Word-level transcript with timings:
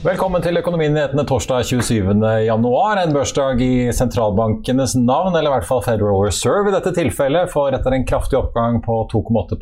Velkommen 0.00 0.40
til 0.40 0.56
Økonominyhetene 0.56 1.26
torsdag 1.28 1.66
27. 1.68 2.14
januar, 2.46 2.96
en 3.02 3.10
børsdag 3.12 3.58
i 3.60 3.90
sentralbankenes 3.92 4.94
navn, 4.96 5.34
eller 5.36 5.50
i 5.50 5.52
hvert 5.58 5.66
fall 5.68 5.82
Federal 5.84 6.22
Reserve 6.24 6.70
i 6.70 6.72
dette 6.72 6.94
tilfellet, 6.96 7.50
for 7.52 7.68
etter 7.76 7.92
en 7.92 8.06
kraftig 8.08 8.38
oppgang 8.38 8.78
på 8.80 8.96
2,8 9.12 9.58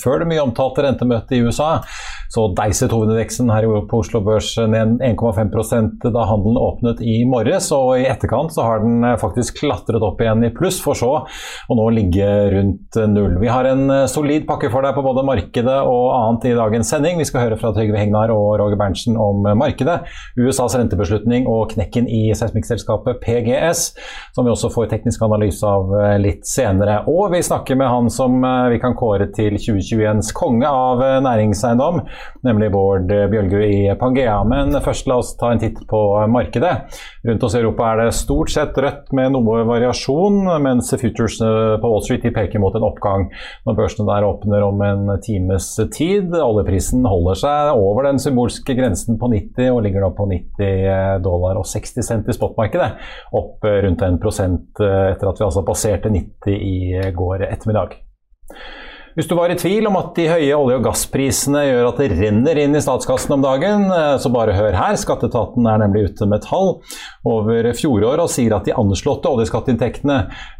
før 0.00 0.22
det 0.22 0.28
mye 0.30 0.40
omtalte 0.46 0.86
rentemøtet 0.86 1.36
i 1.36 1.42
USA, 1.44 1.82
så 2.32 2.46
deiset 2.56 2.94
hovedindeksen 2.96 3.52
her 3.52 3.66
på 3.90 4.00
Oslo 4.00 4.22
Børs 4.24 4.48
ned 4.64 5.04
1,5% 5.04 6.08
da 6.08 6.24
handelen 6.30 6.56
åpnet 6.56 7.04
i 7.04 7.18
morges, 7.28 7.68
og 7.76 7.98
i 8.00 8.08
etterkant 8.08 8.56
så 8.56 8.64
har 8.64 8.80
den 8.80 9.04
faktisk 9.20 9.60
klatret 9.60 10.08
opp 10.08 10.24
igjen 10.24 10.48
i 10.48 10.52
pluss, 10.56 10.80
for 10.80 10.96
så 10.96 11.12
å 11.20 11.76
nå 11.76 11.90
ligge 11.92 12.30
rundt 12.56 12.96
null. 13.12 13.36
Vi 13.44 13.52
har 13.52 13.68
en 13.68 14.08
solid 14.08 14.48
pakke 14.48 14.72
for 14.72 14.88
deg 14.88 14.96
på 14.96 15.04
både 15.04 15.28
markedet 15.28 15.78
og 15.84 16.08
annet 16.16 16.48
i 16.48 16.56
dagens 16.56 16.96
sending. 16.96 17.20
Vi 17.20 17.28
skal 17.28 17.44
høre 17.44 17.60
fra 17.60 17.76
Trygve 17.76 18.00
Hegnar 18.00 18.32
og 18.32 18.54
Roger 18.64 18.80
Berntsen 18.80 19.20
om 19.20 19.33
markedet, 19.58 20.04
USAs 20.38 20.76
rentebeslutning 20.78 21.48
og 21.50 21.72
knekken 21.74 22.06
i 22.06 22.28
seismikkselskapet 22.36 23.18
PGS, 23.24 23.82
som 24.36 24.46
vi 24.46 24.52
også 24.54 24.70
får 24.74 24.90
teknisk 24.92 25.22
analyse 25.26 25.66
av 25.66 25.90
litt 26.22 26.46
senere. 26.48 27.00
Og 27.10 27.32
vi 27.34 27.42
snakker 27.44 27.78
med 27.80 27.90
han 27.90 28.10
som 28.12 28.38
vi 28.70 28.78
kan 28.82 28.96
kåre 28.98 29.26
til 29.34 29.58
2021s 29.58 30.30
konge 30.36 30.68
av 30.68 31.02
næringseiendom, 31.24 32.02
nemlig 32.46 32.70
Bård 32.74 33.08
Bjølgu 33.08 33.60
i 33.64 33.80
Pangea. 34.00 34.40
Men 34.48 34.74
først 34.84 35.08
la 35.10 35.18
oss 35.22 35.34
ta 35.40 35.52
en 35.54 35.62
titt 35.62 35.80
på 35.90 36.02
markedet. 36.30 36.74
Rundt 37.24 37.44
oss 37.46 37.56
i 37.56 37.60
Europa 37.62 37.90
er 37.92 38.04
det 38.04 38.16
stort 38.18 38.52
sett 38.52 38.76
rødt 38.78 39.12
med 39.16 39.32
noe 39.34 39.64
variasjon, 39.68 40.44
mens 40.64 40.92
futures 41.00 41.38
på 41.40 41.90
Wall 41.90 42.04
Street 42.04 42.26
peker 42.34 42.62
mot 42.62 42.74
en 42.76 42.86
oppgang 42.86 43.28
når 43.64 43.78
børsene 43.78 44.08
der 44.08 44.26
åpner 44.26 44.64
om 44.66 44.82
en 44.84 45.14
times 45.24 45.70
tid. 45.94 46.34
Oljeprisen 46.34 47.04
holder 47.08 47.38
seg 47.40 47.80
over 47.80 48.08
den 48.08 48.20
symbolske 48.22 48.76
grensen 48.76 49.18
på 49.20 49.23
90 49.32 49.72
og 49.72 49.82
ligger 49.84 50.04
nå 50.04 50.12
på 50.16 50.28
90 50.30 51.24
dollar 51.24 51.60
og 51.60 51.68
60 51.70 52.06
cent 52.06 52.30
i 52.30 52.36
spotmarkedet. 52.36 52.90
Opp 53.36 53.64
rundt 53.64 54.06
1% 54.06 54.82
etter 54.84 55.30
at 55.30 55.40
vi 55.40 55.46
altså 55.48 55.64
passerte 55.66 56.12
90 56.12 56.54
i 56.54 57.12
går 57.16 57.46
ettermiddag. 57.50 57.98
Hvis 59.14 59.28
du 59.30 59.36
var 59.38 59.52
i 59.52 59.54
tvil 59.54 59.86
om 59.86 59.94
at 59.94 60.16
de 60.16 60.24
høye 60.26 60.56
olje- 60.56 60.76
og 60.80 60.86
gassprisene 60.88 61.60
gjør 61.68 61.86
at 61.86 62.00
det 62.02 62.06
renner 62.18 62.58
inn 62.58 62.74
i 62.74 62.80
statskassen 62.82 63.36
om 63.36 63.44
dagen, 63.44 63.84
så 64.18 64.30
bare 64.34 64.56
hør 64.56 64.74
her. 64.74 64.96
Skatteetaten 64.98 65.68
er 65.70 65.78
nemlig 65.84 66.08
ute 66.08 66.26
med 66.26 66.42
tall 66.42 66.80
over 67.30 67.68
fjoråret 67.78 68.24
og 68.24 68.32
sier 68.32 68.56
at 68.56 68.66
de 68.66 68.74
anslåtte 68.74 69.30
oljeskatteinntektene 69.30 70.16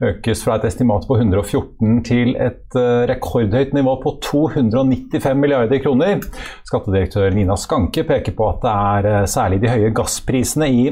økes 0.07 0.45
fra 0.47 0.61
et 0.61 0.69
estimat 0.71 1.03
på 1.09 1.19
114 1.19 2.05
til 2.07 2.37
et 2.39 2.79
rekordhøyt 3.11 3.75
nivå 3.75 3.97
på 4.05 4.15
295 4.31 5.35
milliarder 5.43 5.83
kroner. 5.83 6.23
Skattedirektør 6.71 7.35
Nina 7.35 7.59
Skanke 7.59 8.07
peker 8.07 8.39
på 8.39 8.53
at 8.53 8.63
det 8.63 8.77
er 9.19 9.35
særlig 9.35 9.65
de 9.65 9.75
høye 9.75 9.91
gassprisene 9.99 10.71
i 10.71 10.87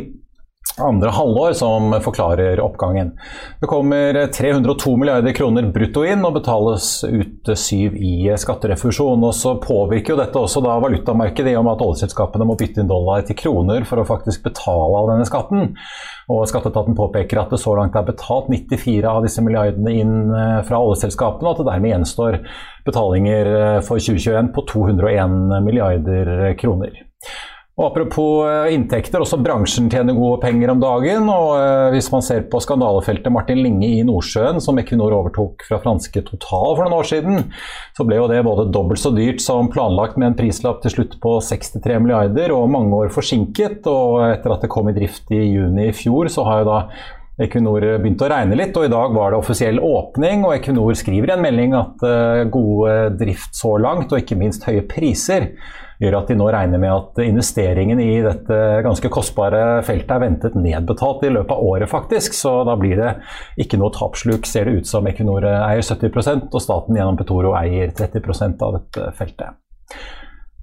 andre 0.81 1.11
halvår 1.11 1.53
som 1.53 1.93
forklarer 2.01 2.61
oppgangen. 2.61 3.13
Det 3.61 3.67
kommer 3.67 4.27
302 4.33 4.97
milliarder 4.97 5.35
kroner 5.37 5.69
brutto 5.75 6.05
inn 6.09 6.25
og 6.25 6.39
betales 6.39 6.87
ut 7.05 7.53
syv 7.59 7.99
i 8.01 8.33
skatterefusjon. 8.41 9.27
Og 9.27 9.35
så 9.37 9.55
påvirker 9.61 10.15
jo 10.15 10.21
dette 10.23 10.41
også 10.41 10.63
da 10.65 10.79
valutamarkedet 10.83 11.53
i 11.53 11.59
og 11.61 11.67
med 11.67 11.77
at 11.77 11.85
oljeselskapene 11.85 12.49
må 12.49 12.57
bytte 12.61 12.83
inn 12.83 12.91
dollar 12.91 13.27
til 13.29 13.39
kroner 13.39 13.87
for 13.89 14.01
å 14.01 14.09
faktisk 14.09 14.47
betale 14.49 15.03
av 15.03 15.13
denne 15.13 15.29
skatten. 15.29 15.77
Og 16.33 16.47
Skatteetaten 16.49 16.97
påpeker 16.97 17.43
at 17.43 17.53
det 17.53 17.61
så 17.61 17.77
langt 17.77 17.97
er 17.99 18.09
betalt 18.09 18.49
94 18.49 19.05
av 19.11 19.23
disse 19.27 19.45
milliardene 19.45 19.97
inn 20.01 20.19
fra 20.65 20.81
oljeselskapene, 20.81 21.51
og 21.51 21.57
at 21.57 21.63
det 21.63 21.69
dermed 21.69 21.93
gjenstår 21.93 22.39
betalinger 22.87 23.55
for 23.85 24.01
2021 24.01 24.53
på 24.57 24.65
201 24.73 25.59
milliarder 25.67 26.55
kroner. 26.59 27.03
Og 27.73 27.87
Apropos 27.87 28.45
inntekter, 28.69 29.23
også 29.25 29.39
bransjen 29.41 29.87
tjener 29.89 30.13
gode 30.13 30.43
penger 30.43 30.75
om 30.75 30.81
dagen. 30.83 31.29
og 31.33 31.95
Hvis 31.95 32.11
man 32.13 32.25
ser 32.25 32.45
på 32.53 32.61
skandalefeltet 32.61 33.33
Martin 33.33 33.63
Linge 33.65 33.89
i 33.89 34.03
Nordsjøen, 34.05 34.61
som 34.61 34.77
Equinor 34.77 35.15
overtok 35.17 35.65
fra 35.65 35.79
franske 35.81 36.21
Total 36.27 36.75
for 36.77 36.85
noen 36.85 36.99
år 36.99 37.09
siden, 37.09 37.47
så 37.97 38.05
ble 38.05 38.19
jo 38.19 38.29
det 38.29 38.43
både 38.45 38.69
dobbelt 38.75 39.01
så 39.01 39.15
dyrt 39.17 39.41
som 39.41 39.73
planlagt 39.73 40.21
med 40.21 40.29
en 40.29 40.37
prislapp 40.37 40.85
til 40.85 40.99
slutt 40.99 41.17
på 41.23 41.39
63 41.41 41.97
milliarder, 42.05 42.53
og 42.53 42.69
mange 42.75 42.93
år 42.93 43.15
forsinket. 43.15 43.89
og 43.89 44.21
Etter 44.29 44.53
at 44.53 44.67
det 44.67 44.73
kom 44.73 44.93
i 44.93 44.97
drift 44.99 45.33
i 45.33 45.41
juni 45.41 45.89
i 45.89 45.97
fjor, 45.97 46.29
så 46.29 46.45
har 46.45 46.61
jo 46.61 46.71
da 46.75 46.79
Equinor 47.41 47.87
begynte 48.03 48.27
å 48.27 48.35
regne 48.35 48.59
litt, 48.61 48.77
og 48.77 48.85
i 48.85 48.93
dag 48.93 49.15
var 49.17 49.33
det 49.33 49.41
offisiell 49.41 49.81
åpning. 49.81 50.45
og 50.45 50.59
Equinor 50.59 50.93
skriver 50.93 51.33
i 51.33 51.39
en 51.39 51.47
melding 51.49 51.79
at 51.81 52.05
gode 52.53 52.99
drift 53.17 53.57
så 53.57 53.79
langt, 53.81 54.13
og 54.13 54.21
ikke 54.21 54.37
minst 54.37 54.69
høye 54.69 54.85
priser, 54.85 55.55
gjør 56.03 56.19
at 56.19 56.31
de 56.33 56.37
nå 56.39 56.49
regner 56.51 56.83
med 56.83 56.93
at 56.93 57.21
investeringen 57.25 58.01
i 58.03 58.17
dette 58.25 58.59
ganske 58.85 59.11
kostbare 59.13 59.83
feltet 59.87 60.15
er 60.17 60.25
ventet 60.25 60.57
nedbetalt 60.59 61.23
i 61.29 61.33
løpet 61.33 61.55
av 61.55 61.69
året, 61.73 61.91
faktisk. 61.91 62.35
Så 62.37 62.55
da 62.69 62.77
blir 62.79 62.99
det 62.99 63.13
ikke 63.63 63.79
noe 63.81 63.95
tapsluk, 63.95 64.49
ser 64.49 64.69
det 64.69 64.83
ut 64.83 64.91
som. 64.91 65.07
Equinor 65.07 65.47
eier 65.47 65.85
70% 65.85 66.51
og 66.51 66.65
staten 66.65 66.99
gjennom 66.99 67.19
Petoro 67.21 67.55
eier 67.59 67.95
30% 67.95 68.67
av 68.67 68.81
dette 68.81 69.13
feltet. 69.19 69.59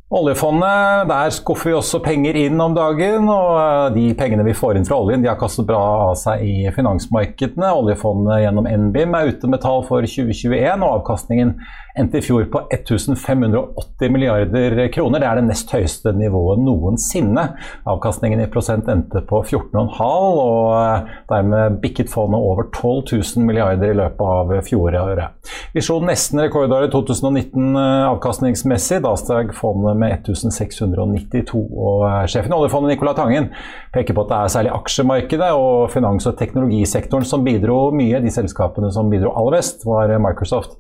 Oljefondet, 0.09 1.06
der 1.06 1.30
skuffer 1.30 1.70
vi 1.70 1.75
også 1.78 2.00
penger 2.02 2.34
inn 2.40 2.58
om 2.64 2.74
dagen, 2.74 3.28
og 3.30 3.94
de 3.94 4.08
pengene 4.18 4.42
vi 4.47 4.56
får 4.58 4.80
inn 4.80 4.88
fra 4.88 4.97
oljen, 4.97 5.22
de 5.22 5.30
har 5.30 5.38
kastet 5.38 5.68
bra 5.70 5.81
av 6.08 6.16
seg 6.18 6.42
i 6.42 6.72
finansmarkedene. 6.74 7.70
Oljefondet 7.78 8.40
gjennom 8.42 8.66
NBIM 8.88 9.14
er 9.14 9.30
ute 9.30 9.52
med 9.53 9.62
tall 9.62 9.86
for 9.86 10.02
2021, 10.02 10.81
og 10.81 10.96
avkastningen 10.96 11.53
endte 12.00 12.18
i 12.18 12.25
fjor 12.25 12.48
på 12.50 12.64
1580 12.74 14.14
milliarder 14.16 14.80
kroner. 14.96 15.22
Det 15.22 15.28
er 15.30 15.40
det 15.44 15.46
nest 15.52 15.75
høyeste 15.75 16.16
nivået 16.18 16.64
noensinne. 16.64 17.46
Avkastningen 17.94 18.42
i 18.42 18.50
prosent 18.50 18.90
endte 18.90 19.22
på 19.30 19.44
14,5, 19.44 19.94
og 20.02 21.14
dermed 21.30 21.78
bikket 21.84 22.09
fondet 22.09 22.42
over 22.42 22.72
12 22.74 23.14
000 23.14 23.46
milliarder 23.46 23.94
i 23.94 24.00
løpet 24.01 24.25
av 24.25 24.57
fjoråret. 24.66 25.54
Vi 25.75 25.86
slo 25.86 26.00
nesten 26.01 26.42
rekordåret 26.42 26.89
2019 26.98 27.78
avkastningsmessig. 27.78 29.04
Da 29.06 29.13
steg 29.19 29.54
fondet 29.54 29.99
med 30.00 30.16
1692. 30.18 31.60
Og 31.60 32.07
sjefen 32.31 32.54
i 32.54 32.57
oljefondet, 32.57 32.94
Nicolai 32.94 33.16
Tangen, 33.18 33.51
peker 33.96 34.18
på 34.18 34.25
at 34.25 34.31
det 34.31 34.40
er 34.40 34.54
særlig 34.56 34.74
aksjemarkedet 34.78 35.51
og 35.60 35.92
finans- 35.94 36.28
og 36.30 36.38
teknologisektoren 36.40 37.28
som 37.28 37.46
bidro 37.46 37.90
mye. 37.96 38.24
De 38.24 38.34
selskapene 38.34 38.92
som 38.96 39.12
bidro 39.12 39.36
aller 39.36 39.60
best, 39.60 39.88
var 39.88 40.16
Microsoft. 40.24 40.80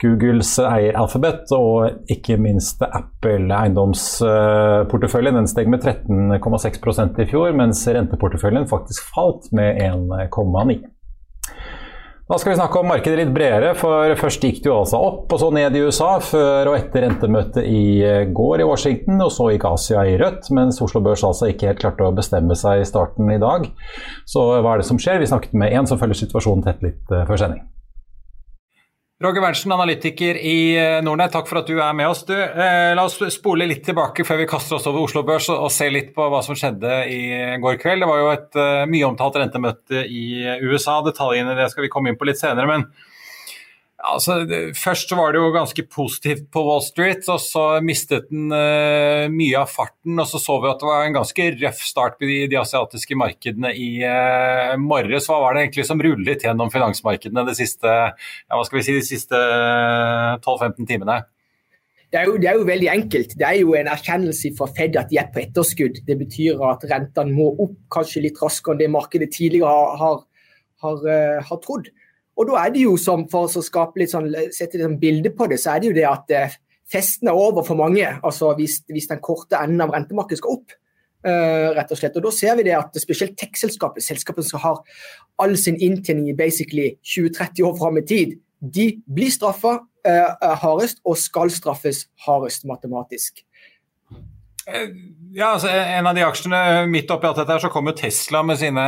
Googles 0.00 0.54
eier 0.64 0.96
Alphabet 0.96 1.50
og 1.52 2.06
ikke 2.12 2.38
minst 2.40 2.80
Apple 2.86 3.52
eiendomsporteføljen. 3.52 5.36
Den 5.36 5.50
steg 5.50 5.68
med 5.68 5.84
13,6% 5.84 7.20
i 7.20 7.28
fjor, 7.28 7.52
mens 7.56 7.82
renteporteføljen 7.88 8.68
faktisk 8.70 9.10
falt 9.12 9.50
med 9.56 9.82
1,9. 9.84 10.80
Da 12.30 12.36
skal 12.38 12.52
vi 12.52 12.56
snakke 12.60 12.78
om 12.78 12.86
markedet 12.86 13.18
litt 13.18 13.30
bredere, 13.34 13.72
for 13.74 14.12
først 14.14 14.44
gikk 14.46 14.60
det 14.62 14.68
jo 14.68 14.76
altså 14.84 15.00
opp 15.02 15.32
og 15.34 15.40
så 15.42 15.48
ned 15.50 15.74
i 15.74 15.80
USA 15.82 16.12
før 16.22 16.68
og 16.70 16.76
etter 16.76 17.02
rentemøtet 17.02 17.66
i 17.66 18.04
eh, 18.06 18.28
går 18.30 18.62
i 18.62 18.68
Washington, 18.68 19.18
og 19.24 19.32
så 19.34 19.48
gikk 19.50 19.66
Asia 19.66 20.04
i 20.06 20.14
rødt, 20.20 20.46
mens 20.54 20.78
Oslo 20.78 21.02
Børs 21.02 21.26
altså 21.26 21.48
ikke 21.50 21.72
helt 21.72 21.82
klarte 21.82 22.06
å 22.06 22.14
bestemme 22.14 22.54
seg 22.54 22.84
i 22.84 22.86
starten 22.86 23.34
i 23.34 23.40
dag. 23.42 23.66
Så 24.30 24.46
hva 24.46 24.76
er 24.76 24.84
det 24.84 24.86
som 24.86 25.02
skjer? 25.02 25.18
Vi 25.18 25.26
snakket 25.32 25.58
med 25.58 25.74
en 25.74 25.90
som 25.90 25.98
følger 25.98 26.22
situasjonen 26.22 26.62
tett 26.68 26.86
litt 26.86 27.10
eh, 27.10 27.26
før 27.26 27.42
sending. 27.42 27.66
Roger 29.20 29.42
Berntsen, 29.44 29.72
analytiker 29.72 30.38
i 30.40 30.76
eh, 30.80 31.02
Nordnett, 31.04 31.34
takk 31.34 31.44
for 31.44 31.60
at 31.60 31.68
du 31.68 31.74
er 31.76 31.92
med 31.92 32.08
oss. 32.08 32.22
Du, 32.24 32.32
eh, 32.32 32.94
la 32.96 33.02
oss 33.04 33.18
spole 33.34 33.66
litt 33.68 33.82
tilbake 33.84 34.24
før 34.24 34.38
vi 34.40 34.46
kaster 34.48 34.78
oss 34.78 34.86
over 34.88 35.04
Oslo 35.04 35.20
Børs 35.28 35.50
og, 35.52 35.66
og 35.66 35.74
se 35.74 35.90
litt 35.92 36.14
på 36.16 36.24
hva 36.32 36.40
som 36.46 36.56
skjedde 36.56 37.02
i 37.12 37.20
går 37.60 37.76
kveld. 37.82 38.00
Det 38.00 38.08
var 38.08 38.22
jo 38.22 38.30
et 38.32 38.56
uh, 38.56 38.86
mye 38.88 39.10
omtalt 39.10 39.36
rentemøte 39.42 40.06
i 40.08 40.24
USA. 40.64 41.02
Detaljene 41.04 41.52
det 41.58 41.68
skal 41.68 41.84
vi 41.84 41.92
komme 41.92 42.08
inn 42.08 42.16
på 42.16 42.30
litt 42.30 42.40
senere. 42.40 42.64
men 42.70 42.86
Altså, 44.00 44.34
først 44.80 45.10
var 45.12 45.34
det 45.34 45.40
jo 45.42 45.50
ganske 45.52 45.82
positivt 45.92 46.46
på 46.52 46.62
Wall 46.64 46.80
Street, 46.84 47.26
og 47.28 47.40
så 47.42 47.64
mistet 47.84 48.30
den 48.30 48.48
uh, 48.48 49.26
mye 49.32 49.58
av 49.60 49.68
farten. 49.68 50.16
Og 50.16 50.28
så 50.30 50.40
så 50.40 50.56
vi 50.62 50.70
at 50.70 50.80
det 50.80 50.88
var 50.88 51.04
en 51.04 51.18
ganske 51.18 51.48
røff 51.60 51.82
start 51.84 52.16
på 52.20 52.28
de, 52.30 52.38
de 52.48 52.58
asiatiske 52.60 53.18
markedene 53.20 53.74
i 53.76 53.90
uh, 54.00 54.78
morges. 54.80 55.28
Hva 55.28 55.42
var 55.44 55.56
det 55.56 55.66
egentlig 55.66 55.86
som 55.90 56.00
rullet 56.00 56.46
gjennom 56.46 56.72
finansmarkedene 56.72 57.44
de 57.50 57.56
siste, 57.58 57.92
ja, 58.16 58.62
si, 58.70 58.96
de 58.96 59.04
siste 59.04 59.42
12-15 60.40 60.88
timene? 60.88 61.20
Det 62.10 62.18
er, 62.18 62.26
jo, 62.26 62.40
det 62.40 62.48
er, 62.50 62.56
jo, 62.58 62.66
veldig 62.66 62.88
enkelt. 62.90 63.36
Det 63.38 63.46
er 63.46 63.60
jo 63.60 63.76
en 63.78 63.90
erkjennelse 63.92 64.56
fra 64.58 64.66
Fed 64.74 64.96
at 64.98 65.12
de 65.12 65.20
er 65.20 65.28
på 65.30 65.44
etterskudd. 65.44 66.00
Det 66.08 66.16
betyr 66.24 66.64
at 66.72 66.88
rentene 66.90 67.36
må 67.36 67.52
opp 67.52 67.76
kanskje 67.92 68.24
litt 68.24 68.40
raskere 68.40 68.74
enn 68.74 68.80
det 68.80 68.90
markedet 68.96 69.28
tidligere 69.36 69.70
har, 69.70 69.92
har, 70.00 70.22
har, 70.88 71.10
har 71.52 71.60
trodd. 71.62 71.92
Og 72.40 72.48
da 72.48 72.62
er 72.62 72.72
det 72.72 72.86
jo 72.86 72.96
som, 73.00 73.26
For 73.30 73.46
å 73.46 73.64
skape 73.64 74.00
litt 74.00 74.12
sånn, 74.14 74.30
sette 74.54 74.78
litt 74.78 74.86
sånn 74.86 75.00
bilde 75.00 75.32
på 75.36 75.48
det, 75.50 75.60
så 75.60 75.74
er 75.74 75.82
det 75.82 75.90
jo 75.90 75.96
det 75.98 76.06
at 76.08 76.32
eh, 76.36 76.58
festen 76.90 77.28
er 77.28 77.38
over 77.38 77.66
for 77.66 77.78
mange. 77.78 78.06
altså 78.22 78.54
Hvis, 78.56 78.80
hvis 78.88 79.10
den 79.10 79.20
korte 79.24 79.60
enden 79.60 79.84
av 79.84 79.92
rentemarkedet 79.94 80.40
skal 80.40 80.56
opp. 80.58 80.76
Uh, 81.20 81.76
rett 81.76 81.90
og 81.92 81.98
slett. 82.00 82.14
Og 82.16 82.24
Da 82.24 82.30
ser 82.32 82.54
vi 82.56 82.64
det 82.64 82.72
at 82.78 82.94
spesielt 82.96 83.34
tech-selskapet, 83.36 84.00
selskapet 84.00 84.46
som 84.48 84.62
har 84.62 84.78
all 85.44 85.52
sin 85.60 85.76
inntjening 85.76 86.30
i 86.32 86.36
basically 86.36 86.94
20-30 87.04 87.60
år 87.68 87.74
fram 87.76 88.00
i 88.00 88.06
tid, 88.08 88.38
de 88.60 88.86
blir 89.04 89.28
straffa 89.28 89.74
uh, 89.84 90.54
hardest 90.62 91.02
og 91.04 91.18
skal 91.20 91.52
straffes 91.52 92.06
hardest 92.24 92.64
matematisk. 92.64 93.44
Ja, 95.34 95.52
altså 95.52 95.68
En 95.68 96.06
av 96.06 96.16
de 96.16 96.24
aksjene 96.24 96.86
midt 96.88 97.10
oppi 97.12 97.28
alt 97.28 97.36
dette 97.40 97.52
her, 97.52 97.60
så 97.60 97.72
kom 97.72 97.90
jo 97.90 97.96
Tesla 98.00 98.40
med 98.46 98.60
sine 98.60 98.86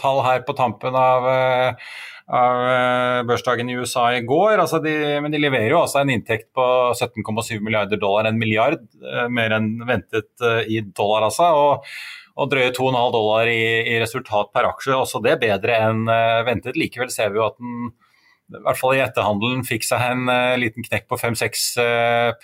tall 0.00 0.22
her 0.24 0.44
på 0.46 0.56
tampen 0.56 0.96
av 0.96 1.28
av 2.30 2.60
eh, 2.68 3.22
børsdagen 3.26 3.70
i 3.70 3.76
USA 3.80 4.06
i 4.14 4.22
går. 4.26 4.60
Altså 4.62 4.78
de, 4.82 4.92
men 5.22 5.32
de 5.34 5.40
leverer 5.42 5.72
jo 5.72 5.80
altså 5.82 6.00
en 6.02 6.12
inntekt 6.14 6.48
på 6.56 6.64
17,7 6.94 7.58
milliarder 7.58 7.98
dollar, 8.00 8.28
en 8.30 8.38
milliard 8.38 8.78
eh, 9.02 9.26
mer 9.32 9.56
enn 9.56 9.72
ventet 9.88 10.30
eh, 10.46 10.62
i 10.70 10.80
dollar, 10.86 11.26
altså. 11.26 11.50
Og, 11.58 11.90
og 12.40 12.52
drøye 12.52 12.70
2,5 12.76 13.10
dollar 13.16 13.50
i, 13.50 13.64
i, 13.82 13.98
resultat 14.02 14.52
per 14.54 14.70
aksje. 14.70 14.94
Også 14.96 15.22
det 15.24 15.40
bedre 15.42 15.80
enn 15.88 16.06
ventet. 16.46 16.78
Likevel 16.78 17.10
ser 17.12 17.34
vi 17.34 17.40
jo 17.40 17.48
at 17.50 17.58
den 17.60 17.90
i 18.50 18.62
hvert 18.64 18.78
fall 18.80 18.96
i 18.96 19.02
etterhandelen 19.04 19.60
fikk 19.62 19.84
seg 19.86 20.02
en 20.02 20.24
liten 20.58 20.82
knekk 20.82 21.04
på 21.06 21.18
5-6 21.20 21.66
uh, 21.78 22.34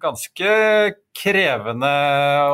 Ganske 0.00 0.52
krevende 1.20 1.90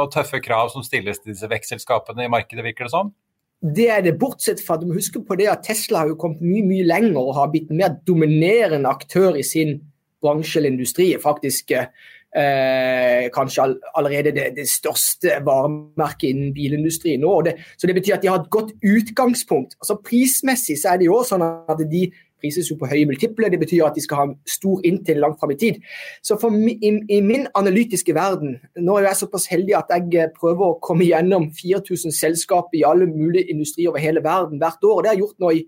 og 0.01 0.11
tøffe 0.11 0.41
krav 0.43 0.73
som 0.73 0.83
stilles 0.83 1.21
til 1.23 1.31
disse 1.31 1.47
vekstselskapene 1.53 2.27
i 2.27 2.33
markedet, 2.33 2.65
virker 2.67 2.89
det 2.89 2.95
som? 2.97 3.13
Sånn 3.13 3.26
det 3.65 3.89
er 3.91 4.03
det, 4.05 4.19
bortsett 4.21 4.61
fra 4.63 4.77
du 4.77 4.87
må 4.89 4.99
huske 4.99 5.23
på 5.25 5.37
det 5.39 5.49
at 5.51 5.65
Tesla 5.65 6.03
har 6.03 6.13
jo 6.13 6.19
kommet 6.21 6.45
mye 6.45 6.65
mye 6.67 6.87
lenger 6.87 7.21
og 7.23 7.37
har 7.39 7.53
blitt 7.53 7.71
en 7.73 7.81
mer 7.81 7.97
dominerende 8.07 8.91
aktør 8.91 9.39
i 9.39 9.45
sin 9.47 9.79
bransje 10.23 10.61
eller 10.61 10.75
industri. 10.75 11.09
Faktisk 11.23 11.73
eh, 11.73 13.27
kanskje 13.35 13.69
allerede 13.97 14.35
det, 14.37 14.51
det, 14.59 14.69
største 14.69 15.41
varemerket 15.47 16.29
innen 16.31 16.53
bilindustrien 16.57 17.25
nå. 17.25 17.33
Det, 17.49 17.57
så 17.79 17.89
det 17.89 17.97
betyr 17.97 18.19
at 18.19 18.27
de 18.27 18.31
har 18.33 18.43
et 18.43 18.53
godt 18.53 18.75
utgangspunkt. 18.85 19.79
Altså 19.81 19.99
Prismessig 20.05 20.79
så 20.83 20.93
er 20.93 21.01
det 21.01 21.09
jo 21.09 21.17
også 21.17 21.37
sånn 21.37 21.47
at 21.49 21.85
de 21.91 22.07
prises 22.47 22.71
jo 22.71 22.79
på 22.79 22.89
høye 22.91 23.07
multipler. 23.09 23.51
Det 23.51 23.61
betyr 23.61 23.85
at 23.87 23.97
de 23.97 24.05
skal 24.05 24.21
ha 24.21 24.27
stor 24.49 24.85
inntil 24.87 25.21
langt 25.23 25.41
fram 25.41 25.53
i 25.53 25.59
tid. 25.61 25.81
Så 26.25 26.39
for, 26.41 26.55
i, 26.55 26.93
i, 27.11 27.21
min 27.25 27.47
analytiske 27.59 28.15
verden, 28.15 28.57
nå 28.79 28.99
er 28.99 29.11
jeg 29.11 29.21
såpass 29.25 29.49
heldig 29.51 29.77
at 29.79 29.93
jeg 29.95 30.15
eh, 30.15 30.33
prøver 30.37 30.67
å 30.69 30.79
komme 30.85 31.09
gjennom 31.09 31.51
4000 31.57 32.15
selskaper 32.15 32.79
i 32.81 32.87
alle 32.87 33.09
mulige 33.11 33.51
industrier 33.53 33.91
over 33.93 34.03
hele 34.03 34.23
verden 34.25 34.63
hvert 34.63 34.85
år. 34.85 34.95
og 34.95 35.03
Det 35.03 35.11
har 35.11 35.19
jeg 35.19 35.25
gjort 35.25 35.45
nå 35.45 35.53
i 35.57 35.65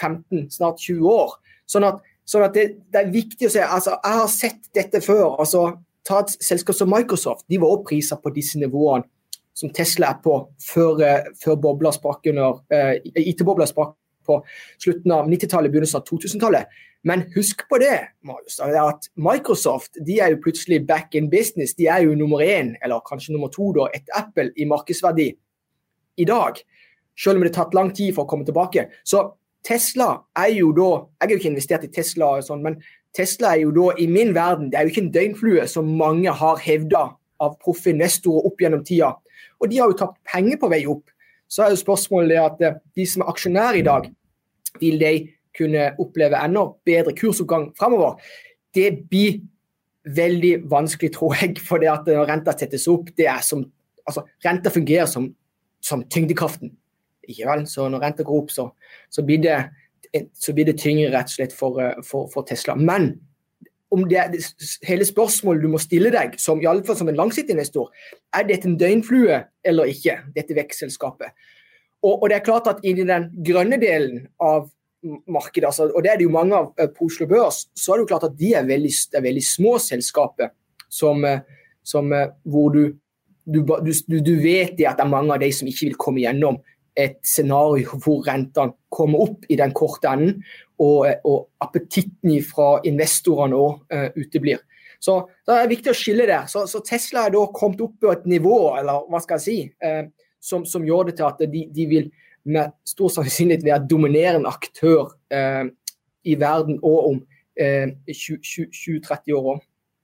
15, 0.00 0.44
snart 0.50 0.84
20 0.84 1.08
år. 1.14 1.34
Sånn 1.70 1.88
at, 1.88 2.04
sånn 2.28 2.46
at 2.46 2.54
det, 2.56 2.68
det, 2.92 3.00
er 3.00 3.14
viktig 3.14 3.48
å 3.48 3.54
se. 3.56 3.64
altså 3.64 3.96
Jeg 3.96 4.20
har 4.20 4.30
sett 4.32 4.70
dette 4.76 5.02
før. 5.04 5.40
altså 5.40 5.66
Ta 6.04 6.20
et 6.20 6.34
selskap 6.44 6.76
som 6.76 6.90
Microsoft. 6.92 7.46
De 7.48 7.56
var 7.56 7.70
også 7.72 7.88
priser 7.88 8.18
på 8.20 8.32
disse 8.34 8.60
nivåene 8.60 9.08
som 9.54 9.70
Tesla 9.70 10.10
er 10.10 10.18
på 10.20 10.34
før, 10.60 11.00
eh, 11.06 11.28
før 11.38 11.54
IT-bobla 13.22 13.66
sprakk 13.70 13.94
på 14.26 14.40
slutten 14.82 15.14
av 15.14 15.30
90-tallet, 15.30 15.72
begynnelsen 15.72 16.00
av 16.00 16.08
2000-tallet. 16.08 16.82
Men 17.04 17.26
husk 17.34 17.66
på 17.68 17.78
det, 17.82 17.98
Marius, 18.24 18.58
at 18.64 19.10
Microsoft 19.20 19.98
de 20.06 20.18
er 20.24 20.32
jo 20.32 20.40
plutselig 20.46 20.80
back 20.88 21.14
in 21.14 21.28
business. 21.30 21.76
De 21.76 21.86
er 21.92 22.06
jo 22.06 22.16
nummer 22.16 22.40
én, 22.40 22.72
eller 22.82 23.04
kanskje 23.04 23.34
nummer 23.34 23.52
to, 23.52 23.74
da, 23.76 23.90
etter 23.92 24.16
Apple 24.22 24.50
i 24.56 24.64
markedsverdi 24.68 25.28
i 26.16 26.28
dag. 26.28 26.60
Selv 27.16 27.36
om 27.36 27.44
det 27.44 27.52
har 27.52 27.64
tatt 27.64 27.76
lang 27.76 27.92
tid 27.94 28.14
for 28.16 28.24
å 28.24 28.30
komme 28.30 28.48
tilbake. 28.48 28.88
Så 29.04 29.26
Tesla 29.64 30.08
er 30.36 30.50
jo 30.56 30.72
da 30.76 30.88
Jeg 31.20 31.26
har 31.26 31.32
jo 31.32 31.40
ikke 31.42 31.52
investert 31.52 31.84
i 31.84 31.92
Tesla, 31.92 32.38
og 32.38 32.46
sånn, 32.46 32.64
men 32.64 32.80
Tesla 33.14 33.54
er 33.54 33.64
jo 33.64 33.74
da 33.76 33.92
i 34.00 34.08
min 34.10 34.32
verden 34.34 34.70
det 34.70 34.78
er 34.78 34.86
jo 34.88 34.94
ikke 34.94 35.04
en 35.04 35.14
døgnflue 35.14 35.68
som 35.70 35.92
mange 36.00 36.32
har 36.32 36.60
hevda 36.64 37.04
av 37.44 37.58
proffe 37.62 37.92
investorer 37.92 38.48
opp 38.48 38.60
gjennom 38.60 38.82
tida. 38.86 39.12
Og 39.60 39.70
de 39.70 39.78
har 39.80 39.92
jo 39.92 39.98
tapt 39.98 40.18
penger 40.28 40.58
på 40.60 40.70
vei 40.72 40.82
opp 40.90 41.12
så 41.48 41.64
er 41.64 41.72
jo 41.74 41.80
spørsmålet 41.82 42.40
at 42.40 42.62
eh, 42.64 42.78
de 42.96 43.06
som 43.08 43.24
er 43.24 43.32
aksjonærer 43.32 43.80
i 43.80 43.86
dag, 43.86 44.10
vil 44.80 45.00
de 45.00 45.14
kunne 45.54 45.90
oppleve 46.02 46.38
enda 46.42 46.66
bedre 46.86 47.14
kursoppgang 47.14 47.70
fremover? 47.78 48.18
Det 48.74 49.06
blir 49.10 49.42
veldig 50.04 50.70
vanskelig, 50.70 51.12
tror 51.14 51.36
jeg. 51.40 51.58
For 51.68 51.82
det 51.82 51.92
at 51.92 52.08
når 52.10 52.28
renta 52.30 52.56
settes 52.56 52.88
opp, 52.90 53.12
det 53.16 53.28
er 53.30 53.42
som 53.44 53.64
altså, 54.06 54.26
Renta 54.44 54.70
fungerer 54.70 55.06
som, 55.10 55.30
som 55.82 56.04
tyngdekraften. 56.10 56.74
Ikke 57.28 57.48
vel? 57.48 57.66
Så 57.70 57.88
når 57.88 58.02
renta 58.02 58.26
går 58.26 58.42
opp, 58.42 58.50
så, 58.52 58.68
så, 59.10 59.24
blir 59.24 59.40
det, 59.42 59.60
så, 60.34 60.52
blir 60.52 60.68
det, 60.68 60.78
tyngre 60.80 61.12
rett 61.14 61.30
og 61.30 61.36
slett 61.38 61.54
for, 61.56 61.80
eh, 61.80 62.02
for, 62.04 62.28
for 62.32 62.46
Tesla. 62.48 62.76
Men 62.76 63.14
om 63.94 64.04
det 64.10 64.18
er 64.18 64.34
hele 64.88 65.06
spørsmålet 65.06 65.64
du 65.64 65.70
må 65.72 65.80
stille 65.82 66.10
deg, 66.14 66.38
som 66.40 66.60
i 66.62 66.68
alle 66.68 66.84
fall 66.86 66.98
som 66.98 67.10
en 67.10 67.18
langsiktig 67.18 67.54
investor, 67.54 67.90
er 68.34 68.46
dette 68.48 68.68
en 68.68 68.78
døgnflue 68.80 69.40
eller 69.66 69.90
ikke, 69.92 70.18
dette 70.34 70.56
vekstselskapet. 70.56 71.34
Og, 72.04 72.18
og, 72.18 72.26
det 72.28 72.38
er 72.38 72.46
klart 72.46 72.68
at 72.68 72.82
i 72.84 72.92
den 72.98 73.30
grønne 73.46 73.78
delen 73.80 74.26
av 74.42 74.68
markedet, 75.04 75.68
altså, 75.68 75.88
og 75.92 76.04
det 76.04 76.12
er 76.12 76.20
det 76.20 76.26
jo 76.26 76.34
mange 76.34 76.56
av 76.56 76.72
eh, 76.80 76.90
på 76.92 77.08
Oslo 77.08 77.28
Børs, 77.28 77.64
så 77.76 77.92
er 77.92 78.00
det 78.00 78.04
jo 78.04 78.10
klart 78.12 78.28
at 78.28 78.36
de 78.40 78.52
er 78.56 78.68
veldig, 78.68 78.92
er 79.14 79.24
veldig 79.24 79.44
små 79.44 79.76
selskaper 79.82 80.52
som, 80.92 81.24
eh, 81.28 81.44
som, 81.84 82.12
eh, 82.12 82.32
hvor 82.48 82.72
du, 82.74 82.82
du, 83.44 83.60
du, 83.64 84.18
du 84.18 84.34
vet 84.40 84.76
at 84.80 84.98
det 84.98 85.04
er 85.04 85.12
mange 85.12 85.36
av 85.36 85.42
de 85.44 85.50
som 85.52 85.68
ikke 85.68 85.90
vil 85.90 85.98
komme 86.00 86.24
gjennom 86.24 86.60
et 86.94 87.18
scenario 87.26 87.98
hvor 87.98 88.22
rentene 88.26 88.74
kommer 88.92 89.26
opp 89.26 89.48
i 89.50 89.58
den 89.58 89.74
korte 89.74 90.10
enden, 90.10 90.38
og, 90.82 91.06
og 91.26 91.48
appetitten 91.62 92.38
fra 92.46 92.78
investorene 92.86 93.58
òg 93.58 93.94
uh, 93.94 94.08
uteblir. 94.18 94.62
Så 95.02 95.18
det 95.46 95.56
er 95.58 95.70
viktig 95.70 95.92
å 95.92 95.96
skille 95.98 96.26
der. 96.26 96.48
Så, 96.50 96.64
så, 96.70 96.80
Tesla 96.86 97.26
er 97.26 97.34
da 97.34 97.44
kommet 97.54 97.82
opp 97.84 97.98
på 98.02 98.12
et 98.14 98.24
nivå, 98.30 98.58
eller 98.78 99.06
hva 99.10 99.20
skal 99.22 99.38
jeg 99.38 99.44
si, 99.44 99.58
uh, 99.84 100.06
som, 100.42 100.64
som, 100.68 100.86
gjør 100.86 101.10
det 101.10 101.18
til 101.20 101.28
at 101.28 101.44
de, 101.50 101.66
de, 101.74 101.86
vil 101.90 102.10
med 102.44 102.74
stor 102.86 103.12
sannsynlighet 103.12 103.64
være 103.64 103.86
dominerende 103.88 104.50
aktør 104.50 105.14
uh, 105.34 105.64
i 106.24 106.36
verden 106.40 106.80
og 106.82 107.12
om 107.12 107.22
20-30 107.54 109.30
år. 109.38 109.60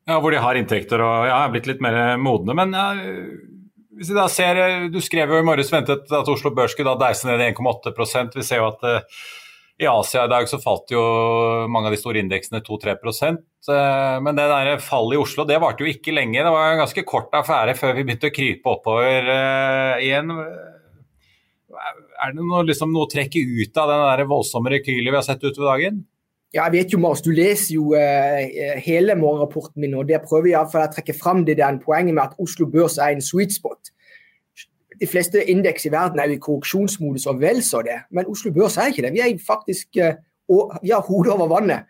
Ja, 0.06 0.20
Hvor 0.22 0.30
de 0.30 0.38
har 0.38 0.54
inntekter 0.54 1.02
og 1.02 1.24
ja, 1.26 1.40
er 1.40 1.50
blitt 1.50 1.66
litt 1.66 1.80
mer 1.82 2.14
modne. 2.22 2.54
Men 2.54 2.76
hvis 4.00 4.08
vi 4.08 4.16
da 4.16 4.24
ser, 4.32 4.88
Du 4.88 4.96
skrev 5.04 5.28
jo 5.28 5.42
i 5.42 5.44
morges 5.44 5.70
ventet 5.72 6.08
at 6.08 6.32
Oslo 6.32 6.54
Børs 6.56 6.72
skulle 6.72 6.96
deise 7.00 7.28
ned 7.28 7.42
i 7.44 7.50
1,8% 7.52 8.38
Vi 8.38 8.46
ser 8.46 8.62
jo 8.62 8.70
at 8.72 8.86
uh, 8.88 9.20
i 9.80 9.86
Asia 9.88 10.26
i 10.26 10.28
dag 10.28 10.48
så 10.48 10.58
falt 10.60 10.92
jo 10.92 11.00
mange 11.72 11.88
av 11.88 11.94
de 11.94 12.00
store 12.00 12.20
indeksene 12.20 12.60
2-3 12.64 12.96
uh, 13.00 14.16
Men 14.24 14.36
det 14.36 14.48
der 14.50 14.82
fallet 14.84 15.16
i 15.16 15.20
Oslo 15.20 15.46
det 15.48 15.60
varte 15.60 15.84
jo 15.84 15.88
ikke 15.88 16.12
lenge. 16.16 16.40
Det 16.40 16.52
var 16.52 16.72
en 16.72 16.82
ganske 16.82 17.04
kort 17.08 17.32
affære 17.36 17.76
før 17.78 17.94
vi 17.96 18.04
begynte 18.04 18.28
å 18.28 18.34
krype 18.34 18.74
oppover 18.74 19.30
igjen. 20.04 20.32
Er 22.20 22.34
det 22.36 22.44
noe, 22.44 22.64
liksom, 22.68 22.92
noe 22.92 23.08
å 23.08 23.12
trekke 23.12 23.40
ut 23.40 23.80
av 23.80 23.88
den 23.88 24.04
der 24.04 24.28
voldsomme 24.28 24.72
rekylet 24.74 25.12
vi 25.12 25.16
har 25.16 25.24
sett 25.24 25.44
utover 25.44 25.72
dagen? 25.72 26.02
Ja, 26.54 26.64
jeg 26.64 26.72
vet 26.72 26.92
jo, 26.92 26.98
Mars, 26.98 27.22
Du 27.22 27.30
leser 27.30 27.74
jo 27.74 27.92
uh, 27.94 28.78
hele 28.82 29.14
morgenrapporten 29.14 29.80
min, 29.80 29.94
og 29.94 30.08
det 30.08 30.22
prøver 30.26 30.50
jeg 30.50 30.66
å 30.66 30.86
trekke 30.94 31.14
fram 31.14 31.44
det 31.46 31.58
der 31.60 31.78
poenget 31.84 32.14
med 32.14 32.24
at 32.24 32.34
Oslo 32.42 32.66
Børs 32.66 32.98
er 32.98 33.14
en 33.14 33.22
sweet 33.22 33.54
spot. 33.54 33.92
de 35.00 35.06
fleste 35.06 35.40
indeks 35.48 35.86
i 35.86 35.90
verden 35.92 36.18
er 36.20 36.26
jo 36.28 36.34
i 36.36 36.42
korreksjonsmodus 36.44 37.24
og 37.26 37.38
vel 37.40 37.62
så 37.64 37.80
det, 37.82 38.02
men 38.10 38.26
Oslo 38.28 38.50
Børs 38.52 38.76
er 38.76 38.90
ikke 38.90 39.02
det. 39.02 39.12
Vi 39.14 39.22
er 39.24 39.38
faktisk 39.46 39.96
og 40.50 40.78
vi 40.82 40.90
har 40.90 41.00
hodet 41.00 41.32
over 41.32 41.48
vannet. 41.48 41.86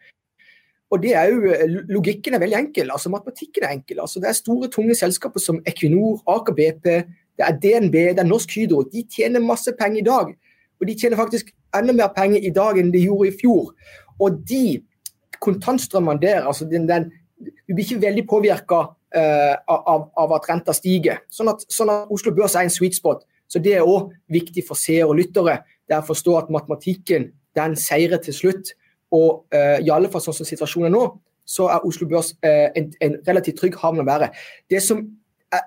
Og 0.91 1.03
det 1.03 1.15
er 1.15 1.31
jo, 1.31 1.55
Logikken 1.89 2.35
er 2.35 2.43
veldig 2.43 2.59
enkel, 2.59 2.91
altså 2.91 3.09
matematikken 3.09 3.65
er 3.65 3.69
enkel. 3.69 4.01
altså 4.01 4.21
Det 4.21 4.29
er 4.29 4.33
store, 4.33 4.69
tunge 4.69 4.95
selskaper 4.95 5.41
som 5.41 5.63
Equinor, 5.67 6.23
Aker 6.27 6.53
BP, 6.53 6.85
det 7.39 7.47
er 7.47 7.59
DNB, 7.63 7.93
det 7.93 8.19
er 8.19 8.25
Norsk 8.25 8.55
Hydro. 8.55 8.83
De 8.83 9.05
tjener 9.17 9.41
masse 9.41 9.73
penger 9.79 10.01
i 10.01 10.05
dag. 10.05 10.35
Og 10.81 10.89
de 10.89 10.95
tjener 10.95 11.17
faktisk 11.17 11.53
enda 11.77 11.93
mer 11.93 12.11
penger 12.17 12.43
i 12.43 12.51
dag 12.51 12.79
enn 12.81 12.91
de 12.93 13.05
gjorde 13.05 13.29
i 13.31 13.37
fjor. 13.41 13.71
Og 14.21 14.41
de 14.47 14.81
kontantstrømmene 15.41 16.21
der, 16.21 16.47
altså 16.47 16.67
den, 16.69 16.87
den, 16.89 17.11
du 17.41 17.75
blir 17.75 17.85
ikke 17.87 18.03
veldig 18.03 18.27
påvirka 18.29 18.81
eh, 19.17 19.57
av, 19.69 20.09
av, 20.19 20.35
at 20.37 20.49
renta 20.51 20.75
stiger. 20.77 21.23
Sånn 21.33 21.51
at, 21.53 21.65
sånn 21.73 21.93
at 21.93 22.13
Oslo 22.13 22.33
Børs 22.37 22.57
er 22.59 22.69
en 22.69 22.75
sweet 22.75 22.99
spot. 22.99 23.25
Så 23.51 23.63
det 23.63 23.79
er 23.79 23.89
òg 23.89 24.13
viktig 24.31 24.63
for 24.69 24.79
seere 24.79 25.09
og 25.11 25.19
lyttere. 25.19 25.61
Det 25.89 25.97
er 25.97 26.05
å 26.05 26.07
forstå 26.07 26.37
at 26.39 26.53
matematikken 26.55 27.31
den 27.59 27.75
seirer 27.81 28.21
til 28.23 28.37
slutt. 28.37 28.75
Og 29.11 29.43
uh, 29.51 29.79
i 29.83 29.91
alle 29.91 30.11
fall 30.13 30.23
sånn 30.23 30.37
som 30.37 30.47
situasjonen 30.47 30.87
er 30.87 30.95
nå, 30.95 31.03
så 31.49 31.67
er 31.75 31.87
Oslo 31.89 32.07
Børs 32.07 32.31
uh, 32.47 32.69
en, 32.79 32.93
en, 33.03 33.17
relativt 33.27 33.59
trygg 33.59 33.79
havn 33.81 34.05
å 34.05 34.07
være. 34.07 34.29
Det 34.71 34.79
som 34.85 35.03
er, 35.51 35.65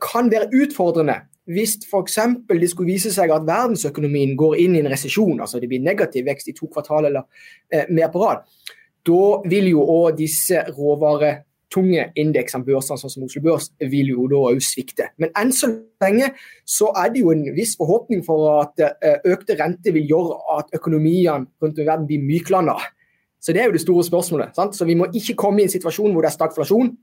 kan 0.00 0.30
være 0.32 0.48
utfordrende 0.62 1.18
hvis 1.46 1.76
f.eks. 1.86 2.18
det 2.50 2.70
skulle 2.70 2.90
vise 2.90 3.12
seg 3.14 3.30
at 3.30 3.46
verdensøkonomien 3.46 4.34
går 4.38 4.56
inn 4.64 4.76
i 4.76 4.82
en 4.82 4.90
resesjon, 4.90 5.40
altså 5.40 5.60
det 5.62 5.70
blir 5.70 5.84
negativ 5.84 6.26
vekst 6.26 6.50
i 6.50 6.56
to 6.56 6.66
kvartal 6.66 7.06
eller 7.10 7.26
eh, 7.70 7.86
mer 7.94 8.10
på 8.12 8.22
rad, 8.24 8.42
da 9.06 9.26
vil 9.46 9.68
jo 9.70 9.84
òg 9.86 10.16
disse 10.18 10.64
råvaretunge 10.74 12.08
indeksene, 12.18 12.66
børsene 12.66 12.98
sånn 12.98 13.12
som 13.12 13.28
Oslo 13.28 13.44
Børs, 13.44 13.70
vil 13.78 14.10
jo 14.10 14.26
da 14.30 14.42
òg 14.50 14.58
svikte. 14.64 15.12
Men 15.22 15.30
enn 15.38 15.54
så 15.54 15.70
lenge 16.02 16.32
så 16.66 16.90
er 16.98 17.14
det 17.14 17.22
jo 17.22 17.30
en 17.34 17.46
viss 17.54 17.76
forhåpning 17.78 18.26
for 18.26 18.64
at 18.64 18.82
eh, 18.82 19.20
økte 19.30 19.58
renter 19.60 19.94
vil 19.94 20.10
gjøre 20.10 20.40
at 20.58 20.74
økonomiene 20.80 21.46
rundt 21.62 21.78
i 21.78 21.86
verden 21.86 22.10
blir 22.10 22.26
myklanda. 22.26 22.80
Så 23.38 23.54
det 23.54 23.62
er 23.62 23.70
jo 23.70 23.76
det 23.76 23.84
store 23.84 24.02
spørsmålet. 24.02 24.56
Sant? 24.58 24.74
Så 24.74 24.88
vi 24.88 24.96
må 24.98 25.06
ikke 25.14 25.36
komme 25.38 25.62
i 25.62 25.68
en 25.68 25.70
situasjon 25.70 26.10
hvor 26.10 26.24
det 26.24 26.32
er 26.32 26.38
stagflasjon. 26.40 26.96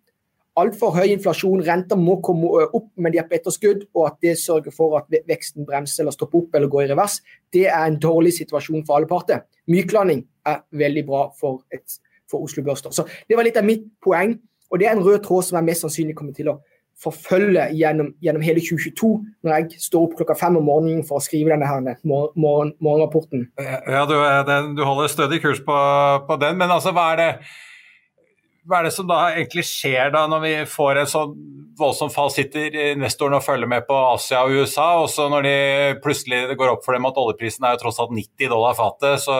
Altfor 0.61 0.93
høy 0.93 1.07
inflasjon, 1.15 1.63
renter 1.65 1.97
må 1.97 2.19
komme 2.25 2.49
eh, 2.61 2.75
opp, 2.77 2.91
men 3.01 3.13
de 3.13 3.21
er 3.21 3.27
på 3.29 3.37
etterskudd, 3.39 3.87
og 3.97 4.07
at 4.11 4.19
det 4.21 4.35
sørger 4.41 4.75
for 4.75 4.99
at 4.99 5.09
veksten 5.29 5.65
bremser 5.65 6.03
eller 6.03 6.13
stopper 6.13 6.43
opp 6.43 6.57
eller 6.57 6.69
går 6.71 6.85
i 6.85 6.89
revers, 6.91 7.19
det 7.53 7.65
er 7.69 7.87
en 7.87 7.97
dårlig 8.01 8.35
situasjon 8.37 8.85
for 8.85 8.99
alle 8.99 9.09
parter. 9.09 9.45
Myklanding 9.71 10.25
er 10.49 10.61
veldig 10.77 11.05
bra 11.07 11.23
for, 11.39 11.63
et, 11.73 11.97
for 12.29 12.45
Oslo 12.45 12.65
Børs. 12.65 12.85
Så 12.93 13.07
det 13.29 13.39
var 13.39 13.47
litt 13.47 13.57
av 13.57 13.65
mitt 13.65 13.87
poeng. 14.03 14.37
Og 14.73 14.81
det 14.81 14.87
er 14.89 14.95
en 14.95 15.03
rød 15.05 15.19
tråd 15.25 15.45
som 15.45 15.59
jeg 15.59 15.69
mest 15.69 15.85
sannsynlig 15.85 16.15
kommer 16.17 16.33
til 16.37 16.49
å 16.49 16.59
forfølge 17.03 17.67
gjennom, 17.77 18.13
gjennom 18.23 18.43
hele 18.45 18.61
2022, 18.63 19.09
når 19.43 19.55
jeg 19.55 19.81
står 19.87 20.07
opp 20.07 20.15
klokka 20.19 20.37
fem 20.39 20.57
om 20.59 20.65
morgenen 20.67 21.03
for 21.07 21.19
å 21.19 21.23
skrive 21.23 21.51
denne 21.53 21.67
her 21.67 21.81
morgen, 22.07 22.73
morgenrapporten. 22.83 23.47
Ja, 23.59 24.05
du, 24.09 24.15
du, 24.77 24.83
holder 24.85 25.11
stødig 25.11 25.41
kurs 25.43 25.61
på, 25.65 25.77
på, 26.27 26.39
den, 26.41 26.59
men 26.61 26.73
altså, 26.73 26.93
hva 26.95 27.09
er, 27.13 27.21
det, 27.21 27.29
hva 28.67 28.79
er 28.79 28.87
det 28.87 28.93
som 28.95 29.07
da 29.09 29.19
egentlig 29.33 29.65
skjer 29.67 30.13
da 30.13 30.23
når 30.31 30.43
vi 30.43 30.53
får 30.71 31.01
en 31.01 31.09
sånn 31.11 31.33
voldsom 31.79 32.11
fall? 32.13 32.31
Sitter 32.31 32.75
investorene 32.93 33.39
og 33.41 33.45
følger 33.45 33.69
med 33.69 33.85
på 33.87 33.97
Asia 34.13 34.43
og 34.45 34.55
USA, 34.55 34.87
og 35.01 35.09
så 35.11 35.27
når 35.31 35.47
de 35.47 35.55
plutselig 36.03 36.57
går 36.59 36.75
opp 36.75 36.85
for 36.85 36.95
dem 36.95 37.09
at 37.09 37.19
oljeprisen 37.19 37.67
er 37.67 37.75
jo 37.75 37.83
tross 37.83 37.99
alt 38.03 38.15
90 38.15 38.51
dollar 38.53 38.77
fatet, 38.79 39.23
så, 39.25 39.37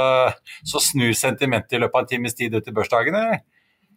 så 0.68 0.84
snur 0.84 1.16
sentimentet 1.18 1.78
i 1.78 1.84
løpet 1.84 2.00
av 2.00 2.06
en 2.06 2.14
times 2.16 2.38
tid 2.40 2.56
ut 2.58 2.68
i 2.68 2.76
børsdagene? 2.76 3.26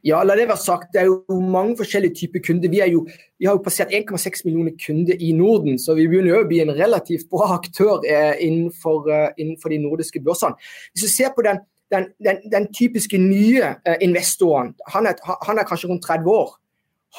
Ja, 0.07 0.21
la 0.23 0.37
det 0.39 0.47
være 0.47 0.63
sagt. 0.63 0.93
Det 0.95 1.01
er 1.03 1.09
jo 1.09 1.41
mange 1.51 1.75
forskjellige 1.81 2.15
typer 2.21 2.43
kunder. 2.47 2.71
Vi, 2.71 2.79
jo, 2.93 3.03
vi 3.41 3.49
har 3.49 3.57
jo 3.57 3.63
passert 3.65 3.95
1,6 3.97 4.45
millioner 4.47 4.77
kunder 4.79 5.19
i 5.19 5.33
Norden, 5.35 5.81
så 5.83 5.97
vi 5.99 6.07
begynner 6.07 6.31
jo 6.31 6.43
å 6.45 6.49
bli 6.49 6.61
en 6.63 6.75
relativt 6.77 7.27
bra 7.33 7.57
aktør 7.57 8.05
eh, 8.07 8.37
innenfor, 8.47 9.09
eh, 9.11 9.33
innenfor, 9.35 9.75
de 9.75 9.81
nordiske 9.83 10.23
børsene. 10.23 10.55
Hvis 10.95 11.09
du 11.09 11.11
ser 11.11 11.35
på 11.35 11.43
den, 11.47 11.59
den, 11.91 12.09
den, 12.25 12.39
den 12.53 12.73
typiske 12.75 13.19
nye 13.19 13.77
eh, 13.87 13.97
investoren, 14.01 14.75
han 14.89 15.07
er, 15.07 15.21
han 15.47 15.59
er, 15.59 15.67
kanskje 15.69 15.89
rundt 15.91 16.05
30 16.05 16.31
år. 16.31 16.57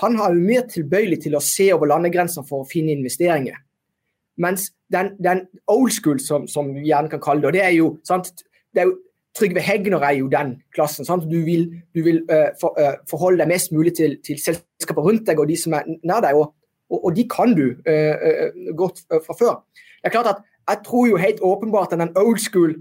Han 0.02 0.18
har 0.20 0.34
jo 0.34 0.44
mer 0.44 0.68
tilbøyelig 0.70 1.22
til 1.24 1.38
å 1.38 1.44
se 1.44 1.70
over 1.74 1.90
landegrensene 1.90 2.46
for 2.48 2.64
å 2.64 2.70
finne 2.70 2.94
investeringer. 2.94 3.58
Mens 4.38 4.70
den, 4.94 5.16
den 5.24 5.48
old 5.72 5.92
school, 5.96 6.20
som, 6.20 6.46
som, 6.48 6.70
vi 6.76 6.90
gjerne 6.92 7.10
kan 7.10 7.24
kalle 7.24 7.42
det, 7.42 7.48
og 7.50 7.56
det 7.56 7.64
er 7.64 7.76
jo, 7.78 7.92
sant, 8.06 8.34
det 8.76 8.84
er 8.84 8.92
jo 8.92 8.98
Trygve 9.38 9.62
Hegner 9.62 10.02
er 10.02 10.16
jo 10.18 10.28
den 10.32 10.56
klassen. 10.74 11.06
Sant? 11.06 11.28
Du 11.30 11.38
vil, 11.46 11.68
du 11.94 12.00
vil 12.02 12.24
uh, 12.26 12.48
for, 12.58 12.74
uh, 12.82 12.96
forholde 13.10 13.44
deg 13.44 13.52
mest 13.52 13.70
mulig 13.70 13.94
til, 13.94 14.16
til, 14.26 14.40
selskaper 14.42 15.06
rundt 15.06 15.28
deg 15.28 15.38
og 15.38 15.46
de 15.50 15.58
som 15.62 15.76
er 15.78 15.86
nær 16.10 16.24
deg, 16.26 16.40
og, 16.40 16.56
og, 16.90 17.04
og 17.06 17.12
de 17.14 17.28
kan 17.30 17.54
du 17.54 17.68
uh, 17.70 18.72
godt 18.78 19.04
fra 19.28 19.36
før. 19.38 19.60
Det 20.02 20.10
er 20.10 20.16
klart 20.16 20.32
at 20.34 20.46
Jeg 20.68 20.82
tror 20.86 21.06
jo 21.08 21.20
helt 21.22 21.38
åpenbart 21.42 21.94
at 21.94 22.00
den 22.02 22.18
old 22.18 22.42
school 22.44 22.74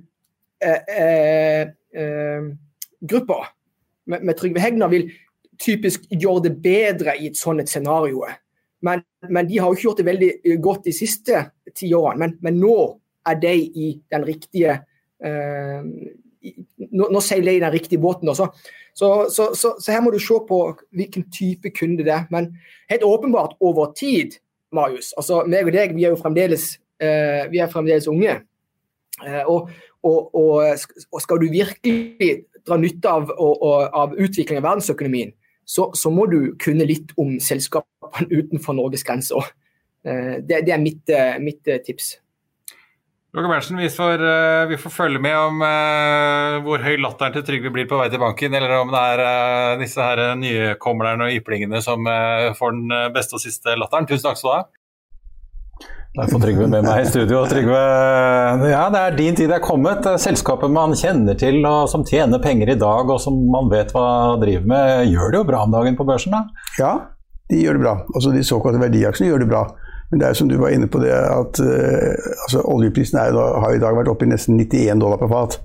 gruppa 3.07 3.39
med, 4.07 4.23
med, 4.23 4.35
Trygve 4.39 4.63
Hegner 4.63 4.89
vil 4.93 5.09
typisk 5.61 6.05
gjøre 6.11 6.47
det 6.49 6.55
bedre 6.65 7.17
i 7.21 7.31
et 7.31 7.39
sånt 7.39 7.69
scenario. 7.69 8.25
Men, 8.85 9.03
men, 9.29 9.49
de 9.49 9.59
har 9.59 9.69
jo 9.69 9.77
ikke 9.77 9.87
gjort 9.89 10.01
det 10.01 10.07
veldig 10.09 10.31
godt 10.65 10.87
de 10.89 10.95
siste 10.97 11.43
ti 11.77 11.91
årene. 11.97 12.21
Men, 12.23 12.37
men 12.45 12.61
nå 12.63 12.77
er 13.27 13.41
de 13.43 13.55
i 13.57 13.91
den 14.13 14.25
riktige 14.29 14.79
nå, 16.93 17.09
nå 17.11 17.23
seiler 17.25 17.53
de 17.53 17.59
i 17.59 17.65
den 17.65 17.75
riktige 17.75 18.03
båten. 18.03 18.31
Så, 18.35 18.49
så, 18.95 19.29
så, 19.31 19.51
så, 19.55 19.93
her 19.93 20.03
må 20.05 20.13
du 20.15 20.19
se 20.23 20.39
på 20.49 20.61
hvilken 20.97 21.29
type 21.33 21.73
kunde 21.77 22.05
det 22.07 22.15
er. 22.15 22.27
Men 22.31 22.53
helt 22.91 23.07
åpenbart 23.07 23.57
over 23.61 23.93
tid, 23.99 24.39
Marius. 24.73 25.13
altså 25.17 25.45
meg 25.49 25.69
og 25.69 25.75
deg, 25.77 25.95
vi 25.97 26.07
er 26.07 26.15
jo 26.15 26.21
fremdeles, 26.21 26.77
eh, 27.01 27.47
vi 27.53 27.63
er 27.63 27.73
fremdeles 27.73 28.09
unge. 28.11 28.41
Eh, 29.25 29.43
og, 29.45 29.71
og, 30.05 30.35
og, 30.35 30.85
og, 31.13 31.23
skal 31.23 31.41
du 31.43 31.49
virkelig 31.51 32.43
dra 32.67 32.79
nytte 32.81 33.11
av, 33.11 33.31
av 33.33 34.15
utviklingen 34.15 34.63
av 34.63 34.71
verdensøkonomien, 34.71 35.33
så, 35.67 35.91
så, 35.99 36.13
må 36.15 36.29
du 36.31 36.55
kunne 36.63 36.87
litt 36.87 37.15
om 37.19 37.37
selskapene 37.43 38.29
utenfor 38.31 38.77
Norges 38.79 39.07
grenser. 39.07 39.51
Uh, 40.07 40.39
det, 40.43 40.63
det, 40.69 40.75
er 40.75 40.83
mitt, 40.83 41.11
mitt 41.43 41.67
tips. 41.87 42.17
Roger 43.37 43.51
Berntsen, 43.51 43.77
vi, 43.77 43.89
vi, 44.71 44.79
får 44.81 44.93
følge 44.95 45.21
med 45.21 45.35
om 45.37 45.59
hvor 46.65 46.81
høy 46.81 46.95
latteren 47.03 47.35
til 47.35 47.43
Trygve 47.45 47.73
blir 47.75 47.89
på 47.91 47.99
vei 48.01 48.07
til 48.09 48.23
banken, 48.23 48.55
eller 48.57 48.79
om 48.79 48.95
det 48.95 49.03
er 49.11 49.75
disse 49.83 50.01
her 50.01 50.39
nykomlerne 50.41 51.27
og 51.27 51.37
yplingene 51.43 51.83
som 51.85 52.09
får 52.57 52.79
den 52.79 52.95
beste 53.13 53.37
og 53.37 53.43
siste 53.43 53.77
latteren. 53.77 54.09
Tusen 54.09 54.31
takk 54.31 54.41
skal 54.41 54.49
du 54.49 54.55
ha. 54.55 54.63
Der 56.17 56.31
får 56.33 56.41
Trygve 56.41 56.67
med 56.73 56.87
meg 56.87 57.03
i 57.03 57.09
studio. 57.11 57.43
Trygve, 57.45 57.81
ja, 58.71 58.85
det 58.93 59.01
er 59.03 59.17
din 59.19 59.37
tid 59.37 59.51
er 59.53 59.61
kommet. 59.61 60.07
Selskapet 60.23 60.73
man 60.73 60.95
kjenner 60.97 61.37
til 61.37 61.59
og 61.69 61.91
som 61.93 62.07
tjener 62.09 62.41
penger 62.41 62.73
i 62.73 62.79
dag 62.81 63.11
og 63.13 63.21
som 63.21 63.37
man 63.53 63.69
vet 63.69 63.93
hva 63.93 64.39
driver 64.41 64.65
med, 64.71 65.11
gjør 65.13 65.35
det 65.35 65.43
jo 65.43 65.49
bra 65.51 65.61
om 65.67 65.75
dagen 65.77 65.99
på 65.99 66.07
børsen? 66.09 66.33
da? 66.33 66.71
Ja, 66.81 66.93
de 67.53 67.61
gjør 67.61 67.77
det 67.77 67.85
bra. 67.85 67.95
Altså 68.15 68.33
De 68.33 68.47
såkalte 68.49 68.81
verdiaksjene 68.81 69.29
gjør 69.29 69.45
det 69.45 69.51
bra. 69.51 69.63
Men 70.09 70.23
det 70.23 70.31
er 70.31 70.39
som 70.39 70.49
du 70.49 70.57
var 70.57 70.73
inne 70.73 70.89
på 70.89 71.03
det 71.03 71.13
at 71.13 71.61
uh, 71.61 72.33
altså, 72.47 72.65
oljeprisen 72.65 73.21
er, 73.21 73.37
har 73.37 73.77
i 73.77 73.83
dag 73.83 73.97
vært 73.99 74.09
oppe 74.09 74.25
i 74.25 74.33
nesten 74.33 74.57
91 74.57 75.03
dollar 75.05 75.21
per 75.21 75.33
fat. 75.35 75.61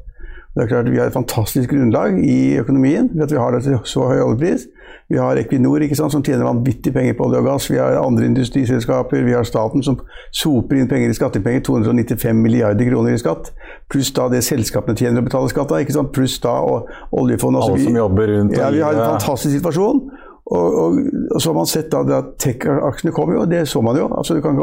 Det 0.51 0.65
er 0.65 0.71
klart 0.73 0.91
Vi 0.91 0.99
har 0.99 1.07
et 1.07 1.15
fantastisk 1.15 1.71
grunnlag 1.71 2.17
i 2.19 2.57
økonomien 2.59 3.07
ved 3.13 3.29
at 3.29 3.31
vi 3.31 3.39
har 3.39 3.55
så 3.87 4.09
høy 4.11 4.19
oljepris. 4.19 4.67
Vi 5.11 5.19
har 5.19 5.35
Equinor 5.35 5.83
ikke 5.83 5.97
sant, 5.99 6.13
som 6.13 6.23
tjener 6.23 6.47
vanvittig 6.47 6.93
penger 6.95 7.17
på 7.17 7.25
olje 7.27 7.41
og 7.41 7.47
gass. 7.49 7.67
Vi 7.71 7.79
har 7.81 7.97
andre 7.99 8.29
industriselskaper. 8.29 9.25
Vi 9.27 9.35
har 9.35 9.43
staten 9.47 9.83
som 9.83 9.97
soper 10.31 10.79
inn 10.79 10.87
penger 10.87 11.11
i 11.11 11.17
skattepenger. 11.17 11.65
295 11.67 12.39
milliarder 12.39 12.87
kroner 12.87 13.17
i 13.17 13.19
skatt. 13.19 13.51
Pluss 13.91 14.13
da 14.15 14.29
det 14.31 14.43
selskapene 14.47 14.95
tjener 14.95 15.19
å 15.19 15.27
betale 15.27 15.51
skatt 15.51 15.73
av. 15.75 16.11
Pluss 16.15 16.37
da 16.43 16.55
og 16.63 16.87
oljefondet. 17.11 17.65
Alle 17.65 17.83
som 17.83 17.99
jobber 18.03 18.35
rundt 18.37 18.55
Ja, 18.55 18.69
Vi 18.71 18.83
har 18.85 18.95
en 18.95 19.17
fantastisk 19.17 19.57
situasjon. 19.57 20.05
Og, 20.51 20.79
og, 20.83 20.95
og, 21.31 21.41
så 21.41 21.51
har 21.51 21.57
man 21.59 21.69
sett 21.69 21.91
da 21.91 22.01
at 22.17 22.31
tech-aksjene 22.41 23.13
kommer 23.15 23.37
jo, 23.37 23.43
og 23.45 23.51
det 23.51 23.65
så 23.71 23.83
man 23.83 23.99
jo. 23.99 24.07
Altså, 24.11 24.35
du 24.35 24.41
kan 24.43 24.57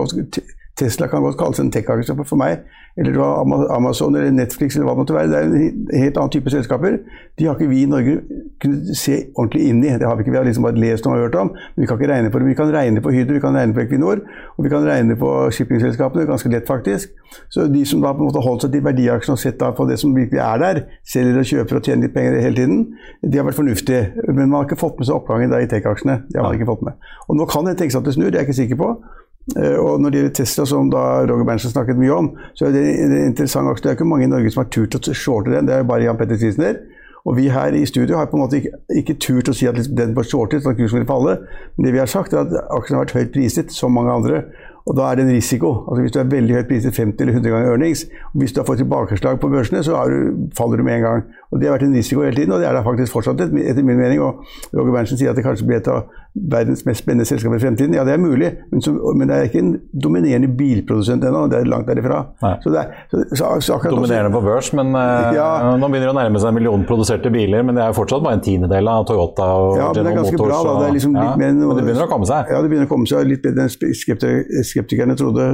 Tesla 0.79 1.09
kan 1.11 1.25
godt 1.25 1.39
kalles 1.41 1.61
en 1.63 1.73
tech-aksje 1.75 2.17
for 2.25 2.41
meg 2.41 2.63
eller 2.99 3.13
du 3.13 3.21
har 3.21 3.71
Amazon 3.77 4.17
eller 4.17 4.33
Netflix 4.35 4.75
eller 4.75 4.89
hva 4.89 4.95
det 4.97 4.99
måtte 4.99 5.15
være. 5.15 5.29
Det 5.31 5.39
er 5.39 5.45
en 5.47 6.03
helt 6.03 6.17
annen 6.19 6.33
type 6.35 6.51
selskaper. 6.51 6.97
De 7.39 7.47
har 7.47 7.55
ikke 7.55 7.69
vi 7.71 7.85
i 7.85 7.91
Norge 7.91 8.17
kunnet 8.59 8.89
se 8.99 9.19
ordentlig 9.37 9.69
inn 9.71 9.85
i. 9.85 9.93
Det 10.01 10.09
har 10.09 10.17
vi 10.19 10.25
ikke. 10.25 10.33
Vi 10.35 10.41
har 10.41 10.49
liksom 10.49 10.67
bare 10.67 10.83
lest 10.83 11.07
om 11.07 11.15
og 11.15 11.23
hørt 11.23 11.37
om, 11.39 11.53
men 11.53 11.85
vi 11.85 11.87
kan 11.87 12.01
ikke 12.01 12.11
regne 12.11 12.33
på 12.35 12.41
det. 12.43 12.49
Vi 12.49 12.57
kan 12.59 12.73
regne 12.75 13.03
på 13.05 13.13
Hydro, 13.15 13.37
vi 13.37 13.45
kan 13.45 13.55
regne 13.55 13.77
på 13.77 13.85
Equinor, 13.85 14.25
og 14.57 14.67
vi 14.67 14.73
kan 14.73 14.89
regne 14.89 15.17
på 15.21 15.31
shippingselskapene. 15.55 16.27
Ganske 16.27 16.51
lett, 16.51 16.67
faktisk. 16.67 17.15
Så 17.55 17.69
de 17.71 17.85
som 17.87 18.03
da 18.03 18.13
på 18.17 18.25
en 18.25 18.33
måte 18.33 18.43
holdt 18.43 18.67
seg 18.67 18.75
til 18.75 18.83
verdiaksjene 18.89 19.39
og 19.39 19.43
sett 19.45 19.61
da 19.63 19.71
på 19.79 19.87
det 19.87 20.01
som 20.03 20.17
virkelig 20.17 20.43
er 20.43 20.65
der, 20.65 20.83
selger 21.07 21.39
og 21.39 21.49
kjøper 21.53 21.79
og 21.79 21.87
tjener 21.87 22.09
litt 22.09 22.17
penger 22.17 22.41
hele 22.43 22.59
tiden, 22.59 22.83
de 23.23 23.39
har 23.39 23.47
vært 23.47 23.61
fornuftige. 23.61 24.03
Men 24.27 24.49
man 24.49 24.59
har 24.59 24.67
ikke 24.67 24.83
fått 24.83 24.99
med 24.99 25.07
seg 25.07 25.21
oppgangen 25.21 25.55
der 25.55 25.63
i 25.63 25.71
tech-aksjene. 25.71 26.25
Det 26.33 26.43
har 26.43 26.51
man 26.51 26.59
ikke 26.59 26.73
fått 26.73 26.83
med. 26.91 26.99
Og 27.29 27.39
nå 27.39 27.47
kan 27.47 27.71
det 27.71 27.79
tenkes 27.79 28.01
at 28.01 28.11
det 28.11 28.19
snur, 28.19 28.33
det 28.33 28.41
er 28.41 28.49
jeg 28.49 28.51
ikke 28.51 28.63
sikker 28.65 28.83
på. 28.83 28.93
Eh, 29.57 29.79
og 29.81 30.03
når 30.03 30.11
det 30.11 30.21
gjelder 30.21 30.37
Tesla, 30.37 30.67
som 30.69 30.91
da 30.93 31.05
Roger 31.29 31.49
Berntsen 31.49 31.73
snakket 31.73 32.01
mye 32.01 32.15
om, 32.15 32.31
så 32.59 32.69
er 32.69 32.77
det 32.77 32.85
en 33.07 33.17
interessant 33.23 33.71
aksje. 33.71 33.87
Det 33.87 33.93
er 33.93 33.99
ikke 33.99 34.09
mange 34.11 34.29
i 34.29 34.31
Norge 34.33 34.53
som 34.53 34.65
har 34.65 34.71
turt 34.75 34.99
å 34.99 35.17
shorte 35.17 35.55
den, 35.55 35.69
det 35.71 35.77
er 35.77 35.89
bare 35.89 36.05
Jan 36.05 36.21
Petter 36.21 36.41
Sissener. 36.41 36.83
Og 37.29 37.35
vi 37.37 37.49
her 37.53 37.75
i 37.77 37.85
studio 37.87 38.17
har 38.17 38.31
på 38.31 38.39
en 38.39 38.45
måte 38.45 38.61
ikke, 38.61 38.79
ikke 39.03 39.19
turt 39.21 39.51
å 39.51 39.55
si 39.57 39.67
at 39.69 39.77
den 39.77 40.15
var 40.17 40.25
shortet, 40.25 40.65
at 40.65 40.79
kursen 40.79 41.01
ville 41.01 41.09
falle. 41.09 41.35
Men 41.77 41.85
det 41.85 41.93
vi 41.97 42.01
har 42.01 42.09
sagt, 42.09 42.33
er 42.33 42.47
at 42.47 42.55
aksjen 42.79 42.97
har 42.97 43.05
vært 43.05 43.17
høyt 43.19 43.33
priset, 43.35 43.75
som 43.75 43.93
mange 43.93 44.15
andre. 44.15 44.45
Og 44.89 44.97
da 44.97 45.11
er 45.11 45.19
det 45.19 45.27
en 45.27 45.35
risiko. 45.37 45.73
Altså 45.85 46.05
Hvis 46.05 46.15
du 46.15 46.21
er 46.23 46.31
veldig 46.33 46.55
høyt 46.57 46.71
priset 46.71 46.97
50 46.97 47.21
eller 47.21 47.37
100 47.37 47.53
ganger 47.53 47.75
earnings, 47.75 48.07
og 48.33 48.41
hvis 48.41 48.55
du 48.55 48.63
har 48.63 48.69
fått 48.71 48.81
tilbakeslag 48.81 49.41
på 49.43 49.51
børsene, 49.53 49.83
så 49.85 50.01
du, 50.09 50.49
faller 50.57 50.81
du 50.81 50.87
med 50.87 50.97
en 50.97 51.05
gang. 51.05 51.27
Og 51.53 51.61
Det 51.61 51.69
har 51.69 51.79
vært 51.79 51.87
en 51.89 51.95
risiko 51.97 52.21
hele 52.23 52.37
tiden, 52.37 52.53
og 52.53 52.61
det 52.61 52.69
er 52.69 52.75
det 52.77 52.85
faktisk 52.85 53.13
fortsatt, 53.17 53.41
etter 53.41 53.83
min 53.85 53.97
mening. 53.97 54.21
Og 54.21 54.43
Roger 54.77 54.93
Berntsen 54.93 55.17
sier 55.21 55.31
at 55.33 55.37
det 55.39 55.45
kanskje 55.47 55.65
blir 55.69 55.79
et 55.81 55.89
av 55.89 56.05
verdens 56.39 56.85
mest 56.87 57.01
spennende 57.03 57.25
selskaper 57.27 57.57
i 57.57 57.63
fremtiden. 57.63 57.95
Ja, 57.97 58.05
det 58.05 58.13
er 58.15 58.21
mulig, 58.21 58.51
men, 58.71 58.83
så, 58.85 58.93
men 59.17 59.27
det 59.31 59.35
er 59.39 59.47
ikke 59.49 59.63
en 59.63 59.71
dominerende 60.05 60.51
bilprodusent 60.59 61.25
ennå. 61.25 61.47
Det 61.51 61.63
er 61.63 61.71
langt 61.73 61.89
derifra. 61.89 62.19
Så 62.63 62.71
det 62.75 62.83
er, 62.83 62.91
så, 63.33 63.49
så, 63.65 63.79
Dominerende 63.89 64.31
på 64.35 64.43
børs, 64.45 64.69
men 64.77 64.93
eh, 64.95 65.33
Ja. 65.39 65.49
nå 65.81 65.89
begynner 65.89 66.11
det 66.11 66.15
å 66.15 66.19
nærme 66.19 66.43
seg 66.43 66.53
millionproduserte 66.59 67.33
biler. 67.33 67.65
Men 67.67 67.79
det 67.81 67.87
er 67.87 67.97
fortsatt 67.97 68.23
bare 68.23 68.39
en 68.39 68.45
tiendedel 68.45 68.93
av 68.93 69.07
Toyota 69.09 69.49
og 69.57 69.79
Ja, 69.79 69.89
er 69.89 70.03
General 70.03 70.29
Motors. 70.29 70.45
bra. 70.45 70.61
Da. 70.69 70.77
Det 70.85 70.93
liksom 70.99 71.17
ja, 71.17 71.27
men 71.41 71.63
det 71.65 71.85
begynner 71.89 72.05
å 72.05 72.11
komme 72.13 72.29
seg. 72.29 72.53
Ja, 72.53 72.61
det 72.63 72.71
begynner 72.71 72.87
å 72.91 72.93
komme 72.93 73.09
seg 73.09 73.25
litt 73.33 73.43
bedre 73.49 73.65
enn 73.67 73.73
skeptikerne 74.69 75.17
trodde. 75.19 75.49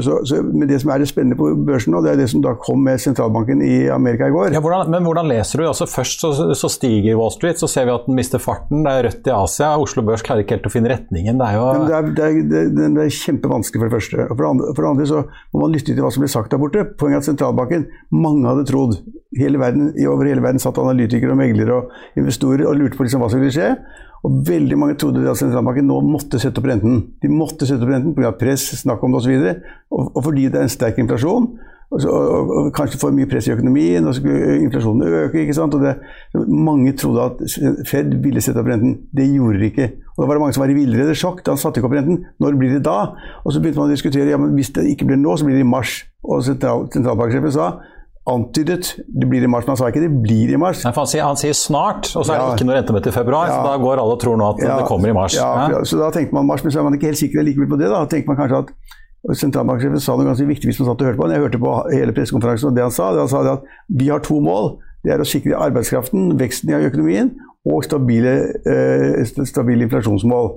Men 0.52 0.68
det 0.68 0.80
som 0.82 0.90
er 0.90 1.04
det 1.04 1.08
spennende 1.10 1.38
på 1.38 1.52
børsen 1.70 1.94
nå, 1.94 2.02
det 2.04 2.12
er 2.16 2.20
det 2.24 2.28
som 2.34 2.42
da 2.44 2.56
kom 2.60 2.82
med 2.84 3.00
sentralbanken 3.00 3.62
i 3.64 3.86
Amerika 3.94 4.28
i 4.28 4.34
går. 4.34 4.52
Ja, 4.58 4.60
hvordan, 4.64 4.90
men 4.90 5.06
hvordan 5.06 5.30
leser 5.30 5.62
du? 5.62 5.70
Altså 5.84 6.00
Først 6.00 6.22
så, 6.22 6.30
så 6.56 6.68
stiger 6.72 7.18
Wall 7.18 7.32
Street, 7.34 7.58
så 7.60 7.68
ser 7.68 7.84
vi 7.88 7.92
at 7.92 8.06
den 8.08 8.16
mister 8.16 8.40
farten. 8.40 8.84
Det 8.86 8.92
er 8.92 9.04
rødt 9.08 9.26
i 9.28 9.32
Asia. 9.34 9.72
Oslo 9.80 10.04
Børs 10.06 10.24
klarer 10.24 10.44
ikke 10.44 10.56
helt 10.56 10.68
å 10.68 10.72
finne 10.72 10.88
retningen. 10.92 11.40
Det 11.40 11.48
er 11.50 11.58
jo 11.58 11.64
det, 11.84 11.96
er, 11.98 12.08
det, 12.16 12.28
er, 12.60 12.70
det, 12.72 13.02
er- 13.04 13.12
kjempevanskelig 13.14 13.82
for 13.82 13.90
det 13.90 13.96
første. 13.98 14.24
Og 14.24 14.32
for 14.32 14.40
det, 14.40 14.50
andre, 14.54 14.70
for 14.70 14.80
det 14.86 14.92
andre 14.94 15.08
så 15.10 15.20
må 15.52 15.60
man 15.64 15.74
lytte 15.76 15.92
til 15.92 16.00
hva 16.04 16.12
som 16.14 16.24
blir 16.24 16.32
sagt 16.32 16.54
der 16.54 16.62
borte. 16.62 16.86
Poenget 17.00 17.18
er 17.20 17.24
at 17.24 17.28
sentralbanken, 17.28 17.84
mange 18.16 18.48
hadde 18.48 18.64
trodd 18.70 18.96
hele 19.36 19.60
verden, 19.60 19.92
Over 20.08 20.30
hele 20.30 20.44
verden 20.44 20.62
satt 20.62 20.80
analytikere 20.80 21.34
og 21.34 21.40
meglere 21.42 21.76
og 21.76 22.18
investorer 22.20 22.64
og 22.70 22.80
lurte 22.80 22.98
på 22.98 23.06
liksom 23.06 23.24
hva 23.24 23.28
som 23.32 23.44
ville 23.44 23.54
skje. 23.54 23.70
Og 24.24 24.40
veldig 24.48 24.80
mange 24.80 24.96
trodde 25.00 25.26
at 25.28 25.36
sentralbanken 25.42 25.84
nå 25.90 26.00
måtte 26.08 26.40
sette 26.40 26.62
opp 26.62 26.70
renten. 26.70 27.02
De 27.20 27.28
måtte 27.28 27.68
sette 27.68 27.84
opp 27.84 27.92
renten 27.92 28.16
pga. 28.16 28.32
press, 28.40 28.70
snakk 28.80 29.04
om 29.04 29.12
det 29.12 29.20
osv. 29.20 29.36
Og, 29.36 29.70
og, 29.92 30.10
og 30.14 30.26
fordi 30.30 30.48
det 30.48 30.62
er 30.62 30.68
en 30.70 30.72
sterk 30.72 31.02
inflasjon. 31.04 31.50
Og, 31.92 32.00
så, 32.02 32.08
og, 32.10 32.50
og 32.56 32.70
kanskje 32.74 32.98
for 32.98 33.14
mye 33.14 33.28
press 33.30 33.46
i 33.46 33.52
økonomien, 33.54 34.06
og 34.08 34.14
så 34.14 34.20
skulle 34.20 34.56
inflasjonen 34.64 35.12
øke. 35.24 35.42
ikke 35.44 35.54
sant? 35.54 35.74
Og 35.74 35.80
det, 35.84 35.92
mange 36.48 36.92
trodde 36.98 37.22
at 37.28 37.42
Fed 37.86 38.14
ville 38.24 38.40
sette 38.42 38.58
opp 38.58 38.66
renten. 38.72 38.96
Det 39.14 39.28
gjorde 39.30 39.60
de 39.60 39.68
ikke. 39.70 39.88
Og 40.16 40.22
da 40.24 40.26
var 40.30 40.34
det 40.38 40.42
mange 40.42 40.56
som 40.56 40.64
var 40.64 40.72
i 40.72 40.78
villrede 40.78 41.14
sjokk 41.14 41.44
da 41.44 41.52
han 41.54 41.60
satte 41.60 41.78
ikke 41.78 41.90
opp 41.90 41.96
renten. 41.98 42.24
Når 42.42 42.58
blir 42.58 42.74
det 42.78 42.82
da? 42.86 42.96
Og 43.44 43.52
så 43.54 43.60
begynte 43.62 43.78
man 43.82 43.90
å 43.92 43.94
diskutere 43.94 44.30
ja, 44.32 44.38
men 44.40 44.54
hvis 44.58 44.72
det 44.74 44.86
ikke 44.90 45.06
blir 45.12 45.20
nå, 45.22 45.36
så 45.38 45.46
blir 45.46 45.58
det 45.60 45.66
i 45.66 45.70
mars. 45.76 46.00
Og 46.24 46.42
sentral, 46.46 46.88
sentralbanksjefen 46.94 47.52
sa 47.54 47.74
antydet 48.24 48.94
det 49.04 49.26
blir 49.28 49.44
i 49.44 49.48
mars, 49.52 49.66
men 49.66 49.74
han 49.74 49.80
sa 49.82 49.90
ikke 49.92 50.00
det 50.06 50.12
blir 50.24 50.54
i 50.54 50.58
mars. 50.60 50.80
Nei, 50.86 50.92
for 50.96 51.04
han, 51.04 51.10
sier, 51.10 51.24
han 51.28 51.36
sier 51.36 51.52
snart, 51.58 52.08
og 52.16 52.24
så 52.24 52.32
er 52.32 52.38
det 52.40 52.44
Ja. 52.46 52.54
ikke 52.56 52.66
noe 52.70 52.76
rentemøte 52.78 53.10
i 53.12 53.12
februar. 53.12 53.50
Så 53.52 53.58
da 53.66 53.74
går 53.82 54.00
alle 54.00 54.14
og 54.16 54.20
tror 54.22 54.38
nå 54.40 54.46
at 54.54 54.62
Ja, 54.64 54.78
det 54.80 54.86
kommer 54.88 55.12
i 55.12 55.16
mars. 55.16 55.36
Ja, 55.36 55.50
Ja. 55.74 55.82
Så 55.84 55.98
da 56.00 56.08
tenkte 56.10 56.32
man 56.32 56.46
mars, 56.48 56.64
men 56.64 56.72
så 56.72 56.80
er 56.80 56.86
man 56.88 56.94
ikke 56.96 57.10
helt 57.12 57.20
sikker 57.20 57.44
likevel 57.44 57.68
på 57.68 57.76
det. 57.78 57.90
Da 57.92 58.00
tenkte 58.08 58.32
man 58.32 58.38
kanskje 58.40 58.62
at 58.64 58.72
Sentralbanksjefen 59.32 60.02
sa 60.02 60.16
noe 60.18 60.28
ganske 60.28 60.46
viktig 60.48 60.68
hvis 60.68 60.80
man 60.82 60.90
satt 60.90 61.00
og 61.00 61.08
hørte 61.08 61.18
på 61.20 61.24
han. 61.24 61.32
Jeg 61.32 61.44
hørte 61.46 61.60
på 61.62 61.74
hele 61.94 62.12
pressekonferansen 62.16 62.68
og 62.68 62.76
det 62.76 62.84
han 62.84 62.92
sa. 62.92 63.12
Det 63.14 63.22
han 63.24 63.32
sa 63.32 63.42
det 63.46 63.54
at 63.56 63.64
vi 63.88 64.10
har 64.12 64.20
to 64.24 64.36
mål. 64.44 64.74
Det 65.04 65.14
er 65.14 65.20
å 65.20 65.28
sikre 65.28 65.60
arbeidskraften, 65.60 66.34
veksten 66.40 66.72
i 66.72 66.78
økonomien 66.88 67.34
og 67.64 67.84
stabile, 67.84 68.34
eh, 68.68 69.24
stabile 69.24 69.86
inflasjonsmål. 69.86 70.50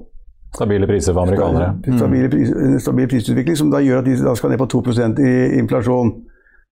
Stabile 0.56 0.88
priser 0.88 1.14
for 1.14 1.24
amerikanere. 1.24 1.76
Stabile 1.98 2.30
pris, 2.32 2.52
stabile 2.84 3.08
prisutvikling 3.12 3.58
som 3.60 3.72
da 3.72 3.80
gjør 3.84 4.02
at 4.02 4.08
de 4.08 4.16
da 4.24 4.36
skal 4.36 4.52
ned 4.52 4.60
på 4.60 4.68
2% 4.76 5.20
i 5.20 5.34
inflasjon. 5.60 6.14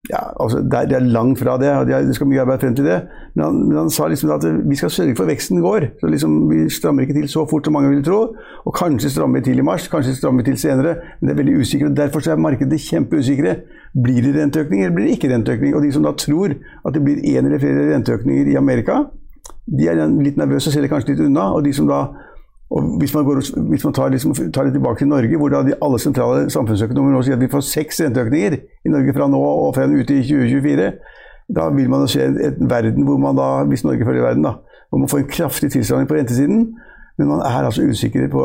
Ja, 0.09 0.19
altså 0.39 0.59
det 0.62 0.93
er, 0.93 1.00
langt 1.00 1.39
fra 1.39 1.57
det, 1.57 1.69
og 1.71 1.88
det, 1.88 2.15
skal 2.15 2.27
mye 2.29 2.41
arbeid 2.41 2.59
frem 2.62 2.75
til 2.75 2.85
det. 2.85 2.97
Men 3.35 3.43
han, 3.45 3.55
men 3.67 3.77
han 3.77 3.89
sa 3.89 4.07
liksom 4.07 4.31
at 4.35 4.45
vi 4.69 4.77
skal 4.77 4.91
sørge 4.93 5.15
for 5.17 5.25
at 5.25 5.31
veksten 5.33 5.62
går. 5.62 5.88
Så 6.00 6.07
liksom, 6.07 6.35
Vi 6.50 6.69
strammer 6.69 7.01
ikke 7.01 7.13
til 7.13 7.29
så 7.29 7.45
fort 7.50 7.65
som 7.65 7.74
mange 7.74 7.89
vil 7.89 8.03
tro. 8.05 8.35
Og 8.65 8.75
kanskje 8.75 9.09
strammer 9.09 9.39
vi 9.39 9.50
til 9.50 9.59
i 9.59 9.65
mars, 9.65 9.88
kanskje 9.88 10.15
strammer 10.15 10.43
vi 10.43 10.51
til 10.51 10.59
senere. 10.62 10.95
Men 11.19 11.29
det 11.29 11.33
er 11.33 11.41
veldig 11.41 11.57
usikkert. 11.59 11.89
og 11.89 11.97
Derfor 11.97 12.19
så 12.19 12.31
er 12.31 12.43
markedet 12.45 12.81
kjempeusikre. 12.81 13.55
Blir 14.03 14.21
det 14.21 14.35
renteøkning 14.35 14.83
eller 14.83 14.95
blir 14.95 15.07
det 15.07 15.17
ikke 15.17 15.33
renteøkning? 15.33 15.75
Og 15.75 15.83
de 15.83 15.91
som 15.91 16.05
da 16.05 16.12
tror 16.12 16.53
at 16.53 16.93
det 16.93 17.03
blir 17.03 17.25
én 17.25 17.45
eller 17.45 17.59
flere 17.59 17.95
renteøkninger 17.95 18.53
i 18.53 18.55
Amerika, 18.62 19.05
de 19.65 19.88
er 19.89 20.05
litt 20.21 20.38
nervøse 20.38 20.69
og 20.69 20.74
ser 20.74 20.85
det 20.85 20.91
kanskje 20.91 21.15
litt 21.15 21.25
unna. 21.25 21.50
Og 21.55 21.65
de 21.65 21.74
som 21.74 21.89
da 21.89 22.03
og 22.69 22.98
hvis 23.00 23.13
man, 23.13 23.25
går, 23.25 23.41
hvis 23.69 23.84
man 23.86 23.93
tar, 23.93 24.10
liksom, 24.10 24.34
tar 24.53 24.63
det 24.63 24.74
tilbake 24.74 24.98
til 24.98 25.07
Norge, 25.07 25.38
hvor 25.38 25.50
de 25.50 25.75
alle 25.86 26.00
sentrale 26.01 26.50
samfunnsøkonomer 26.50 27.13
nå 27.13 27.22
sier 27.22 27.38
at 27.38 27.43
vi 27.43 27.51
får 27.51 27.62
seks 27.67 28.01
renteøkninger 28.01 28.55
i 28.57 28.93
Norge 28.93 29.13
fra 29.13 29.27
nå 29.29 29.41
og 29.41 29.75
frem 29.75 29.93
ut 30.00 30.10
i 30.10 30.24
2024, 30.25 30.88
da 31.55 31.67
vil 31.75 31.91
man 31.93 32.07
se 32.10 32.24
en, 32.25 32.39
en 32.41 32.69
verden 32.69 33.05
hvor 33.05 33.22
man 33.22 33.38
da, 33.38 33.50
hvis 33.69 33.86
Norge 33.86 34.07
følger 34.07 34.25
verden, 34.25 34.48
da, 34.50 34.55
hvor 34.89 35.03
man 35.03 35.12
får 35.12 35.22
en 35.22 35.29
kraftig 35.29 35.71
tilstramning 35.75 36.10
på 36.10 36.17
rentesiden. 36.17 36.65
Men 37.15 37.30
man 37.32 37.41
er 37.47 37.63
altså 37.63 37.86
usikker 37.88 38.28
på 38.32 38.41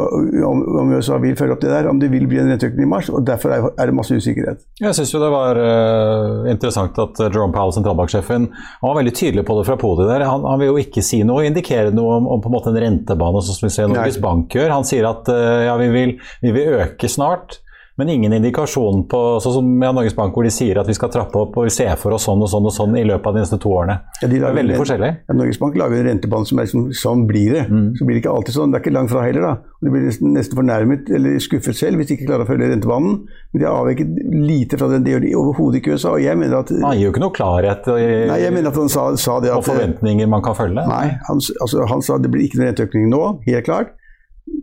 om, 0.46 0.60
om 0.78 0.92
USA 0.94 1.16
vil 1.22 1.34
følge 1.38 1.56
opp 1.56 1.62
det 1.64 1.72
der, 1.72 1.88
om 1.90 1.98
det 1.98 2.10
vil 2.12 2.28
bli 2.30 2.38
en 2.38 2.52
renteøkning 2.52 2.86
i 2.86 2.90
mars. 2.90 3.08
og 3.10 3.24
Derfor 3.26 3.54
er, 3.54 3.64
er 3.74 3.90
det 3.90 3.96
masse 3.98 4.14
usikkerhet. 4.14 4.62
Jeg 4.78 4.94
syns 4.94 5.14
det 5.18 5.30
var 5.32 5.58
uh, 5.58 6.46
interessant 6.50 7.00
at 7.02 7.18
Jerome 7.26 7.54
Powell, 7.56 7.74
sentralbanksjefen, 7.74 8.46
var 8.84 8.94
veldig 9.00 9.14
tydelig 9.16 9.44
på 9.48 9.56
det 9.58 9.64
fra 9.66 9.78
podiet 9.80 10.12
der. 10.12 10.26
Han, 10.28 10.46
han 10.46 10.62
vil 10.62 10.70
jo 10.70 10.84
ikke 10.84 11.02
si 11.02 11.24
noe, 11.26 11.48
indikere 11.48 11.90
noe 11.96 12.20
om, 12.20 12.28
om 12.36 12.44
på 12.44 12.52
en 12.52 12.56
måte 12.58 12.70
en 12.70 12.78
rentebane, 12.84 13.42
sånn 13.42 13.58
som 13.58 13.66
vi 13.66 13.74
ser 13.74 13.90
Norges. 13.90 14.20
Bank 14.22 14.54
gjør. 14.54 14.70
Han 14.76 14.86
sier 14.86 15.08
at 15.10 15.26
uh, 15.34 15.64
ja, 15.66 15.74
vi 15.80 15.90
vil, 15.96 16.14
vi 16.44 16.54
vil 16.54 16.78
øke 16.84 17.10
snart. 17.10 17.58
Men 18.00 18.08
ingen 18.14 18.32
indikasjon 18.38 19.02
på 19.12 19.20
sånn 19.44 19.54
som 19.58 19.70
ja, 19.84 19.90
Norges 19.92 20.14
Bank, 20.16 20.32
hvor 20.32 20.46
de 20.46 20.52
sier 20.54 20.78
at 20.80 20.88
vi 20.88 20.94
skal 20.96 21.10
trappe 21.12 21.36
opp 21.42 21.58
og 21.60 21.66
vi 21.68 21.72
ser 21.74 21.92
for 22.00 22.16
oss 22.16 22.24
sånn 22.28 22.40
og 22.40 22.48
sånn 22.48 22.68
og 22.70 22.72
sånn 22.72 22.96
i 22.96 23.04
løpet 23.04 23.28
av 23.28 23.36
de 23.36 23.42
neste 23.44 23.58
to 23.60 23.72
årene. 23.76 23.98
Ja, 24.22 24.28
de 24.30 24.38
det 24.40 24.46
er 24.48 24.56
veldig 24.56 24.74
en- 24.76 24.80
forskjellig. 24.80 25.10
Ja, 25.28 25.34
Norges 25.36 25.58
Bank 25.60 25.76
lager 25.76 26.00
en 26.00 26.06
rentebane 26.08 26.48
som 26.48 26.58
er 26.62 26.64
liksom, 26.68 26.86
sånn 26.96 27.26
blir 27.28 27.52
det. 27.58 27.66
Så 28.00 28.06
blir 28.08 28.16
det 28.16 28.22
ikke 28.24 28.32
alltid 28.34 28.56
sånn. 28.56 28.72
Det 28.72 28.80
er 28.80 28.84
ikke 28.86 28.94
langt 28.96 29.10
fra 29.12 29.22
heller. 29.26 29.42
da. 29.42 29.52
De 29.84 29.90
blir 29.92 30.02
nesten, 30.08 30.32
nesten 30.36 30.56
fornærmet 30.58 31.10
eller 31.14 31.38
skuffet 31.44 31.76
selv 31.76 31.96
hvis 32.00 32.08
de 32.08 32.16
ikke 32.16 32.26
klarer 32.30 32.44
å 32.44 32.48
følge 32.48 32.70
rentebanen. 32.72 33.20
Men 33.52 33.60
de 33.60 33.66
har 33.68 33.76
avveket 33.84 34.08
lite 34.32 34.78
fra 34.80 34.88
den. 34.88 35.04
Det 35.04 35.12
gjør 35.14 35.20
de 35.26 35.34
overhodet 35.36 35.80
ikke 35.82 35.92
i 35.92 35.94
USA. 36.00 36.10
Og 36.16 36.22
jeg 36.24 36.36
mener 36.40 36.56
at, 36.64 36.68
Han 36.80 36.96
gir 36.96 37.06
jo 37.10 37.12
ikke 37.12 37.24
noe 37.26 37.36
klarhet 37.36 37.88
i, 37.92 38.08
nei, 38.32 38.40
jeg 38.40 38.52
mener 38.56 38.68
at 38.72 38.76
han 38.80 38.88
sa, 38.88 39.06
sa 39.16 39.38
det 39.40 39.50
og 39.52 39.64
forventninger 39.68 40.28
man 40.28 40.42
kan 40.42 40.54
følge. 40.56 40.86
Nei, 40.88 41.06
han, 41.28 41.40
altså, 41.60 41.86
han 41.88 42.00
sa 42.02 42.16
det 42.18 42.30
blir 42.32 42.48
ikke 42.48 42.60
noen 42.60 42.72
renteøkning 42.72 43.08
nå, 43.12 43.22
helt 43.46 43.64
klart. 43.68 43.96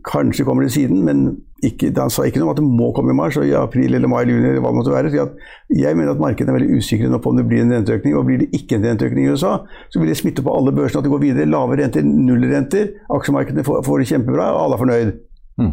Kanskje 0.08 0.44
kommer 0.46 0.64
det 0.64 0.72
siden, 0.72 1.02
men 1.04 1.36
ikke, 1.64 1.90
han 1.96 2.10
sa 2.12 2.22
ikke 2.22 2.38
noe 2.38 2.48
om 2.48 2.52
at 2.52 2.60
det 2.60 2.66
må 2.66 2.92
komme 2.94 3.10
i 3.10 3.16
mars 3.18 3.36
og 3.40 3.46
i 3.48 3.54
april 3.58 3.96
eller 3.96 4.10
mai 4.10 4.20
eller 4.22 4.36
juni. 4.36 4.48
eller 4.48 4.62
hva 4.62 4.70
det 4.70 4.78
måtte 4.78 4.94
være. 4.94 5.24
Jeg 5.74 5.96
mener 5.98 6.12
at 6.12 6.22
markedene 6.22 6.54
er 6.54 6.58
veldig 6.60 6.78
usikre 6.78 7.18
på 7.18 7.32
om 7.32 7.40
det 7.40 7.46
blir 7.48 7.64
en 7.64 7.74
renteøkning. 7.74 8.14
Og 8.16 8.26
blir 8.28 8.44
det 8.44 8.50
ikke 8.54 8.78
en 8.78 8.86
renteøkning 8.86 9.26
i 9.26 9.32
USA, 9.34 9.56
så 9.90 10.00
vil 10.00 10.12
det 10.12 10.18
smitte 10.20 10.44
på 10.44 10.54
alle 10.54 10.72
børsene 10.72 11.02
at 11.02 11.08
det 11.08 11.12
går 11.12 11.24
videre. 11.24 11.50
Lave 11.50 11.80
renter, 11.80 12.06
nullrenter. 12.06 12.92
Aksjemarkedene 13.10 13.66
får, 13.66 13.82
får 13.88 13.98
det 13.98 14.10
kjempebra, 14.12 14.52
og 14.54 14.62
alle 14.64 14.78
er 14.78 14.84
fornøyd. 14.84 15.12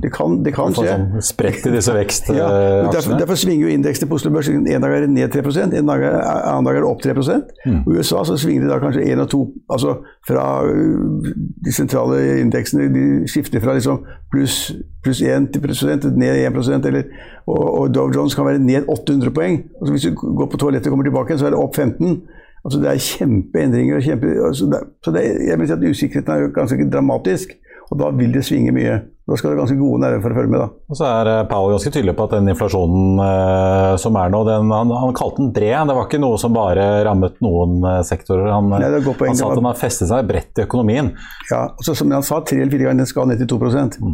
Det 0.01 0.09
kan, 0.13 0.39
det 0.41 0.53
kan 0.55 0.73
skje. 0.73 0.87
sånn 0.89 1.21
spredt 1.21 1.67
i 1.69 1.71
disse 1.75 1.93
Ja, 2.33 2.47
derfor, 2.89 3.19
derfor 3.19 3.37
svinger 3.37 3.67
jo 3.67 3.73
indeksene 3.75 4.09
på 4.09 4.17
Oslo 4.17 4.31
Børs. 4.33 4.49
En 4.49 4.65
dag 4.65 4.89
er 4.89 5.05
det 5.05 5.11
ned 5.13 5.29
3 5.29 5.43
en 5.77 5.91
dag 5.91 6.01
er, 6.01 6.15
annen 6.49 6.65
dag 6.65 6.79
er 6.79 6.81
det 6.81 6.89
opp 6.89 7.03
3 7.05 7.13
Og 7.13 7.91
I 7.93 7.99
USA 7.99 8.23
så 8.25 8.37
svinger 8.41 8.65
det 8.65 8.71
da 8.71 8.79
kanskje 8.81 9.05
1 9.05 9.21
og 9.21 9.29
2 9.29 9.41
Altså 9.75 9.95
fra 10.27 10.45
øh, 10.65 11.29
de 11.65 11.73
sentrale 11.73 12.39
indeksene 12.41 12.89
de 12.93 13.05
skifter 13.29 13.61
fra 13.61 13.77
liksom 13.77 14.01
pluss 14.33 14.73
plus 15.05 15.21
1 15.21 15.51
til 15.53 15.61
prosent, 15.61 16.05
ned 16.17 16.47
1% 16.49 16.87
eller, 16.89 17.03
og, 17.45 17.79
og 17.79 17.93
Dow 17.93 18.09
Jones 18.15 18.35
kan 18.35 18.45
være 18.45 18.59
ned 18.59 18.89
800 18.89 19.33
poeng. 19.33 19.61
Altså 19.81 19.93
hvis 19.93 20.07
du 20.09 20.15
går 20.15 20.49
på 20.49 20.57
toalettet 20.57 20.87
og 20.87 20.95
kommer 20.95 21.05
tilbake 21.05 21.37
så 21.37 21.45
er 21.45 21.53
det 21.53 21.61
opp 21.61 21.75
15. 21.75 22.23
Altså 22.65 22.79
Det 22.81 22.89
er 22.89 22.97
kjempeendringer. 22.97 24.01
Kjempe, 24.01 24.27
altså 24.47 24.65
det, 24.65 24.79
så 25.05 25.11
det, 25.11 25.21
jeg 25.47 25.59
vil 25.59 25.67
si 25.67 25.73
at 25.73 25.89
usikkerheten 25.89 26.33
er 26.33 26.41
jo 26.41 26.53
ganske 26.55 26.89
dramatisk. 26.89 27.53
Og 27.91 27.99
da 27.99 28.09
vil 28.17 28.33
det 28.33 28.45
svinge 28.45 28.73
mye. 28.73 28.99
Da 29.25 29.33
skal 29.39 29.55
det 29.55 29.57
ganske 29.57 29.75
gode 29.79 30.01
nerver 30.03 30.19
for 30.21 30.33
å 30.33 30.37
følge 30.37 30.51
med. 30.53 30.59
da. 30.61 30.67
Og 30.93 30.97
så 30.99 31.05
er 31.09 31.29
eh, 31.31 31.43
Powell 31.49 31.73
ganske 31.73 31.91
tydelig 31.95 32.13
på 32.17 32.25
at 32.27 32.33
den 32.35 32.49
inflasjonen 32.51 33.21
eh, 33.25 33.93
som 34.01 34.19
er 34.21 34.29
nå, 34.29 34.41
den, 34.45 34.69
han, 34.69 34.91
han 35.01 35.15
kalte 35.17 35.41
den 35.41 35.47
bred. 35.55 35.89
Det 35.89 35.95
var 35.97 36.05
ikke 36.05 36.19
noe 36.21 36.37
som 36.41 36.53
bare 36.53 36.83
rammet 37.07 37.39
noen 37.41 37.79
eh, 37.89 38.01
sektorer. 38.05 38.51
Han, 38.53 38.69
Nei, 38.75 38.83
han 38.85 39.39
sa 39.39 39.49
at 39.49 39.57
den 39.57 39.69
har 39.71 39.79
festet 39.79 40.11
seg 40.11 40.29
bredt 40.29 40.61
i 40.61 40.65
økonomien. 40.67 41.09
Ja, 41.49 41.63
så, 41.81 41.95
som 41.97 42.13
han 42.13 42.25
sa, 42.27 42.43
tre 42.45 42.59
eller 42.61 42.75
fire 42.75 42.91
ganger 42.91 43.01
den 43.01 43.09
skal 43.09 43.31
ned 43.31 43.41
til 43.41 43.49
2 43.55 43.61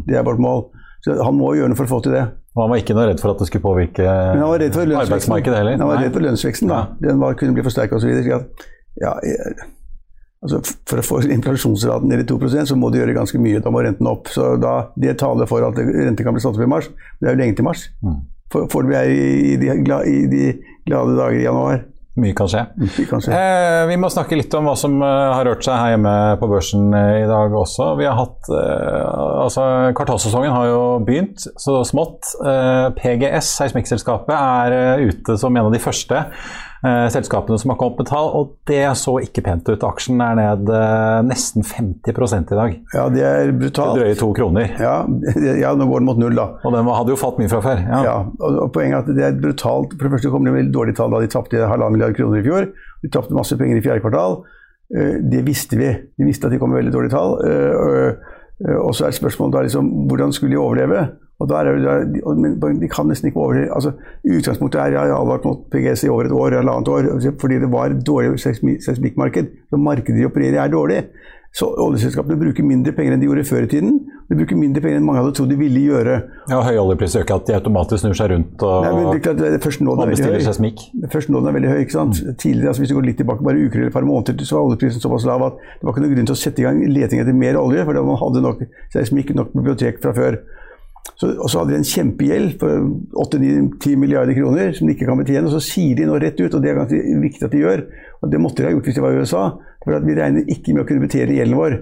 Det 0.07 0.15
er 0.15 0.23
vårt 0.27 0.39
mål. 0.39 0.69
Så 1.03 1.17
han 1.17 1.35
må 1.35 1.51
gjøre 1.57 1.73
noe 1.73 1.81
for 1.81 1.89
å 1.89 1.93
få 1.97 1.99
til 2.05 2.15
det. 2.15 2.23
Og 2.55 2.63
han 2.63 2.71
var 2.71 2.79
ikke 2.79 2.95
noe 2.95 3.09
redd 3.09 3.19
for 3.23 3.33
at 3.33 3.41
det 3.41 3.49
skulle 3.49 3.63
påvirke 3.67 4.05
Men 4.05 4.43
han 4.43 4.49
var 4.53 4.63
redd 4.63 4.75
for 4.75 4.95
arbeidsmarkedet 5.03 5.59
heller. 5.59 5.77
Han 5.81 5.91
var 5.91 6.01
redd 6.05 6.15
for 6.15 6.23
lønnsveksten, 6.29 6.71
da. 6.71 6.81
Den 7.03 7.19
var, 7.19 7.35
kunne 7.39 7.57
bli 7.57 7.67
forsterka 7.67 7.99
osv. 7.99 8.15
Ja, 9.01 9.13
jeg- 9.27 9.69
altså, 10.43 10.61
for 10.89 11.01
å 11.01 11.05
få 11.05 11.21
inflasjonsraten 11.27 12.11
ned 12.11 12.23
i 12.23 12.27
2% 12.29 12.71
så 12.71 12.77
må 12.79 12.91
du 12.91 12.99
gjøre 12.99 13.15
ganske 13.17 13.41
mye. 13.41 13.61
Da 13.63 13.73
må 13.73 13.83
renten 13.85 14.09
opp. 14.11 14.31
Så 14.33 14.55
da, 14.61 14.91
Det 14.95 15.17
taler 15.21 15.49
for 15.49 15.65
at 15.67 15.79
renten 15.79 16.25
kan 16.25 16.35
bli 16.35 16.43
satt 16.43 16.57
opp 16.57 16.65
i 16.65 16.71
mars. 16.71 16.89
Det 17.21 17.29
er 17.29 17.37
jo 17.37 17.43
lenge 17.43 17.57
til 17.59 17.67
mars. 17.67 17.87
For, 18.51 18.67
Foreløpig 18.71 18.99
er 18.99 19.15
i, 19.15 19.55
de 19.61 19.71
i 19.71 20.19
de 20.31 20.45
glade 20.89 21.15
dager 21.15 21.39
i 21.39 21.47
januar. 21.47 21.87
Mye 22.19 22.35
kan 22.35 22.49
skje. 22.51 22.65
Vi 22.97 23.05
kan 23.07 23.21
skje. 23.23 23.31
Eh, 23.31 23.85
vi 23.87 23.95
må 23.95 24.09
snakke 24.11 24.35
litt 24.35 24.51
om 24.57 24.65
hva 24.67 24.73
som 24.75 24.97
eh, 24.99 25.27
har 25.31 25.47
rørt 25.47 25.63
seg 25.63 25.77
her 25.79 25.93
hjemme 25.93 26.15
på 26.41 26.49
børsen 26.51 26.89
eh, 26.91 27.21
i 27.21 27.29
dag 27.29 27.53
også. 27.55 27.93
Vi 28.01 28.07
har 28.09 28.17
hatt, 28.17 28.49
eh, 28.51 29.05
altså 29.45 29.63
Kvartalssesongen 29.95 30.51
har 30.51 30.67
jo 30.67 30.81
begynt, 31.07 31.39
så 31.39 31.77
smått. 31.87 32.33
Eh, 32.43 32.89
PGS, 32.97 33.53
seismikkselskapet, 33.61 34.35
er 34.35 34.75
eh, 34.75 35.05
ute 35.07 35.37
som 35.39 35.55
en 35.55 35.69
av 35.69 35.71
de 35.71 35.79
første. 35.79 36.25
Eh, 36.85 37.07
selskapene 37.13 37.57
som 37.61 37.71
har 37.73 37.77
kommet 37.79 37.99
med 38.01 38.07
tall, 38.09 38.29
og 38.37 38.53
det 38.69 38.81
så 38.99 39.13
ikke 39.23 39.43
pent 39.45 39.69
ut. 39.69 39.83
Aksjen 39.87 40.21
er 40.23 40.37
ned 40.39 40.71
eh, 40.75 41.17
nesten 41.27 41.65
50 41.67 42.51
i 42.53 42.57
dag. 42.57 42.75
Ja, 42.95 43.05
det 43.13 43.23
er 43.27 43.51
brutalt. 43.57 43.97
Drøye 43.99 44.17
to 44.19 44.31
kroner. 44.37 44.73
Ja, 44.81 44.95
ja, 45.61 45.73
nå 45.77 45.87
går 45.89 46.01
den 46.03 46.09
mot 46.09 46.21
null, 46.21 46.35
da. 46.37 46.47
Og 46.65 46.75
den 46.75 46.89
hadde 46.91 47.13
jo 47.15 47.19
falt 47.21 47.39
mye 47.41 47.51
fra 47.51 47.61
før. 47.65 47.83
Ja. 47.87 48.01
Ja, 48.07 48.15
og 48.47 48.71
Poenget 48.75 48.97
er 48.97 49.03
at 49.03 49.11
det 49.17 49.27
er 49.29 49.39
brutalt. 49.43 49.95
For 49.97 50.07
det 50.07 50.15
første 50.17 50.33
kom 50.33 50.47
det 50.47 50.55
veldig 50.57 50.75
dårlige 50.75 50.99
tall 51.01 51.13
da 51.15 51.21
de 51.23 51.31
tapte 51.31 51.61
halvannen 51.61 51.97
milliard 51.97 52.17
kroner 52.17 52.41
i 52.41 52.45
fjor. 52.47 52.69
De 53.01 53.13
tapte 53.13 53.37
masse 53.37 53.57
penger 53.59 53.79
i 53.81 53.85
fjerde 53.85 54.03
kvartal. 54.05 54.41
Eh, 54.95 55.17
Det 55.31 55.45
visste 55.47 55.79
vi. 55.79 55.91
Vi 56.17 56.27
visste 56.29 56.47
at 56.49 56.55
de 56.55 56.59
kom 56.61 56.73
med 56.73 56.83
veldig 56.83 56.95
dårlige 56.97 57.15
tall. 57.15 57.37
Og 58.77 58.93
så 58.93 59.07
er 59.07 59.15
spørsmålet 59.17 59.55
da 59.55 59.61
liksom 59.65 59.87
hvordan 60.09 60.33
skulle 60.35 60.53
de 60.53 60.59
overleve? 60.61 61.07
Og 61.41 61.49
det, 61.49 62.71
de 62.83 62.91
kan 62.91 63.09
nesten 63.09 63.31
ikke 63.31 63.41
overleve. 63.41 63.73
Altså, 63.75 63.93
Utgangspunktet 64.37 64.81
er 64.83 64.95
jeg 64.95 65.01
har 65.01 65.17
advart 65.17 65.45
mot 65.49 65.65
PGS 65.73 66.05
i 66.05 66.13
over 66.13 66.29
et 66.29 66.37
år, 66.37 66.59
halvannet 66.61 66.87
år, 66.93 67.11
fordi 67.41 67.59
det 67.65 67.71
var 67.73 67.89
dårlig 68.07 68.37
seismi- 68.39 68.79
seismikkmarked. 68.85 69.51
Så 69.69 69.77
markedet 69.81 70.19
de 70.21 70.29
opererer 70.29 70.59
i 70.59 70.65
er 70.65 70.73
dårlig. 70.73 71.03
Så 71.51 71.67
oljeselskapene 71.83 72.37
bruker 72.39 72.63
mindre 72.63 72.93
penger 72.95 73.11
enn 73.11 73.19
de 73.19 73.27
gjorde 73.27 73.41
før 73.43 73.65
i 73.65 73.67
tiden. 73.67 73.97
De 74.31 74.35
bruker 74.39 74.55
mindre 74.55 74.79
penger 74.79 75.01
enn 75.01 75.03
mange 75.03 75.19
hadde 75.19 75.33
trodd 75.35 75.49
de 75.51 75.57
ville 75.59 75.81
gjøre. 75.83 76.13
Ja, 76.47 76.61
Høy 76.63 76.77
oljepris 76.79 77.17
gjør 77.17 77.25
ikke 77.25 77.35
at 77.41 77.49
de 77.49 77.55
automatisk 77.57 78.05
snur 78.05 78.15
seg 78.15 78.29
rundt 78.31 78.63
og, 78.63 78.85
Nei, 78.85 78.93
det 79.09 79.17
er 79.17 79.23
klart, 79.25 79.41
det 79.41 79.49
er 79.57 79.65
først 79.65 79.83
nå 79.83 79.97
den 79.97 80.05
er 80.05 80.13
bestiller 80.13 80.45
seismikk. 80.45 80.79
Først 81.11 81.27
nå 81.33 81.41
den 81.43 81.51
er 81.51 81.57
veldig 81.57 81.73
høy. 81.73 81.81
ikke 81.83 81.97
sant? 81.97 82.21
Tidligere, 82.39 82.71
altså 82.71 82.85
Hvis 82.85 82.93
du 82.93 82.95
går 83.01 83.07
litt 83.09 83.19
tilbake, 83.19 83.43
bare 83.43 83.65
uker 83.65 83.81
eller 83.81 83.91
et 83.91 83.97
par 83.97 84.07
måneder, 84.07 84.45
så 84.47 84.55
var 84.61 84.69
oljeprisen 84.69 85.03
såpass 85.03 85.27
lav 85.27 85.43
at 85.49 85.59
det 85.59 85.83
var 85.83 85.91
ikke 85.97 86.05
noen 86.05 86.15
grunn 86.15 86.31
til 86.31 86.37
å 86.37 86.41
sette 86.45 86.63
i 86.63 86.67
gang 86.69 86.79
leting 86.87 87.19
etter 87.25 87.35
mer 87.43 87.59
olje, 87.59 87.83
fordi 87.89 88.05
man 88.13 88.21
hadde 88.23 88.45
nok 88.47 88.63
seismikk, 88.95 89.35
nok 89.35 89.51
bibliotek 89.59 89.99
fra 90.07 90.15
før. 90.15 90.39
Så, 91.17 91.29
og 91.35 91.49
så 91.49 91.61
hadde 91.61 91.73
de 91.73 91.79
en 91.81 91.87
kjempegjeld 91.87 92.53
på 92.61 92.67
8-10 93.23 93.97
milliarder 93.99 94.37
kroner 94.37 94.73
som 94.77 94.87
de 94.87 94.95
ikke 94.95 95.07
kan 95.09 95.19
betjene. 95.21 95.47
Og 95.49 95.55
så 95.55 95.61
sier 95.65 95.97
de 95.97 96.07
nå 96.09 96.17
rett 96.21 96.39
ut, 96.41 96.53
og 96.53 96.61
det 96.61 96.71
er 96.71 96.79
ganske 96.79 97.01
viktig 97.23 97.47
at 97.47 97.53
de 97.53 97.63
gjør, 97.63 97.83
og 98.21 98.31
det 98.33 98.41
måtte 98.41 98.61
de 98.61 98.69
ha 98.69 98.75
gjort 98.75 98.89
hvis 98.89 98.97
de 98.97 99.03
var 99.05 99.17
i 99.17 99.21
USA, 99.21 99.43
for 99.85 99.97
at 99.97 100.05
vi 100.07 100.17
regner 100.17 100.53
ikke 100.53 100.75
med 100.75 100.83
å 100.83 100.87
kunne 100.89 101.05
betjene 101.05 101.37
gjelden 101.37 101.59
vår. 101.59 101.77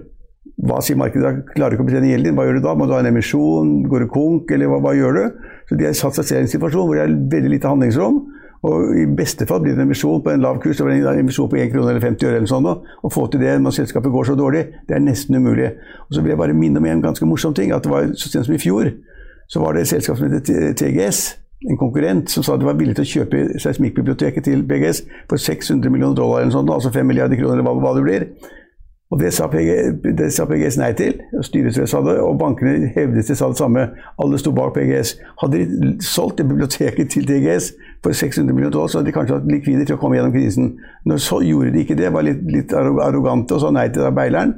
Hva 0.70 0.82
sier 0.84 1.00
markedet 1.00 1.24
da? 1.24 1.54
Klarer 1.54 1.76
du 1.76 1.78
ikke 1.78 1.86
å 1.86 1.90
betjene 1.92 2.12
gjelden 2.12 2.32
din, 2.32 2.38
hva 2.40 2.48
gjør 2.48 2.60
du 2.60 2.66
da? 2.66 2.76
Må 2.76 2.88
du 2.88 2.96
ha 2.96 3.00
en 3.04 3.12
emisjon? 3.12 3.72
Går 3.92 4.06
du 4.06 4.10
konk, 4.12 4.52
eller 4.56 4.72
hva, 4.72 4.82
hva 4.84 4.96
gjør 4.98 5.20
du? 5.20 5.24
Så 5.70 5.80
de 5.80 5.88
har 5.88 5.96
satt 5.96 6.20
seg 6.20 6.28
selv 6.28 6.42
i 6.42 6.48
en 6.48 6.54
situasjon 6.56 6.90
hvor 6.90 7.00
det 7.00 7.06
er 7.06 7.16
veldig 7.36 7.54
lite 7.56 7.72
handlingsrom. 7.72 8.20
Og 8.68 8.96
i 9.00 9.06
beste 9.16 9.46
fall 9.48 9.62
blir 9.64 9.76
det 9.76 9.80
en 9.80 9.88
emisjon 9.88 10.24
på 10.24 10.34
en 10.34 10.42
lav 10.44 10.58
kurs, 10.60 10.82
en 10.84 11.20
emisjon 11.20 11.48
på 11.50 11.60
1 11.62 11.72
krone 11.72 11.94
eller 11.94 12.04
50 12.04 12.28
øre 12.28 12.42
eller 12.42 12.50
sånn. 12.52 12.68
Å 12.68 13.12
få 13.14 13.28
til 13.32 13.44
det 13.44 13.56
når 13.64 13.78
selskapet 13.78 14.12
går 14.12 14.28
så 14.28 14.36
dårlig, 14.36 14.66
det 14.88 14.98
er 14.98 15.04
nesten 15.04 15.40
umulig. 15.40 15.70
Og 16.08 16.16
så 16.16 16.24
vil 16.24 16.34
jeg 16.34 16.42
bare 16.42 16.58
minne 16.58 16.82
om 16.82 16.90
en 16.90 17.06
ganske 17.06 17.26
morsom 17.26 17.54
ting. 17.56 17.72
at 17.72 17.84
det 17.84 17.92
var 17.92 18.12
Så 18.16 18.30
sent 18.30 18.46
som 18.46 18.56
i 18.56 18.60
fjor 18.60 18.92
så 19.48 19.60
var 19.60 19.74
det 19.74 19.82
et 19.82 19.88
selskap 19.88 20.18
som 20.18 20.30
heter 20.30 20.74
TGS, 20.74 21.38
en 21.70 21.78
konkurrent, 21.78 22.30
som 22.30 22.44
sa 22.44 22.54
at 22.54 22.60
de 22.60 22.66
var 22.66 22.78
villig 22.78 22.96
til 22.96 23.04
å 23.04 23.14
kjøpe 23.14 23.60
seismikkbiblioteket 23.60 24.46
til 24.46 24.62
BGS 24.64 25.02
for 25.30 25.38
600 25.38 25.90
millioner 25.90 26.16
dollar, 26.16 26.42
eller 26.42 26.54
sånt, 26.54 26.70
altså 26.70 26.92
5 26.94 27.08
milliarder 27.10 27.36
kroner, 27.36 27.58
eller 27.58 27.82
hva 27.82 27.96
det 27.98 28.04
blir. 28.06 28.28
Og 29.10 29.18
det 29.18 29.32
sa, 29.34 29.48
PG, 29.50 29.70
det 30.20 30.28
sa 30.36 30.46
PGS 30.46 30.76
nei 30.78 30.92
til, 30.94 31.16
og 31.34 31.42
styret 31.48 31.74
sa 31.90 31.98
det, 32.06 32.14
og 32.22 32.36
bankene 32.38 32.92
hevdet 32.94 33.26
de 33.26 33.36
sa 33.36 33.48
det 33.50 33.58
samme. 33.58 33.88
Alle 34.22 34.38
sto 34.38 34.52
bak 34.54 34.76
PGS. 34.76 35.16
Hadde 35.42 35.64
de 35.66 35.94
solgt 36.06 36.38
det 36.38 36.46
biblioteket 36.52 37.10
til 37.10 37.26
TGS 37.26 37.72
for 38.06 38.14
600 38.14 38.54
millioner 38.54 38.76
dollar, 38.76 38.92
så 38.94 39.00
hadde 39.00 39.10
de 39.10 39.16
kanskje 39.16 39.40
hatt 39.40 39.50
likvider 39.50 39.90
til 39.90 39.98
å 39.98 40.02
komme 40.04 40.20
gjennom 40.20 40.36
krisen. 40.36 40.76
Nå 41.10 41.18
gjorde 41.18 41.74
de 41.74 41.82
ikke 41.82 41.98
det, 41.98 42.12
var 42.14 42.28
litt, 42.28 42.44
litt 42.54 42.76
arrogante 42.78 43.58
og 43.58 43.64
sa 43.66 43.72
nei 43.74 43.88
til 43.96 44.06
beileren. 44.14 44.54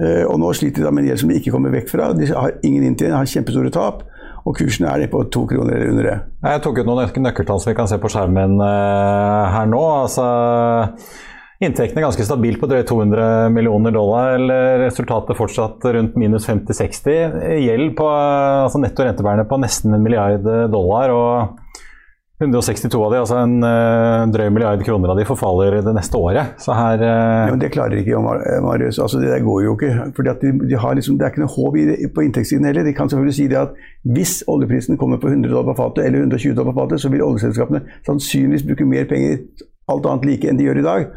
Eh, 0.00 0.24
og 0.26 0.40
nå 0.40 0.48
sliter 0.56 0.80
de 0.80 0.88
da 0.88 0.90
med 0.90 1.04
en 1.04 1.10
gjeld 1.12 1.20
som 1.20 1.34
de 1.34 1.36
ikke 1.42 1.52
kommer 1.54 1.76
vekk 1.76 1.92
fra. 1.92 2.08
De 2.16 2.30
har 2.32 2.56
ingen 2.64 2.88
inntjening, 2.88 3.18
har 3.20 3.28
kjempestore 3.30 3.70
tap. 3.74 4.00
Og 4.48 4.56
kursen 4.58 4.88
er 4.88 5.04
på 5.12 5.22
to 5.32 5.44
kroner 5.48 5.76
eller 5.76 5.92
under 5.92 6.08
det. 6.08 6.16
Jeg 6.44 6.64
tok 6.64 6.80
ut 6.80 6.88
noen 6.88 7.04
nøk- 7.04 7.20
nøkkeltall 7.28 7.60
som 7.60 7.70
vi 7.70 7.76
kan 7.78 7.88
se 7.88 8.00
på 8.00 8.10
skjermen 8.12 8.56
eh, 8.64 9.52
her 9.54 9.68
nå. 9.70 9.84
Altså, 10.02 10.24
inntektene 11.66 12.02
er 12.02 12.06
ganske 12.06 12.26
stabilt 12.26 12.60
på 12.60 12.68
drøye 12.70 12.86
200 12.88 13.50
millioner 13.54 13.94
dollar. 13.94 14.36
eller 14.38 14.84
Resultatet 14.86 15.38
fortsatt 15.38 15.84
rundt 15.96 16.16
minus 16.20 16.48
50-60. 16.48 17.36
Gjeld 17.64 17.92
på 17.98 18.08
altså 18.08 18.80
netto 18.82 19.06
rentebærende 19.06 19.48
på 19.50 19.60
nesten 19.62 19.94
en 19.96 20.04
milliard 20.04 20.46
dollar. 20.72 21.14
og 21.14 21.60
162 22.42 23.04
av 23.04 23.12
de, 23.12 23.18
altså 23.22 23.36
en 23.38 23.62
eh, 23.62 24.22
drøy 24.34 24.48
milliard 24.50 24.80
kroner 24.84 25.12
av 25.12 25.18
de 25.20 25.26
forfaller 25.28 25.76
det 25.86 25.92
neste 25.94 26.18
året. 26.18 26.56
Så 26.58 26.74
her 26.74 26.98
eh, 26.98 27.44
Ja, 27.46 27.52
men 27.52 27.62
det 27.62 27.70
klarer 27.74 28.00
ikke 28.00 28.18
Marius. 28.64 28.98
Altså, 28.98 29.20
det 29.22 29.30
der 29.30 29.44
går 29.44 29.60
jo 29.62 29.76
ikke. 29.76 29.92
Fordi 30.16 30.34
de, 30.42 30.50
de 30.66 30.80
liksom, 30.98 31.20
det 31.20 31.28
er 31.28 31.30
ikke 31.30 31.44
noe 31.44 31.54
håp 31.54 31.78
på 32.16 32.24
inntektssiden 32.26 32.66
heller. 32.66 32.86
De 32.86 32.96
kan 32.96 33.10
selvfølgelig 33.12 33.36
si 33.38 33.46
det 33.52 33.60
at 33.60 33.78
hvis 34.16 34.34
oljeprisen 34.50 34.98
kommer 34.98 35.22
på 35.22 35.30
100 35.30 35.52
dollar 35.52 35.70
på 35.70 35.78
fatet, 35.78 36.08
eller 36.08 36.26
120 36.26 36.58
dollar 36.58 36.74
på 36.74 36.82
fatet, 36.82 37.04
så 37.04 37.12
vil 37.14 37.22
oljeselskapene 37.22 37.84
sannsynligvis 38.08 38.66
bruke 38.66 38.90
mer 38.90 39.06
penger, 39.10 39.38
alt 39.94 40.10
annet 40.10 40.28
like, 40.32 40.50
enn 40.50 40.58
de 40.58 40.66
gjør 40.66 40.82
i 40.82 40.86
dag. 40.90 41.08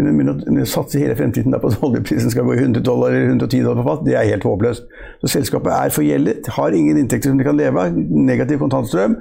Men, 0.00 0.32
å, 0.32 0.36
begynne 0.38 0.64
å 0.64 0.70
satse 0.70 1.00
hele 1.00 1.16
fremtiden 1.18 1.54
på 1.60 1.70
at 1.70 1.82
oljeprisen 1.86 2.32
skal 2.32 2.46
gå 2.48 2.56
i 2.56 2.62
100 2.62 2.84
dollar 2.86 3.14
eller 3.14 3.34
110 3.34 3.66
dollar 3.66 3.82
på 3.82 3.88
fat, 3.90 4.06
det 4.06 4.16
er 4.16 4.30
helt 4.32 4.46
håpløst. 4.48 4.88
Så 5.22 5.32
selskapet 5.36 5.72
er 5.76 5.94
forgjeldet, 5.94 6.50
har 6.56 6.76
ingen 6.76 7.00
inntekter 7.00 7.32
som 7.32 7.40
de 7.40 7.46
kan 7.46 7.58
leve 7.58 7.86
av, 7.86 7.96
negativ 8.30 8.62
kontantstrøm. 8.62 9.18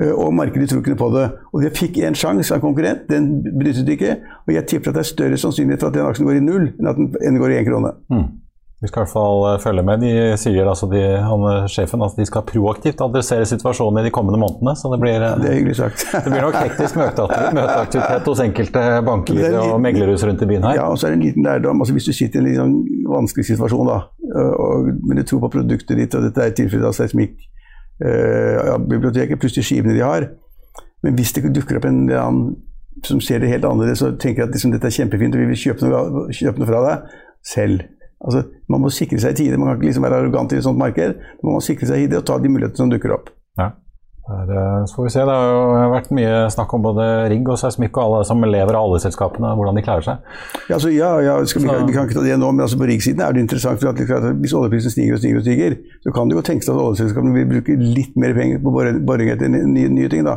Og 0.00 0.28
markedet 0.34 0.68
tror 0.70 0.84
ikke 0.84 0.94
på 1.00 1.08
det. 1.16 1.24
Og 1.50 1.64
de 1.64 1.70
fikk 1.74 1.98
en 2.06 2.14
sjanse 2.14 2.54
av 2.54 2.60
en 2.60 2.62
konkurrent, 2.62 3.08
den 3.10 3.40
benyttet 3.42 3.88
de 3.88 3.96
ikke. 3.98 4.12
Og 4.46 4.54
jeg 4.54 4.68
tipper 4.70 4.92
at 4.92 5.00
det 5.00 5.02
er 5.02 5.08
større 5.08 5.40
sannsynlighet 5.42 5.82
for 5.82 5.90
at 5.90 5.98
den 5.98 6.06
aksjen 6.06 6.28
går 6.28 6.38
i 6.38 6.44
null, 6.44 6.68
enn 6.78 6.92
at 6.92 7.00
den, 7.00 7.40
går 7.42 7.56
i 7.56 7.58
én 7.58 7.66
krone. 7.66 7.90
Vi 8.80 8.88
skal 8.88 9.02
i 9.02 9.04
hvert 9.04 9.12
fall 9.12 9.42
eh, 9.44 9.58
følge 9.60 9.82
med. 9.84 10.00
De 10.00 10.36
sier 10.40 10.68
altså 10.68 10.86
de, 10.88 11.00
han, 11.20 11.42
eh, 11.50 11.66
sjefen 11.68 12.00
at 12.04 12.14
de 12.16 12.24
skal 12.24 12.46
proaktivt 12.48 13.02
adressere 13.04 13.44
situasjonen 13.48 14.00
i 14.00 14.06
de 14.06 14.12
kommende 14.14 14.40
månedene. 14.40 14.72
Så 14.78 14.88
det 14.92 15.00
blir, 15.02 15.20
eh, 15.20 15.36
Det 15.42 15.50
er 15.52 15.76
sagt. 15.76 16.06
det 16.24 16.32
blir 16.32 16.46
nok 16.46 16.56
hektisk 16.56 16.96
møteaktivitet, 16.96 18.24
hos 18.24 18.40
enkelte 18.40 18.84
banker 19.04 19.42
er 19.50 19.58
og 19.60 19.76
meglerhus 19.84 20.24
rundt 20.24 20.46
i 20.46 20.48
byen 20.48 20.64
her. 20.64 20.78
Ja, 20.80 20.88
og 20.88 20.96
så 20.96 21.08
er 21.08 21.12
det 21.12 21.20
en 21.20 21.26
liten 21.26 21.44
lærdom. 21.44 21.84
altså 21.84 21.92
Hvis 21.92 22.08
du 22.08 22.16
sitter 22.16 22.40
i 22.40 22.54
en 22.54 22.62
sånn 22.62 23.04
vanskelig 23.10 23.50
situasjon, 23.50 23.92
da, 23.92 24.00
og, 24.64 24.90
men 25.04 25.20
du 25.20 25.26
tror 25.28 25.44
på 25.44 25.52
produktet 25.58 26.00
ditt, 26.00 26.16
og 26.16 26.24
dette 26.24 26.40
er 26.40 26.54
i 26.54 26.56
tilfelle 26.56 26.88
av 26.88 26.96
seismikk, 26.96 27.36
øh, 28.00 28.58
ja, 28.64 28.80
biblioteket 28.80 29.40
pluss 29.40 29.58
de 29.58 29.66
skivene 29.66 29.92
de 29.92 30.00
har 30.00 30.30
Men 31.04 31.16
hvis 31.16 31.32
det 31.36 31.50
dukker 31.52 31.76
opp 31.76 31.84
en 31.88 32.06
eller 32.08 32.20
annen 32.20 32.56
som 33.04 33.20
ser 33.20 33.40
det 33.40 33.48
helt 33.48 33.64
annerledes 33.64 34.02
og 34.04 34.18
tenker 34.20 34.44
at 34.44 34.52
liksom, 34.52 34.72
dette 34.72 34.88
er 34.88 34.92
kjempefint 34.92 35.36
og 35.36 35.40
vi 35.40 35.48
vil 35.52 35.60
kjøpe 35.68 35.88
noe, 35.88 36.26
kjøpe 36.36 36.60
noe 36.60 36.68
fra 36.68 36.80
deg, 36.84 37.14
selv. 37.46 37.84
Altså, 38.20 38.44
man 38.68 38.82
må 38.84 38.90
sikre 38.92 39.20
seg 39.22 39.32
i 39.32 39.38
tide. 39.42 39.58
Man 39.58 39.70
kan 39.70 39.78
ikke 39.78 39.88
liksom 39.88 40.04
være 40.04 40.18
arrogant 40.20 40.52
i 40.52 40.58
et 40.60 40.66
sånt 40.66 40.80
marked. 40.80 41.20
Man 41.42 41.56
må 41.56 41.62
sikre 41.64 41.88
seg 41.88 42.04
i 42.04 42.10
det 42.10 42.20
og 42.20 42.26
ta 42.28 42.36
de 42.40 42.50
mulighetene 42.52 42.82
som 42.82 42.92
dukker 42.92 43.14
opp. 43.16 43.30
Ja. 43.60 43.72
Der, 44.28 44.84
så 44.86 44.94
får 44.94 45.06
vi 45.06 45.10
se. 45.14 45.22
Det 45.26 45.34
har 45.34 45.48
jo 45.50 45.90
vært 45.94 46.10
mye 46.14 46.34
snakk 46.54 46.74
om 46.76 46.84
både 46.84 47.06
rigg 47.32 47.48
og 47.50 47.58
seismikk 47.58 47.96
og 47.98 48.02
alle 48.04 48.26
som 48.28 48.44
lever 48.44 48.76
av 48.78 48.86
oljeselskapene, 48.88 49.54
hvordan 49.58 49.78
de 49.78 49.84
klarer 49.86 50.06
seg. 50.06 50.28
Ja, 50.68 50.76
altså, 50.76 50.92
ja, 50.94 51.10
ja 51.24 51.34
skal, 51.50 51.64
vi, 51.64 51.70
kan, 51.70 51.86
vi 51.88 51.96
kan 51.96 52.06
ikke 52.06 52.18
ta 52.18 52.24
det 52.26 52.36
nå, 52.38 52.50
men 52.54 52.64
altså 52.66 52.78
på 52.78 52.86
riggsiden 52.90 53.24
er 53.24 53.34
det 53.34 53.44
interessant. 53.46 53.82
at, 53.82 53.98
liksom, 53.98 54.38
Hvis 54.44 54.54
oljeprisen 54.54 54.94
stiger 54.94 55.16
og 55.16 55.22
stiger, 55.22 55.40
og 55.40 55.46
stiger, 55.46 55.76
så 56.04 56.14
kan 56.14 56.30
det 56.30 56.38
jo 56.38 56.44
tenkes 56.46 56.70
at 56.70 56.78
oljeselskapene 56.78 57.34
vil 57.34 57.48
bruke 57.50 57.76
litt 57.80 58.14
mer 58.20 58.36
penger 58.36 58.62
på 58.62 58.74
boring 58.74 59.32
etter 59.34 59.50
nye, 59.50 59.88
nye 59.88 60.12
ting. 60.12 60.28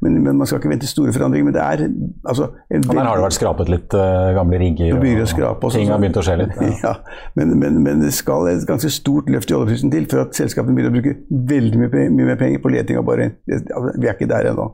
Men, 0.00 0.22
men 0.22 0.38
man 0.38 0.48
skal 0.48 0.62
ikke 0.62 0.72
vente 0.72 0.88
store 0.90 1.12
forandringer. 1.12 1.50
Men 1.50 1.56
det 1.58 1.62
er 1.66 1.84
altså 2.24 2.48
en 2.72 2.88
Og 2.88 2.96
der 2.96 3.10
har 3.10 3.20
det 3.20 3.26
vært 3.26 3.38
skrapet 3.38 3.74
litt 3.74 3.98
uh, 3.98 4.32
gamle 4.38 4.62
rigger, 4.62 4.96
og, 4.96 5.06
og 5.26 5.28
skrape 5.30 5.68
også, 5.68 5.82
ting 5.82 5.92
har 5.92 6.00
begynt 6.02 6.20
å 6.22 6.26
skje 6.26 6.38
litt. 6.44 6.56
Ja. 6.82 6.92
Ja, 6.92 6.94
men, 7.36 7.52
men, 7.58 7.76
men 7.84 8.00
det 8.02 8.12
skal 8.16 8.48
et 8.50 8.64
ganske 8.66 8.88
stort 8.92 9.28
løft 9.30 9.50
i 9.50 9.54
oljeprisen 9.56 9.92
til 9.92 10.06
for 10.10 10.24
at 10.24 10.36
selskapene 10.36 10.74
begynner 10.74 10.92
å 10.92 10.96
bruke 10.96 11.42
veldig 11.52 11.78
mye, 11.80 12.06
mye 12.16 12.30
mer 12.32 12.38
penger 12.40 12.62
på 12.62 12.72
leting 12.72 12.98
og 12.98 13.06
boring. 13.06 13.34
Det- 13.46 13.64
Vi 14.00 14.06
er 14.08 14.14
ikke 14.14 14.28
der 14.28 14.50
ennå. 14.52 14.66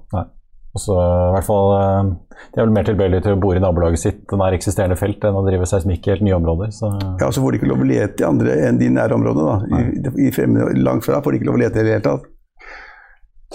Også, 0.76 0.92
i 0.92 1.32
hvert 1.32 1.46
fall 1.48 1.70
eh, 1.74 2.10
De 2.54 2.60
er 2.60 2.64
vel 2.66 2.72
mer 2.74 2.84
tilbøyelige 2.84 3.22
til 3.24 3.32
å 3.34 3.40
bore 3.40 3.56
i 3.56 3.62
nabolaget 3.64 3.98
sitt 3.98 4.26
nær 4.36 4.52
eksisterende 4.54 4.98
felt 5.00 5.24
enn 5.24 5.34
å 5.34 5.44
drive 5.46 5.64
seismikk 5.66 6.06
i 6.06 6.10
helt 6.12 6.22
nye 6.22 6.36
områder. 6.36 6.68
Så 6.70 6.90
Ja, 7.20 7.30
så 7.32 7.40
får 7.42 7.52
de 7.52 7.58
ikke 7.58 7.70
lov 7.72 7.80
å 7.82 7.88
lete 7.88 8.20
i 8.20 8.28
andre 8.28 8.52
enn 8.68 8.78
de 8.78 8.88
nære 8.90 9.16
områdene. 9.16 9.46
da. 10.04 10.12
I, 10.20 10.28
i 10.28 10.30
fremmede, 10.30 10.76
langt 10.84 11.04
fra 11.08 11.20
får 11.24 11.32
de 11.32 11.38
ikke 11.40 11.46
lov 11.50 11.56
å 11.56 11.62
lete 11.64 11.80
i 11.80 11.84
det 11.88 11.92
hele 11.96 12.04
tatt. 12.04 12.28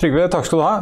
Trygve, 0.02 0.26
takk 0.34 0.46
skal 0.50 0.60
du 0.60 0.64
ha. 0.66 0.74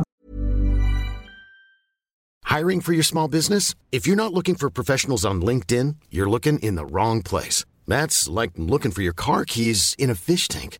Hiring 2.46 2.82
for 2.82 2.94
your 2.94 3.04
small 3.04 3.28
business? 3.28 3.76
If 3.92 4.08
you're 4.08 4.16
not 4.16 4.34
looking 4.34 4.56
for 4.56 4.70
professionals 4.70 5.26
on 5.26 5.42
LinkedIn, 5.42 5.96
you're 6.10 6.30
looking 6.30 6.60
in 6.60 6.76
the 6.76 6.86
wrong 6.86 7.22
place. 7.22 7.66
That's 7.88 8.28
like 8.30 8.52
looking 8.58 8.92
for 8.92 9.02
your 9.02 9.14
car 9.14 9.46
keys 9.46 9.96
in 9.98 10.10
a 10.10 10.16
fish 10.16 10.48
tank. 10.48 10.80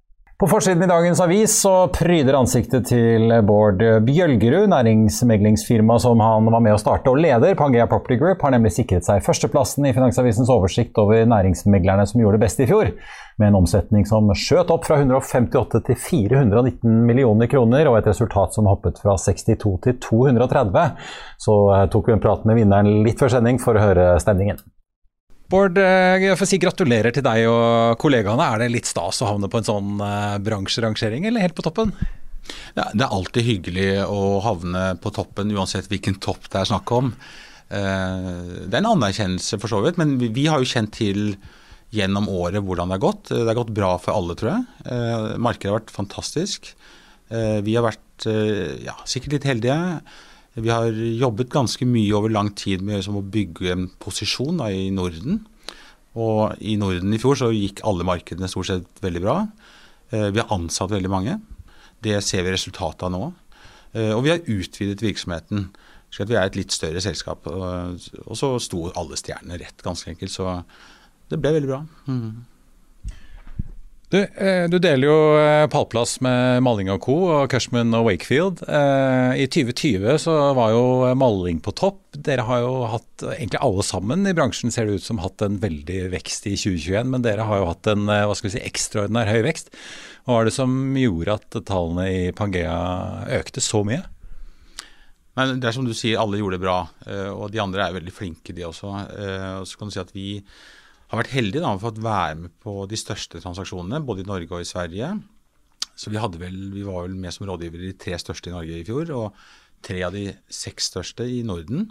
På 0.41 0.47
forsiden 0.47 0.83
i 0.83 0.87
dagens 0.87 1.19
avis 1.21 1.53
så 1.61 1.71
pryder 1.93 2.33
ansiktet 2.33 2.87
til 2.89 3.29
Bård 3.45 3.83
Bjølgerud, 4.07 4.71
næringsmeglingsfirma 4.71 5.99
som 6.01 6.23
han 6.25 6.49
var 6.49 6.63
med 6.65 6.73
å 6.73 6.79
starte 6.81 7.13
og 7.13 7.19
leder. 7.21 7.53
Pangea 7.59 7.85
Property 7.85 8.17
Group 8.17 8.41
har 8.41 8.55
nemlig 8.55 8.71
sikret 8.73 9.05
seg 9.05 9.21
førsteplassen 9.21 9.85
i 9.85 9.91
Finansavisens 9.93 10.49
oversikt 10.49 10.97
over 10.97 11.29
næringsmeglerne 11.29 12.07
som 12.09 12.23
gjorde 12.23 12.39
det 12.39 12.45
best 12.47 12.65
i 12.65 12.69
fjor, 12.71 12.89
med 13.37 13.51
en 13.51 13.59
omsetning 13.61 14.09
som 14.09 14.33
skjøt 14.33 14.73
opp 14.73 14.89
fra 14.89 14.97
158 15.03 15.83
til 15.91 16.01
419 16.09 16.89
millioner 17.05 17.53
kroner, 17.53 17.93
og 17.93 18.01
et 18.01 18.09
resultat 18.09 18.57
som 18.57 18.73
hoppet 18.73 18.97
fra 19.05 19.19
62 19.21 19.77
til 19.85 20.01
230. 20.09 21.07
Så 21.45 21.61
tok 21.93 22.09
vi 22.09 22.17
en 22.17 22.25
prat 22.25 22.49
med 22.49 22.63
vinneren 22.63 23.03
litt 23.05 23.21
før 23.21 23.37
sending 23.37 23.61
for 23.61 23.77
å 23.77 23.89
høre 23.91 24.15
stemningen. 24.25 24.57
Bård, 25.51 25.75
eh, 25.81 26.21
jeg 26.23 26.37
får 26.39 26.47
si 26.47 26.57
gratulerer 26.63 27.11
til 27.11 27.25
deg 27.25 27.43
og 27.49 27.99
kollegaene. 27.99 28.45
Er 28.53 28.61
det 28.61 28.71
litt 28.71 28.87
stas 28.87 29.19
å 29.19 29.27
havne 29.33 29.49
på 29.51 29.59
en 29.59 29.67
sånn 29.67 29.99
uh, 29.99 30.39
bransjerangering, 30.39 31.25
eller 31.27 31.43
helt 31.43 31.57
på 31.57 31.65
toppen? 31.65 31.91
Ja, 32.77 32.85
det 32.95 33.03
er 33.03 33.11
alltid 33.11 33.47
hyggelig 33.49 33.89
å 34.05 34.39
havne 34.45 34.85
på 35.03 35.11
toppen, 35.11 35.51
uansett 35.51 35.91
hvilken 35.91 36.21
topp 36.23 36.47
det 36.47 36.61
er 36.61 36.69
snakk 36.71 36.93
om. 36.95 37.11
Uh, 37.67 38.63
det 38.63 38.71
er 38.71 38.79
en 38.79 38.93
anerkjennelse, 38.93 39.59
for 39.59 39.73
så 39.73 39.81
vidt, 39.83 39.99
men 39.99 40.15
vi, 40.21 40.47
har 40.47 40.63
jo 40.63 40.71
kjent 40.71 40.95
til 40.95 41.35
gjennom 41.91 42.31
året 42.31 42.63
hvordan 42.63 42.87
det 42.87 43.01
har 43.01 43.05
gått. 43.09 43.33
Det 43.33 43.43
har 43.43 43.59
gått 43.59 43.75
bra 43.75 43.91
for 43.99 44.15
alle, 44.15 44.37
tror 44.39 44.53
jeg. 44.53 45.37
Markedet 45.43 45.73
har 45.73 45.81
vært 45.81 45.91
fantastisk. 45.91 46.69
vi 47.27 47.73
har 47.75 47.83
vært 47.83 48.27
ja, 48.85 48.95
sikkert 49.03 49.35
litt 49.35 49.47
heldige. 49.49 49.75
Vi 50.53 50.69
har 50.69 50.91
jobbet 50.91 51.51
ganske 51.53 51.85
mye 51.87 52.11
over 52.17 52.31
lang 52.33 52.51
tid 52.59 52.83
med 52.83 53.07
å 53.07 53.23
bygge 53.23 53.71
en 53.71 53.85
posisjon 54.03 54.59
da, 54.59 54.67
i 54.67 54.89
Norden. 54.91 55.45
Og 56.19 56.57
i 56.59 56.75
Norden 56.79 57.13
i 57.15 57.19
fjor 57.21 57.39
så 57.39 57.51
gikk 57.55 57.79
alle 57.87 58.03
markedene 58.07 58.49
stort 58.51 58.67
sett 58.67 59.03
veldig 59.03 59.21
bra. 59.23 59.37
Eh, 60.11 60.27
vi 60.35 60.41
har 60.41 60.51
ansatt 60.51 60.91
veldig 60.91 61.11
mange. 61.11 61.37
Det 62.03 62.17
ser 62.25 62.43
vi 62.43 62.51
resultatet 62.51 63.07
av 63.07 63.13
nå. 63.13 63.23
Eh, 63.93 64.11
og 64.11 64.25
vi 64.25 64.33
har 64.33 64.43
utvidet 64.43 65.03
virksomheten. 65.05 65.69
Så 66.11 66.27
vi 66.27 66.35
er 66.35 66.49
et 66.49 66.59
litt 66.59 66.75
større 66.75 66.99
selskap. 66.99 67.47
Og 67.47 68.35
så 68.35 68.51
sto 68.59 68.89
alle 68.99 69.19
stjernene 69.19 69.61
rett, 69.61 69.79
ganske 69.85 70.11
enkelt. 70.11 70.33
Så 70.33 70.57
det 71.31 71.39
ble 71.39 71.53
veldig 71.55 71.69
bra. 71.69 71.79
Mm. 72.11 72.43
Du, 74.11 74.17
eh, 74.19 74.65
du, 74.67 74.75
deler 74.83 75.07
jo 75.07 75.19
eh, 75.39 75.65
pallplass 75.71 76.17
med 76.19 76.59
Malling 76.65 76.89
og 76.91 76.99
co. 77.05 77.13
og 77.31 77.45
Cushman 77.53 77.95
og 77.95 78.09
Wakefield. 78.09 78.59
Eh, 78.67 79.37
I 79.39 79.45
2020 79.47 80.17
så 80.19 80.33
var 80.57 80.73
jo 80.73 80.81
Malling 81.15 81.61
på 81.63 81.71
topp. 81.79 82.01
Dere 82.27 82.43
har 82.43 82.59
jo 82.59 82.73
hatt, 82.91 83.23
egentlig 83.37 83.61
alle 83.63 83.85
sammen 83.87 84.27
i 84.27 84.33
bransjen 84.35 84.73
ser 84.75 84.89
det 84.89 84.97
ut 84.99 85.05
som 85.05 85.21
hatt 85.23 85.39
en 85.45 85.61
veldig 85.63 86.01
vekst 86.11 86.49
i 86.51 86.57
2021, 86.59 87.07
men 87.13 87.23
dere 87.23 87.45
har 87.47 87.61
jo 87.61 87.69
hatt 87.69 87.87
en 87.93 88.03
hva 88.11 88.35
skal 88.35 88.49
vi 88.49 88.57
si, 88.57 88.65
ekstraordinær 88.67 89.31
høy 89.31 89.45
vekst. 89.47 89.71
Hva 90.25 90.41
var 90.41 90.49
det 90.49 90.55
som 90.57 90.75
gjorde 90.99 91.39
at 91.39 91.61
tallene 91.71 92.09
i 92.11 92.19
Pangea 92.35 92.75
økte 93.39 93.63
så 93.63 93.85
mye? 93.87 94.03
Men 95.39 95.63
det 95.63 95.71
er 95.71 95.79
som 95.79 95.87
du 95.87 95.95
sier, 95.95 96.19
alle 96.19 96.43
gjorde 96.43 96.59
det 96.59 96.65
bra. 96.65 96.77
Og 97.31 97.47
de 97.53 97.63
andre 97.63 97.87
er 97.87 97.95
veldig 97.95 98.11
flinke, 98.11 98.51
de 98.51 98.67
også. 98.67 98.91
Og 98.91 99.71
så 99.71 99.79
kan 99.79 99.87
du 99.87 99.95
si 99.95 100.03
at 100.03 100.11
vi 100.11 100.27
har 101.11 101.19
vært 101.19 101.35
heldige 101.35 101.63
da, 101.63 101.73
med 101.75 101.83
å 101.83 102.05
være 102.05 102.35
med 102.39 102.53
på 102.63 102.73
de 102.87 102.99
største 102.99 103.41
transaksjonene, 103.43 103.99
både 104.07 104.23
i 104.23 104.29
Norge 104.29 104.55
og 104.55 104.63
i 104.63 104.67
Sverige. 104.69 105.09
Så 105.99 106.11
vi, 106.11 106.19
vel, 106.39 106.59
vi 106.71 106.85
var 106.87 107.03
vel 107.05 107.17
med 107.19 107.35
som 107.35 107.49
rådgiver 107.49 107.81
i 107.81 107.89
de 107.91 107.97
tre 107.99 108.15
største 108.21 108.49
i 108.49 108.53
Norge 108.55 108.77
i 108.79 108.85
fjor, 108.87 109.11
og 109.17 109.41
tre 109.83 109.99
av 110.07 110.15
de 110.15 110.29
seks 110.51 110.87
største 110.93 111.27
i 111.27 111.41
Norden. 111.47 111.89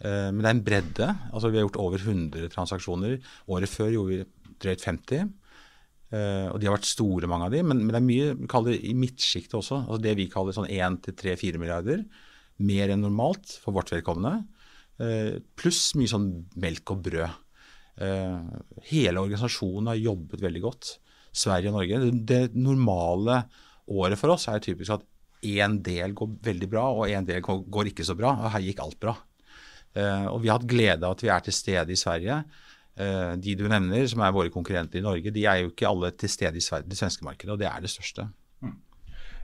Eh, 0.00 0.30
men 0.32 0.40
det 0.40 0.48
er 0.48 0.54
en 0.56 0.64
bredde. 0.66 1.10
altså 1.30 1.50
Vi 1.50 1.60
har 1.60 1.66
gjort 1.66 1.82
over 1.82 2.00
100 2.00 2.48
transaksjoner. 2.54 3.18
Året 3.52 3.72
før 3.72 3.92
gjorde 3.92 4.14
vi 4.14 4.54
drøyt 4.62 4.86
50. 4.86 5.34
Eh, 6.10 6.46
og 6.50 6.56
de 6.58 6.70
har 6.70 6.78
vært 6.78 6.88
store, 6.88 7.28
mange 7.30 7.46
av 7.46 7.54
de, 7.54 7.60
men, 7.62 7.84
men 7.84 7.92
det 7.92 8.00
er 8.00 8.08
mye 8.08 8.32
vi 8.40 8.48
kaller 8.50 8.74
det 8.74 8.80
i 8.88 8.96
midtsjiktet 8.98 9.58
også. 9.60 9.84
altså 9.84 10.00
Det 10.02 10.16
vi 10.18 10.30
kaller 10.32 10.56
sånn 10.56 10.70
1-3-4 10.70 11.60
milliarder. 11.60 12.02
Mer 12.60 12.92
enn 12.92 13.04
normalt 13.04 13.52
for 13.60 13.76
vårt 13.76 13.92
vedkommende. 13.92 14.40
Eh, 15.00 15.38
pluss 15.60 15.92
mye 15.98 16.10
sånn 16.10 16.30
melk 16.60 16.96
og 16.96 17.04
brød. 17.06 17.39
Eh, 18.00 18.38
hele 18.88 19.20
organisasjonen 19.20 19.92
har 19.92 20.00
jobbet 20.00 20.42
veldig 20.42 20.62
godt. 20.64 20.94
Sverige 21.32 21.70
og 21.70 21.78
Norge. 21.78 22.10
Det, 22.26 22.40
normale 22.56 23.42
året 23.90 24.18
for 24.18 24.34
oss 24.34 24.48
er 24.50 24.62
typisk 24.64 24.96
at 24.96 25.04
én 25.46 25.78
del 25.84 26.14
går 26.16 26.32
veldig 26.44 26.68
bra, 26.70 26.86
og 26.94 27.12
én 27.12 27.26
del 27.26 27.42
går 27.44 27.92
ikke 27.92 28.06
så 28.06 28.16
bra. 28.18 28.34
Og 28.40 28.54
her 28.54 28.64
gikk 28.64 28.82
alt 28.84 28.98
bra. 29.02 29.16
Uh, 29.90 30.26
og 30.30 30.42
vi 30.42 30.50
har 30.50 30.60
hatt 30.60 30.68
glede 30.70 31.02
av 31.02 31.16
at 31.16 31.22
vi 31.24 31.30
er 31.34 31.40
til 31.42 31.54
stede 31.56 31.90
i 31.90 31.98
Sverige. 31.98 32.42
Uh, 33.00 33.34
de 33.42 33.56
du 33.58 33.64
nevner, 33.66 34.04
som 34.10 34.22
er 34.22 34.34
våre 34.36 34.52
konkurrenter 34.54 35.00
i 35.00 35.04
Norge, 35.04 35.32
de 35.34 35.46
er 35.50 35.64
jo 35.64 35.72
ikke 35.72 35.88
alle 35.88 36.12
til 36.14 36.30
stede 36.30 36.60
i 36.60 36.62
Sverige, 36.62 36.86
det 36.90 36.98
svenske 37.00 37.26
markedet, 37.26 37.56
og 37.56 37.58
det 37.58 37.66
er 37.70 37.82
det 37.82 37.90
største. 37.90 38.28
Mm. 38.62 38.76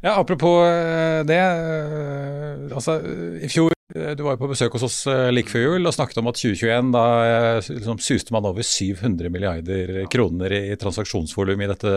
Ja, 0.05 0.19
Apropos 0.21 0.63
det. 1.27 1.41
altså, 2.77 3.01
I 3.43 3.51
fjor 3.51 3.76
du 3.95 4.23
var 4.27 4.35
jo 4.35 4.41
på 4.41 4.49
besøk 4.51 4.75
hos 4.75 4.83
oss 4.83 4.97
eh, 5.07 5.29
like 5.31 5.53
før 5.53 5.63
jul 5.77 5.87
og 5.87 5.95
snakket 5.95 6.19
om 6.19 6.27
at 6.27 6.41
2021 6.41 6.89
da 6.95 7.05
eh, 7.23 7.69
liksom, 7.77 8.01
suste 8.03 8.35
man 8.35 8.49
over 8.49 8.67
700 8.67 9.31
milliarder 9.31 10.01
kroner 10.11 10.55
i 10.57 10.75
transaksjonsvolum 10.81 11.63
i 11.63 11.69
dette 11.71 11.93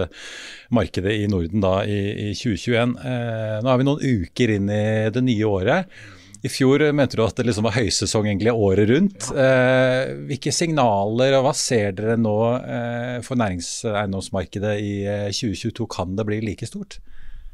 markedet 0.75 1.15
i 1.17 1.25
Norden 1.31 1.65
da 1.65 1.79
i, 1.89 2.29
i 2.29 2.37
2021. 2.37 2.93
Eh, 3.01 3.57
nå 3.65 3.73
er 3.73 3.81
vi 3.81 3.87
noen 3.89 4.05
uker 4.21 4.53
inn 4.59 4.69
i 4.69 4.85
det 5.15 5.25
nye 5.25 5.49
året. 5.49 5.99
I 6.39 6.47
fjor 6.47 6.85
mente 6.95 7.17
du 7.19 7.23
at 7.25 7.35
det 7.35 7.47
liksom 7.49 7.65
var 7.67 7.75
høysesong 7.75 8.29
egentlig 8.29 8.53
året 8.53 8.87
rundt. 8.93 9.31
Eh, 9.33 10.13
hvilke 10.29 10.53
signaler 10.55 11.35
og 11.39 11.47
hva 11.49 11.55
ser 11.57 11.97
dere 11.97 12.15
nå 12.21 12.37
eh, 12.59 13.17
for 13.25 13.41
næringseiendomsmarkedet 13.41 14.77
i 14.79 14.93
2022? 15.33 15.73
Eh, 15.73 15.91
kan 15.97 16.15
det 16.15 16.29
bli 16.29 16.39
like 16.45 16.69
stort? 16.69 17.01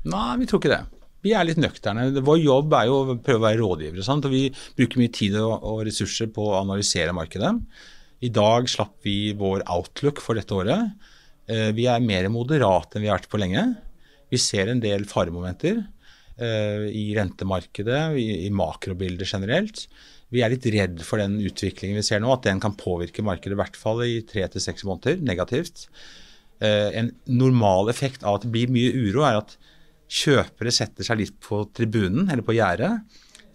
Nei, 0.05 0.35
vi 0.43 0.51
tror 0.51 0.61
ikke 0.61 0.75
det 0.75 0.83
vi 1.25 1.33
er 1.33 1.47
litt 1.47 1.59
nøkterne. 1.61 2.11
Vår 2.25 2.39
jobb 2.43 2.75
er 2.77 2.87
jo 2.89 3.01
å 3.01 3.17
prøve 3.17 3.41
å 3.41 3.45
være 3.47 3.61
rådgivere. 3.63 4.05
Sant? 4.05 4.27
og 4.27 4.35
Vi 4.35 4.45
bruker 4.77 5.01
mye 5.01 5.13
tid 5.13 5.37
og 5.41 5.81
ressurser 5.87 6.29
på 6.33 6.51
å 6.51 6.59
analysere 6.61 7.15
markedet. 7.17 7.51
I 8.25 8.31
dag 8.33 8.69
slapp 8.71 8.95
vi 9.05 9.33
vår 9.37 9.65
outlook 9.73 10.21
for 10.23 10.37
dette 10.37 10.55
året. 10.55 10.93
Eh, 11.49 11.71
vi 11.77 11.89
er 11.89 12.05
mer 12.05 12.29
moderate 12.33 12.97
enn 12.97 13.05
vi 13.05 13.11
har 13.11 13.19
vært 13.19 13.31
på 13.31 13.41
lenge. 13.41 13.65
Vi 14.31 14.39
ser 14.41 14.71
en 14.71 14.81
del 14.81 15.05
faremomenter 15.09 15.81
eh, 15.81 16.85
i 16.89 17.07
rentemarkedet, 17.17 18.01
i 18.17 18.49
makrobildet 18.53 19.29
generelt. 19.29 19.85
Vi 20.33 20.41
er 20.41 20.51
litt 20.51 20.65
redd 20.73 21.03
for 21.05 21.21
den 21.21 21.37
utviklingen 21.45 21.99
vi 21.99 22.05
ser 22.05 22.21
nå, 22.21 22.31
at 22.33 22.45
den 22.47 22.61
kan 22.63 22.77
påvirke 22.77 23.25
markedet 23.25 23.57
i 23.57 23.61
hvert 23.61 23.77
fall 23.79 24.01
i 24.05 24.23
tre 24.27 24.47
til 24.51 24.63
seks 24.63 24.85
måneder 24.87 25.21
negativt. 25.25 25.85
Eh, 26.63 26.89
en 27.01 27.11
normal 27.29 27.91
effekt 27.93 28.25
av 28.25 28.39
at 28.39 28.47
det 28.47 28.53
blir 28.53 28.73
mye 28.73 28.93
uro, 28.93 29.25
er 29.27 29.43
at 29.43 29.57
Kjøpere 30.05 30.73
setter 30.73 31.07
seg 31.07 31.19
litt 31.21 31.39
på 31.41 31.63
tribunen 31.75 32.29
eller 32.29 32.45
på 32.45 32.55
gjerdet. 32.57 33.01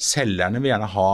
Selgerne 0.01 0.61
vil 0.61 0.73
gjerne 0.73 0.91
ha 0.95 1.11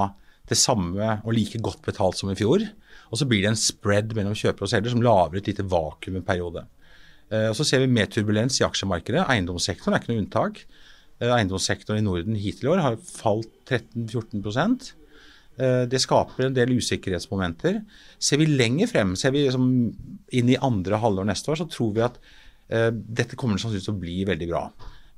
det 0.46 0.58
samme 0.58 1.18
og 1.24 1.34
like 1.34 1.60
godt 1.62 1.82
betalt 1.84 2.18
som 2.20 2.30
i 2.32 2.38
fjor. 2.38 2.64
Og 3.10 3.20
så 3.20 3.26
blir 3.28 3.44
det 3.44 3.52
en 3.52 3.60
spread 3.60 4.14
mellom 4.16 4.36
kjøper 4.36 4.66
og 4.66 4.72
selger 4.72 4.94
som 4.94 5.04
lager 5.04 5.40
et 5.40 5.50
lite 5.50 5.66
vakuum 5.70 6.18
en 6.18 6.26
periode. 6.26 6.64
Eh, 7.30 7.48
og 7.50 7.56
Så 7.58 7.66
ser 7.66 7.82
vi 7.82 7.90
mer 7.90 8.10
turbulens 8.10 8.60
i 8.60 8.66
aksjemarkedet. 8.66 9.26
Eiendomssektoren 9.26 9.96
er 9.96 10.02
ikke 10.02 10.12
noe 10.14 10.22
unntak. 10.24 10.62
Eh, 11.20 11.32
eiendomssektoren 11.32 12.00
i 12.00 12.06
Norden 12.06 12.38
hittil 12.38 12.70
i 12.70 12.72
år 12.74 12.84
har 12.84 12.98
falt 13.02 13.52
13-14 13.68 14.92
eh, 15.58 15.84
Det 15.90 16.02
skaper 16.02 16.48
en 16.48 16.56
del 16.56 16.76
usikkerhetsmomenter. 16.78 17.82
Ser 18.18 18.42
vi 18.42 18.50
lenger 18.50 18.90
frem, 18.90 19.14
ser 19.16 19.34
vi 19.34 19.46
liksom 19.46 19.70
inn 20.32 20.50
i 20.50 20.58
andre 20.58 21.00
halvår 21.02 21.28
neste 21.28 21.52
år, 21.52 21.62
så 21.62 21.70
tror 21.70 21.94
vi 21.94 22.06
at 22.06 22.20
dette 22.66 23.36
kommer 23.38 23.60
sannsynligvis 23.62 23.84
til 23.86 23.94
å 23.94 24.00
bli 24.00 24.14
veldig 24.26 24.46
bra. 24.50 24.64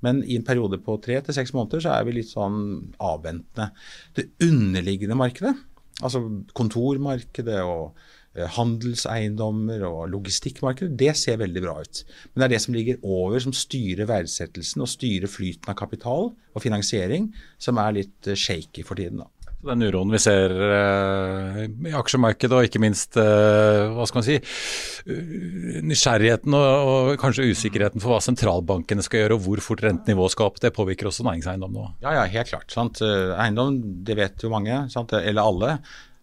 Men 0.05 0.23
i 0.23 0.37
en 0.39 0.47
periode 0.47 0.79
på 0.85 0.99
tre 1.03 1.19
til 1.25 1.35
seks 1.35 1.55
måneder 1.57 1.83
så 1.85 1.97
er 1.97 2.07
vi 2.07 2.19
litt 2.19 2.31
sånn 2.31 2.61
avventende. 3.03 3.73
Det 4.15 4.29
underliggende 4.47 5.19
markedet, 5.19 5.57
altså 5.99 6.23
kontormarkedet 6.59 7.63
og 7.67 7.99
Eh, 8.39 8.47
handelseiendommer 8.55 9.83
og 9.89 10.11
logistikkmarkedet, 10.13 10.95
det 11.01 11.15
ser 11.19 11.41
veldig 11.41 11.63
bra 11.65 11.79
ut. 11.83 12.03
Men 12.31 12.43
det 12.43 12.47
er 12.47 12.53
det 12.55 12.61
som 12.63 12.77
ligger 12.77 13.01
over, 13.03 13.39
som 13.43 13.55
styrer 13.57 14.07
verdsettelsen 14.11 14.85
og 14.85 14.91
styrer 14.93 15.31
flyten 15.33 15.73
av 15.73 15.79
kapital 15.81 16.31
og 16.31 16.63
finansiering, 16.63 17.33
som 17.59 17.81
er 17.83 17.97
litt 18.03 18.31
eh, 18.31 18.39
shaky 18.39 18.85
for 18.87 19.01
tiden. 19.01 19.25
da. 19.25 19.38
Den 19.67 19.83
uroen 19.83 20.13
vi 20.15 20.21
ser 20.23 20.53
uh, 20.55 21.57
i 21.67 21.95
aksjemarkedet, 21.99 22.55
og 22.55 22.69
ikke 22.69 22.83
minst 22.83 23.19
uh, 23.19 23.91
hva 23.97 24.07
skal 24.07 24.21
man 24.21 24.27
si, 24.29 24.37
uh, 24.39 25.81
nysgjerrigheten 25.83 26.55
og, 26.55 26.91
og, 26.93 27.11
kanskje 27.19 27.49
usikkerheten 27.51 28.03
for 28.05 28.15
hva 28.15 28.21
sentralbankene 28.23 29.03
skal 29.03 29.25
gjøre 29.25 29.39
og 29.39 29.43
hvor 29.49 29.65
fort 29.65 29.83
rentenivået 29.83 30.37
skal 30.37 30.53
opp, 30.53 30.63
det 30.63 30.71
påvirker 30.77 31.11
også 31.11 31.27
næringseiendom 31.27 31.75
nå? 31.75 31.89
Ja, 32.07 32.21
ja, 32.21 32.25
helt 32.39 32.53
klart. 32.53 32.71
Sant? 32.71 33.03
Eiendom, 33.03 33.81
det 34.07 34.19
vet 34.21 34.47
jo 34.47 34.53
mange, 34.55 34.85
sant? 34.95 35.17
eller 35.19 35.43
alle 35.43 35.79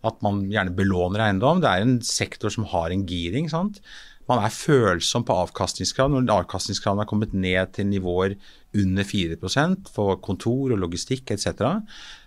at 0.06 0.20
man 0.24 0.44
gjerne 0.52 0.76
belåner 0.78 1.28
eiendom. 1.28 1.64
Det 1.64 1.72
er 1.72 1.84
en 1.84 1.96
sektor 2.06 2.54
som 2.54 2.68
har 2.72 2.94
en 2.94 3.08
giring. 3.10 3.50
sant? 3.52 3.82
Man 4.30 4.42
er 4.42 4.54
følsom 4.54 5.26
på 5.26 5.36
avkastningskrav. 5.44 6.10
Når 6.10 6.32
avkastningskravene 6.40 7.06
er 7.06 7.10
kommet 7.10 7.34
ned 7.38 7.74
til 7.78 7.90
nivåer 7.92 8.38
under 8.76 9.06
4% 9.08 9.92
for 9.94 10.18
kontor 10.26 10.74
og 10.74 10.82
logistikk 10.82 11.36
etc., 11.36 11.78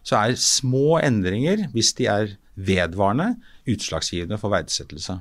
så 0.09 0.16
er 0.23 0.38
små 0.40 0.99
endringer, 1.05 1.66
hvis 1.75 1.92
de 1.99 2.09
er 2.09 2.37
vedvarende, 2.57 3.35
utslagsgivende 3.68 4.38
for 4.40 4.55
verdsettelse. 4.55 5.18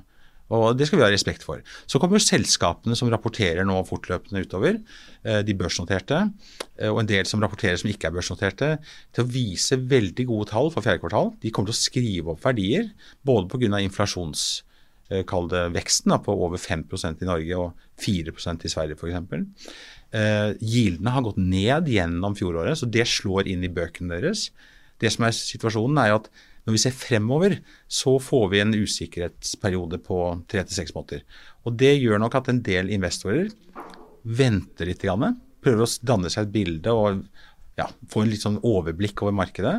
Og 0.47 0.77
Det 0.77 0.87
skal 0.87 0.99
vi 0.99 1.03
ha 1.03 1.09
respekt 1.11 1.43
for. 1.43 1.59
Så 1.91 1.99
kommer 1.99 2.23
selskapene 2.23 2.95
som 2.95 3.09
rapporterer 3.11 3.67
nå 3.67 3.81
fortløpende 3.87 4.45
utover, 4.45 4.79
eh, 5.25 5.41
de 5.43 5.53
børsnoterte, 5.53 6.31
eh, 6.79 6.87
og 6.87 7.01
en 7.01 7.09
del 7.09 7.25
som 7.25 7.41
rapporterer 7.41 7.75
som 7.77 7.89
ikke 7.89 8.07
er 8.07 8.15
børsnoterte, 8.15 8.79
til 9.11 9.23
å 9.23 9.27
vise 9.27 9.75
veldig 9.75 10.25
gode 10.25 10.47
tall 10.47 10.71
for 10.71 10.81
fjerde 10.81 11.03
kvartal. 11.03 11.35
De 11.41 11.51
kommer 11.51 11.67
til 11.67 11.75
å 11.75 11.83
skrive 11.83 12.31
opp 12.31 12.41
verdier, 12.41 12.91
både 13.25 13.49
pga. 13.49 13.83
inflasjons 13.83 14.63
eh, 15.11 15.23
på 15.23 16.31
over 16.31 16.57
5% 16.57 17.21
i 17.21 17.25
Norge 17.25 17.57
og 17.57 17.73
4% 17.99 18.63
i 18.63 18.69
Sverige 18.69 18.95
f.eks. 18.95 19.57
Gildene 20.61 21.11
har 21.11 21.21
gått 21.21 21.37
ned 21.37 21.87
gjennom 21.87 22.33
fjoråret, 22.33 22.77
så 22.77 22.89
det 22.89 23.05
slår 23.05 23.47
inn 23.47 23.63
i 23.63 23.67
bøkene 23.67 24.15
deres. 24.15 24.51
Det 25.01 25.11
som 25.13 25.27
er 25.27 25.35
situasjonen 25.35 25.99
er 26.01 26.15
at 26.17 26.29
når 26.67 26.75
vi 26.75 26.81
ser 26.83 26.95
fremover, 26.95 27.53
så 27.87 28.17
får 28.19 28.49
vi 28.51 28.59
en 28.59 28.75
usikkerhetsperiode 28.75 30.01
på 30.03 30.17
tre 30.51 30.65
til 30.67 30.75
seks 30.81 30.91
måneder. 30.95 31.23
Og 31.63 31.77
Det 31.79 31.93
gjør 31.95 32.19
nok 32.19 32.35
at 32.35 32.49
en 32.51 32.59
del 32.63 32.91
investorer 32.91 33.47
venter 34.27 34.89
litt, 34.89 35.05
prøver 35.63 35.85
å 35.85 35.91
danne 36.03 36.31
seg 36.31 36.47
et 36.47 36.51
bilde 36.51 36.91
og 36.91 37.23
ja, 37.79 37.87
få 38.11 38.23
en 38.23 38.31
litt 38.33 38.43
sånn 38.43 38.59
overblikk 38.65 39.23
over 39.23 39.35
markedet. 39.37 39.77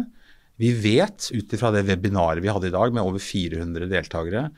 Vi 0.59 0.73
vet 0.75 1.29
ut 1.35 1.53
ifra 1.55 1.71
det 1.75 1.85
webinaret 1.87 2.43
vi 2.43 2.51
hadde 2.51 2.71
i 2.71 2.75
dag 2.75 2.95
med 2.95 3.05
over 3.05 3.23
400 3.23 3.91
deltakere, 3.91 4.49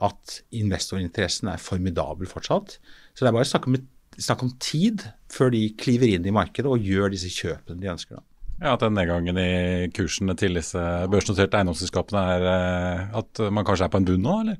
at 0.00 0.40
investorinteressen 0.56 1.50
er 1.52 1.60
formidabel 1.60 2.30
fortsatt. 2.30 2.78
Så 3.12 3.24
det 3.24 3.32
er 3.32 3.36
bare 3.36 3.50
snakk 3.50 3.66
om, 3.68 3.76
snakk 4.16 4.46
om 4.46 4.54
tid 4.62 5.04
før 5.32 5.52
de 5.52 5.66
kliver 5.80 6.14
inn 6.14 6.24
i 6.28 6.34
markedet 6.34 6.70
og 6.70 6.86
gjør 6.86 7.12
disse 7.12 7.32
kjøpene 7.34 7.82
de 7.82 7.92
ønsker. 7.92 8.20
da. 8.20 8.29
Ja, 8.60 8.74
At 8.74 8.82
den 8.84 8.92
nedgangen 8.92 9.38
i 9.40 9.88
kursene 9.96 10.34
til 10.36 10.58
disse 10.58 10.80
børsnoterte 11.10 11.56
eiendomsselskapene 11.56 12.24
er 12.36 12.48
eh, 12.50 13.20
at 13.22 13.40
man 13.48 13.64
kanskje 13.64 13.86
er 13.88 13.92
på 13.92 14.00
en 14.02 14.08
bunn 14.08 14.26
nå, 14.26 14.34
eller? 14.44 14.58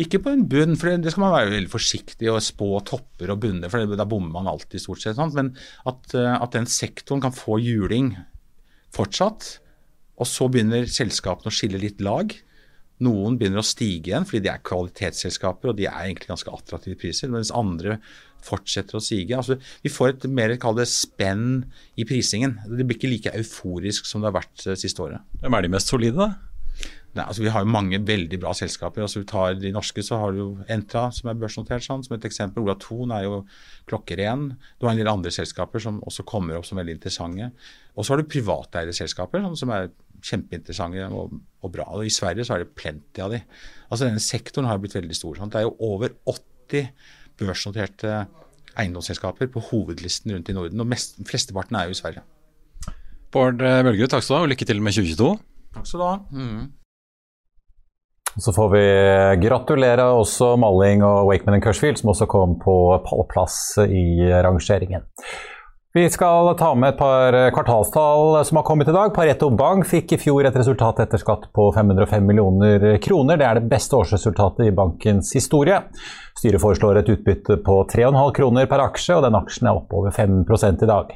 Ikke 0.00 0.18
på 0.18 0.32
en 0.32 0.46
bunn, 0.50 0.74
for 0.80 0.90
det 0.90 1.12
skal 1.12 1.22
man 1.22 1.34
være 1.36 1.52
veldig 1.52 1.70
forsiktig 1.70 2.30
og 2.32 2.40
spå 2.42 2.70
topper 2.88 3.30
og 3.30 3.42
bunner, 3.44 3.70
for 3.70 3.94
da 3.94 4.06
bommer 4.08 4.32
man 4.34 4.48
alltid 4.50 4.82
stort 4.82 5.04
sett. 5.04 5.18
Sant? 5.20 5.36
Men 5.36 5.52
at, 5.86 6.08
eh, 6.16 6.32
at, 6.34 6.50
den 6.56 6.66
sektoren 6.66 7.22
kan 7.22 7.36
få 7.36 7.60
juling 7.62 8.14
fortsatt, 8.94 9.58
og 10.18 10.30
så 10.30 10.48
begynner 10.50 10.88
selskapene 10.90 11.52
å 11.52 11.54
skille 11.54 11.78
litt 11.82 12.02
lag. 12.02 12.32
Noen 13.02 13.38
begynner 13.40 13.62
å 13.62 13.66
stige 13.66 14.12
igjen 14.12 14.26
fordi 14.28 14.44
de 14.44 14.52
er 14.52 14.62
kvalitetsselskaper 14.66 15.72
og 15.72 15.78
de 15.80 15.88
er 15.90 16.04
egentlig 16.04 16.30
ganske 16.30 16.54
attraktive 16.54 16.98
priser, 17.00 17.32
mens 17.32 17.50
andre 17.54 17.98
fortsetter 18.44 18.98
å 18.98 19.02
sige. 19.02 19.34
Altså, 19.36 19.58
vi 19.82 19.92
får 19.92 20.12
et 20.12 20.26
mer 20.30 20.54
spenn 20.86 21.64
i 21.96 22.06
prisingen. 22.06 22.58
Det 22.68 22.86
blir 22.86 22.98
ikke 22.98 23.12
like 23.12 23.36
euforisk 23.40 24.06
som 24.06 24.22
det 24.22 24.30
har 24.30 24.38
vært 24.42 24.66
uh, 24.68 24.76
siste 24.78 25.02
året. 25.02 25.24
Hvem 25.40 25.56
er 25.56 25.64
de 25.64 25.72
mest 25.72 25.90
solide, 25.90 26.18
da? 26.20 26.53
Nei, 27.14 27.24
altså, 27.28 27.44
vi 27.44 27.50
har 27.54 27.62
jo 27.62 27.70
mange 27.70 28.00
veldig 28.02 28.38
bra 28.42 28.50
selskaper. 28.58 29.04
Altså, 29.04 29.20
vi 29.22 29.28
tar 29.30 29.54
De 29.60 29.70
norske 29.74 30.02
så 30.02 30.18
har 30.18 30.32
du 30.34 30.40
jo 30.40 30.48
Entra, 30.72 31.06
som 31.14 31.30
er 31.30 31.38
børsnotert 31.38 31.84
sånn, 31.86 32.02
som 32.02 32.16
et 32.16 32.26
eksempel. 32.26 32.64
Ola 32.64 32.74
Thon 32.82 33.14
er 33.14 33.28
jo 33.28 33.36
klokkeren. 33.90 34.48
Du 34.80 34.88
har 34.88 34.96
en 34.96 35.02
del 35.02 35.10
andre 35.12 35.30
selskaper 35.34 35.82
som 35.82 36.00
også 36.02 36.26
kommer 36.26 36.58
opp 36.58 36.66
som 36.66 36.80
veldig 36.80 36.96
interessante. 36.98 37.52
Og 37.94 38.02
så 38.02 38.14
har 38.14 38.22
du 38.22 38.32
privateide 38.32 38.96
selskaper 38.96 39.44
sånn, 39.44 39.58
som 39.60 39.70
er 39.76 39.92
kjempeinteressante 40.24 41.06
og, 41.14 41.38
og, 41.62 41.70
bra. 41.70 41.86
Og 41.94 42.08
I 42.08 42.12
Sverige 42.12 42.48
så 42.48 42.56
er 42.56 42.64
det 42.64 42.74
plenty 42.74 43.22
av 43.22 43.34
de. 43.36 43.42
Altså 43.90 44.08
Denne 44.08 44.22
sektoren 44.24 44.66
har 44.66 44.82
blitt 44.82 44.98
veldig 44.98 45.18
stor. 45.18 45.38
Sånn. 45.38 45.54
Det 45.54 45.62
er 45.62 45.68
jo 45.68 45.76
over 45.86 46.16
80 46.34 46.90
børsnoterte 47.38 48.24
eiendomsselskaper 48.74 49.54
på 49.54 49.62
hovedlisten 49.70 50.34
rundt 50.34 50.50
i 50.50 50.56
Norden. 50.56 50.82
Og 50.82 50.90
mest, 50.90 51.20
flesteparten 51.28 51.78
er 51.78 51.86
jo 51.86 51.94
i 51.94 52.00
Sverige. 52.00 52.26
Bård 53.34 53.60
Bølgerud, 53.62 54.10
takk 54.10 54.24
skal 54.24 54.34
du 54.34 54.40
ha, 54.40 54.46
og 54.48 54.50
lykke 54.54 54.66
til 54.66 54.82
med 54.82 54.96
2022. 54.96 55.36
Takk 55.74 55.86
skal 55.90 56.02
du 56.02 56.06
ha. 56.06 56.16
Mm. 56.34 56.64
Så 58.36 58.52
får 58.52 58.68
vi 58.72 58.84
gratulere 59.46 60.08
også 60.18 60.54
Malling 60.58 61.04
og 61.06 61.28
Wakeman 61.28 61.62
Cushfield, 61.62 62.00
som 62.00 62.10
også 62.10 62.26
kom 62.30 62.56
på 62.62 62.76
pallplass 63.06 63.76
i 63.86 64.26
rangeringen. 64.42 65.06
Vi 65.94 66.08
skal 66.10 66.48
ta 66.58 66.72
med 66.74 66.90
et 66.90 66.98
par 66.98 67.36
kvartalstall 67.54 68.40
som 68.42 68.58
har 68.58 68.64
kommet 68.66 68.88
i 68.90 68.94
dag. 68.96 69.12
Pareto 69.14 69.46
Bank 69.54 69.86
fikk 69.86 70.16
i 70.16 70.18
fjor 70.18 70.48
et 70.48 70.56
resultat 70.58 71.04
etter 71.04 71.22
skatt 71.22 71.46
på 71.54 71.68
505 71.76 72.26
millioner 72.26 72.88
kroner. 72.98 73.38
Det 73.38 73.46
er 73.46 73.60
det 73.60 73.70
beste 73.70 73.94
årsresultatet 74.00 74.66
i 74.66 74.74
bankens 74.74 75.30
historie. 75.38 75.78
Styret 76.34 76.60
foreslår 76.60 76.98
et 76.98 77.10
utbytte 77.12 77.56
på 77.62 77.76
3,5 77.92 78.32
kroner 78.34 78.66
per 78.66 78.82
aksje, 78.82 79.14
og 79.14 79.22
den 79.22 79.36
aksjen 79.38 79.68
er 79.70 79.78
opp 79.78 79.92
over 79.94 80.10
5 80.14 80.40
i 80.82 80.88
dag. 80.90 81.12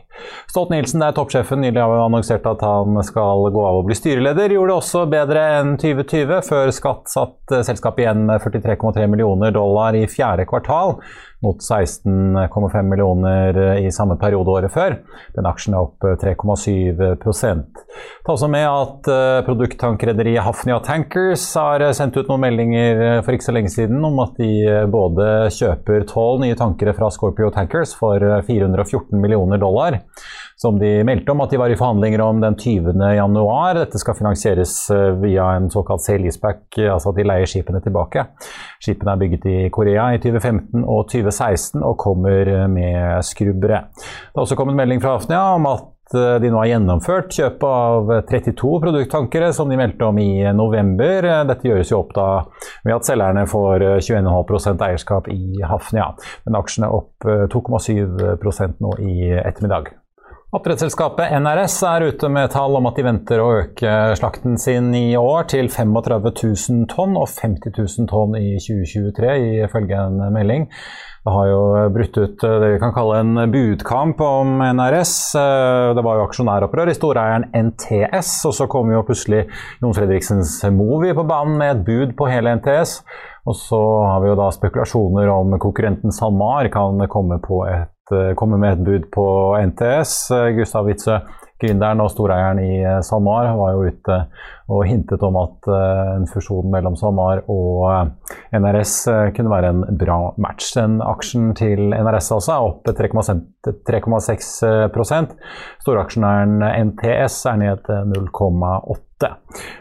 Stolt-Nielsen, 0.51 1.03
der 1.03 1.15
toppsjefen, 1.17 1.63
nylig 1.63 1.83
har 1.83 2.05
annonsert 2.05 2.47
at 2.47 2.63
han 2.63 2.99
skal 3.07 3.49
gå 3.55 3.65
av 3.67 3.81
og 3.81 3.89
bli 3.89 3.97
styreleder. 3.99 4.55
Gjorde 4.55 4.73
det 4.73 4.79
også 4.79 5.05
bedre 5.11 5.45
enn 5.59 5.75
2020. 5.81 6.43
Før 6.49 6.71
skatt 6.75 7.11
satt 7.11 7.57
selskapet 7.67 8.05
igjen 8.05 8.29
med 8.29 8.43
43,3 8.45 9.09
millioner 9.11 9.55
dollar 9.55 9.99
i 9.99 10.07
fjerde 10.11 10.47
kvartal, 10.49 11.01
mot 11.43 11.63
16,5 11.63 12.83
millioner 12.83 13.59
i 13.79 13.91
samme 13.95 14.17
periode 14.19 14.55
året 14.55 14.75
før. 14.75 14.97
Den 15.37 15.47
aksjen 15.47 15.77
er 15.77 15.87
opp 15.87 16.03
3,7% 16.23 17.85
Ta 18.27 18.35
også 18.35 18.49
med 18.51 18.67
at 18.67 19.09
eh, 19.13 19.41
produkttankrederiet 19.47 20.43
Hafnia 20.45 20.79
Tankers 20.85 21.47
har 21.57 21.85
sendt 21.97 22.19
ut 22.19 22.29
noen 22.29 22.43
meldinger 22.43 23.03
eh, 23.05 23.21
for 23.23 23.35
ikke 23.35 23.47
så 23.47 23.55
lenge 23.55 23.73
siden 23.73 24.03
om 24.05 24.19
at 24.25 24.35
de 24.41 24.51
både 24.91 25.08
både 25.09 25.49
kjøper 25.55 26.05
tolv 26.09 26.43
nye 26.45 26.57
tankere 26.59 26.95
fra 26.97 27.11
Scorpio 27.13 27.51
Tankers 27.55 27.95
for 27.97 28.23
414 28.47 29.01
eh, 29.01 29.19
millioner 29.21 29.61
dollar, 29.61 29.99
som 30.61 30.79
de 30.81 31.03
meldte 31.07 31.33
om 31.33 31.43
at 31.45 31.53
de 31.53 31.61
var 31.61 31.73
i 31.73 31.79
forhandlinger 31.79 32.23
om 32.25 32.43
den 32.43 32.57
20. 32.59 32.95
januar. 33.19 33.81
Dette 33.81 34.01
skal 34.01 34.17
finansieres 34.19 34.75
eh, 34.95 35.11
via 35.23 35.51
en 35.57 35.69
såkalt 35.73 36.05
sale-leaseback, 36.05 36.81
altså 36.87 37.13
at 37.13 37.21
de 37.21 37.29
leier 37.29 37.51
skipene 37.51 37.83
tilbake. 37.85 38.29
Skipene 38.85 39.15
er 39.15 39.23
bygget 39.25 39.51
i 39.51 39.59
Korea 39.75 40.11
i 40.15 40.23
2015 40.23 40.85
og 40.85 41.05
2016 41.13 41.83
og 41.83 41.99
kommer 42.01 42.55
med 42.71 43.25
skrubbere. 43.27 43.85
Det 43.99 44.37
har 44.37 44.47
også 44.47 44.59
kommet 44.59 44.79
melding 44.79 45.03
fra 45.03 45.17
Afnia 45.19 45.45
om 45.57 45.71
at 45.71 45.87
Eh, 46.15 46.41
de 46.41 46.51
nå 46.51 46.61
har 46.63 46.71
gjennomført 46.71 47.35
kjøpet 47.37 47.69
av 47.69 48.13
32 48.31 48.73
produkttankere, 48.85 49.53
som 49.53 49.69
de 49.69 49.79
meldte 49.81 50.09
om 50.09 50.19
i 50.23 50.41
november. 50.57 51.29
Dette 51.49 51.69
gjøres 51.69 51.93
jo 51.93 52.03
opp 52.03 52.15
da 52.17 52.29
ved 52.87 52.97
at 52.97 53.09
selgerne 53.09 53.45
får 53.51 53.87
21,5% 54.01 54.85
eierskap 54.89 55.31
i 55.35 55.63
Hafnia. 55.69 56.11
Men 56.47 56.61
aksjene 56.63 56.93
opp 56.93 57.29
2,7 57.55 57.97
eh, 58.33 58.77
nå 58.81 58.99
i 59.05 59.33
ettermiddag. 59.43 59.93
Oppdrettsselskapet 60.49 61.29
NRS 61.45 61.75
er 61.85 62.07
ute 62.09 62.29
med 62.33 62.49
tall 62.55 62.79
om 62.79 62.87
at 62.89 62.97
de 62.97 63.03
venter 63.05 63.41
å 63.45 63.51
øke 63.59 63.91
slakten 64.17 64.57
sin 64.57 64.95
i 64.97 65.11
år 65.21 65.45
til 65.53 65.69
35 65.69 66.25
000 66.25 66.87
tonn 66.89 67.19
og 67.21 67.29
50 67.29 67.75
000 67.77 68.09
tonn 68.09 68.39
i 68.39 68.55
2023, 68.57 69.35
ifølge 69.67 70.01
en 70.07 70.23
melding. 70.33 70.65
Har 71.29 71.49
jo 71.51 71.63
brutt 71.93 72.17
ut 72.17 72.41
det 72.41 72.71
vi 72.73 72.81
kan 72.81 72.95
kalle 72.97 73.19
en 73.21 73.43
budkamp 73.53 74.21
om 74.25 74.63
NRS. 74.65 75.13
Det 75.99 76.05
var 76.07 76.19
jo 76.19 76.27
aksjonæropprør 76.29 76.93
i 76.93 76.97
storeieren 76.97 77.49
NTS, 77.53 78.31
og 78.49 78.55
så 78.57 78.69
kom 78.71 78.93
jo 78.95 79.05
plutselig 79.05 79.43
Jon 79.83 79.97
Fredriksens 79.97 80.61
Movi 80.73 81.13
på 81.17 81.27
banen 81.29 81.59
med 81.61 81.75
et 81.75 81.85
bud 81.85 82.17
på 82.17 82.31
hele 82.31 82.57
NTS. 82.61 83.03
Og 83.49 83.57
så 83.57 83.83
har 84.07 84.25
vi 84.25 84.33
jo 84.33 84.39
da 84.41 84.49
spekulasjoner 84.55 85.31
om 85.33 85.59
konkurrenten 85.61 86.15
SalMar 86.15 86.69
kan 86.73 87.05
komme 87.13 87.41
et 87.41 87.49
Eh, 88.13 88.35
komme 88.35 88.57
med 88.57 88.73
et 88.73 88.85
bud 88.85 89.11
på 89.13 89.27
NTS. 89.61 90.31
Eh, 90.33 90.51
Gustav 90.57 90.87
Witzøe, 90.89 91.21
gründeren 91.63 92.01
og 92.05 92.11
storeieren 92.13 92.59
i 92.63 92.83
eh, 92.83 93.01
SalMar, 93.05 93.57
var 93.59 93.71
jo 93.75 93.87
ute 93.89 94.17
og 94.69 94.85
hintet 94.85 95.23
om 95.25 95.37
at 95.41 95.65
en 95.73 96.27
fusjon 96.29 96.69
mellom 96.69 96.93
SalMar 97.01 97.41
og 97.49 97.89
NRS 98.53 99.09
kunne 99.33 99.49
være 99.49 99.73
en 99.73 99.81
bra 99.97 100.37
match. 100.37 100.77
Den 100.77 101.01
aksjen 101.01 101.57
til 101.57 101.89
NRS 101.89 102.29
altså 102.37 102.53
er 102.53 102.61
opp 102.67 102.85
3,6% 102.99 105.33
Storaksjonæren 105.87 106.61
NTS 106.91 107.35
er 107.49 107.57
ned 107.65 107.81
0,8 108.13 109.09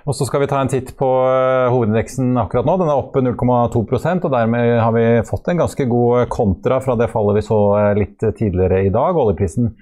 og 0.08 0.16
så 0.16 0.26
skal 0.26 0.42
vi 0.42 0.48
ta 0.50 0.60
en 0.62 0.72
titt 0.72 0.96
på 0.98 1.08
eh, 1.28 1.70
hovedindeksen 1.70 2.38
akkurat 2.42 2.66
nå. 2.66 2.78
Den 2.82 2.90
er 2.90 2.98
oppe 2.98 3.22
0,2% 3.22 4.26
og 4.26 4.34
dermed 4.34 4.80
har 4.82 4.94
vi 4.96 5.06
fått 5.28 5.52
en 5.52 5.62
ganske 5.62 5.86
god 5.90 6.26
kontra 6.34 6.80
fra 6.82 6.96
det 6.98 7.10
fallet 7.12 7.38
vi 7.38 7.46
så 7.46 7.60
eh, 7.78 7.94
litt 8.00 8.26
tidligere 8.40 8.82
i 8.88 8.94
dag. 8.94 9.18
Oljeprisen 9.18 9.76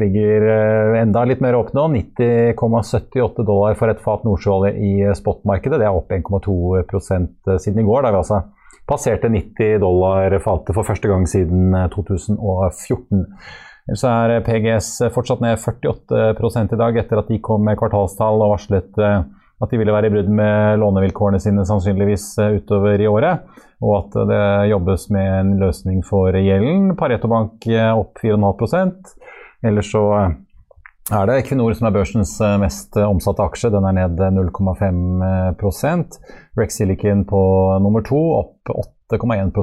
ligger 0.00 0.48
eh, 0.50 1.00
enda 1.02 1.24
litt 1.28 1.42
mer 1.44 1.58
opp 1.58 1.72
nå. 1.76 1.86
90,78 1.94 3.46
dollar 3.46 3.76
for 3.78 3.92
et 3.92 4.02
fat 4.04 4.24
nordsjøolje 4.26 4.74
i 4.74 4.92
spotmarkedet. 5.16 5.80
Det 5.82 5.88
er 5.88 5.96
opp 5.96 6.12
1,2 6.14 7.02
siden 7.04 7.82
i 7.82 7.86
går, 7.86 8.04
da 8.04 8.14
vi 8.14 8.22
altså 8.22 8.42
passerte 8.88 9.30
90 9.32 9.78
dollar 9.80 10.34
fatet 10.44 10.74
for 10.76 10.86
første 10.86 11.08
gang 11.08 11.28
siden 11.30 11.72
2014. 11.94 13.24
Så 13.94 14.08
er 14.08 14.40
PGS 14.44 14.90
fortsatt 15.12 15.42
ned 15.44 15.60
48 15.60 16.64
i 16.72 16.80
dag 16.80 16.98
etter 17.02 17.20
at 17.20 17.28
de 17.28 17.40
kom 17.44 17.66
med 17.66 17.76
kvartalstall 17.76 18.40
og 18.40 18.54
varslet 18.54 19.00
eh, 19.00 19.24
at 19.62 19.70
de 19.70 19.78
ville 19.80 19.92
være 19.94 20.08
i 20.08 20.14
brudd 20.14 20.30
med 20.32 20.80
lånevilkårene 20.80 21.40
sine 21.40 21.66
sannsynligvis 21.68 22.26
eh, 22.42 22.56
utover 22.58 23.00
i 23.00 23.08
året. 23.08 23.44
Og 23.84 23.98
at 23.98 24.16
det 24.30 24.44
jobbes 24.70 25.08
med 25.12 25.28
en 25.28 25.52
løsning 25.60 26.00
for 26.06 26.32
gjelden. 26.32 26.94
Pareto 26.96 27.28
Bank 27.30 27.66
eh, 27.68 27.90
opp 27.92 28.20
4,5 28.24 28.94
Ellers 29.64 29.88
så 29.92 30.04
er 31.12 31.28
det 31.28 31.38
Equinor 31.40 31.72
som 31.76 31.88
er 31.88 31.94
børsens 31.94 32.34
mest 32.60 32.96
omsatte 33.00 33.44
aksje. 33.44 33.70
Den 33.72 33.86
er 33.88 33.96
ned 33.96 34.20
0,5 34.36 36.18
Rex 36.60 36.78
Silicon 36.78 37.24
på 37.28 37.40
nummer 37.84 38.04
to 38.04 38.20
opp 38.38 38.72
8,1 39.12 39.56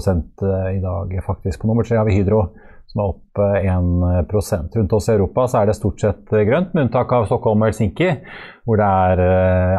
i 0.74 0.82
dag, 0.82 1.16
faktisk. 1.26 1.62
På 1.62 1.70
nummer 1.70 1.86
tre 1.86 1.98
har 2.02 2.06
vi 2.10 2.18
Hydro 2.18 2.44
som 2.92 3.02
er 3.02 3.12
opp 3.14 3.40
1 3.40 4.34
eh, 4.36 4.70
Rundt 4.76 4.94
oss 4.94 5.10
i 5.10 5.14
Europa 5.14 5.48
så 5.48 5.62
er 5.62 5.70
det 5.70 5.78
stort 5.78 6.02
sett 6.04 6.34
eh, 6.34 6.44
grønt, 6.48 6.74
med 6.74 6.88
unntak 6.88 7.14
av 7.16 7.28
Stockholm 7.30 7.64
og 7.64 7.72
Helsinki, 7.72 8.10
hvor 8.68 8.82
det 8.82 8.90
er 9.06 9.24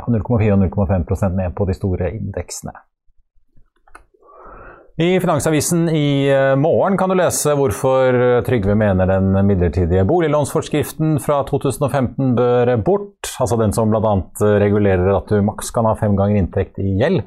0,4 0.09 0.49
eh, 0.49 0.55
og 0.55 0.65
0,5% 0.65 1.37
ned 1.37 1.57
på 1.59 1.69
de 1.69 1.77
store 1.77 2.13
indeksene. 2.17 2.75
I 5.03 5.21
Finansavisen 5.21 5.89
i 5.89 6.31
eh, 6.31 6.57
morgen 6.57 6.95
kan 6.99 7.11
du 7.11 7.17
lese 7.19 7.57
hvorfor 7.59 8.15
Trygve 8.47 8.77
mener 8.79 9.09
den 9.11 9.33
midlertidige 9.49 10.05
boliglånsforskriften 10.07 11.17
fra 11.25 11.41
2015 11.49 12.37
bør 12.39 12.71
bort, 12.87 13.33
altså 13.43 13.59
den 13.59 13.75
som 13.75 13.91
bl.a. 13.91 14.13
regulerer 14.63 15.11
at 15.17 15.33
du 15.33 15.43
maks 15.43 15.73
kan 15.75 15.89
ha 15.91 15.97
fem 15.99 16.15
ganger 16.19 16.39
inntekt 16.39 16.79
i 16.79 16.95
gjeld. 17.01 17.25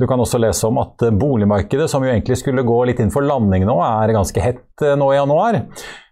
Du 0.00 0.08
kan 0.10 0.18
også 0.24 0.40
lese 0.42 0.66
om 0.66 0.82
at 0.82 1.06
boligmarkedet, 1.14 1.86
som 1.92 2.02
jo 2.02 2.10
egentlig 2.10 2.40
skulle 2.40 2.66
gå 2.66 2.80
litt 2.90 3.04
inn 3.04 3.14
for 3.14 3.22
landing 3.22 3.68
nå, 3.70 3.78
er 3.86 4.16
ganske 4.18 4.42
hett 4.42 4.82
eh, 4.82 4.98
nå 4.98 5.12
i 5.12 5.20
januar. 5.20 5.62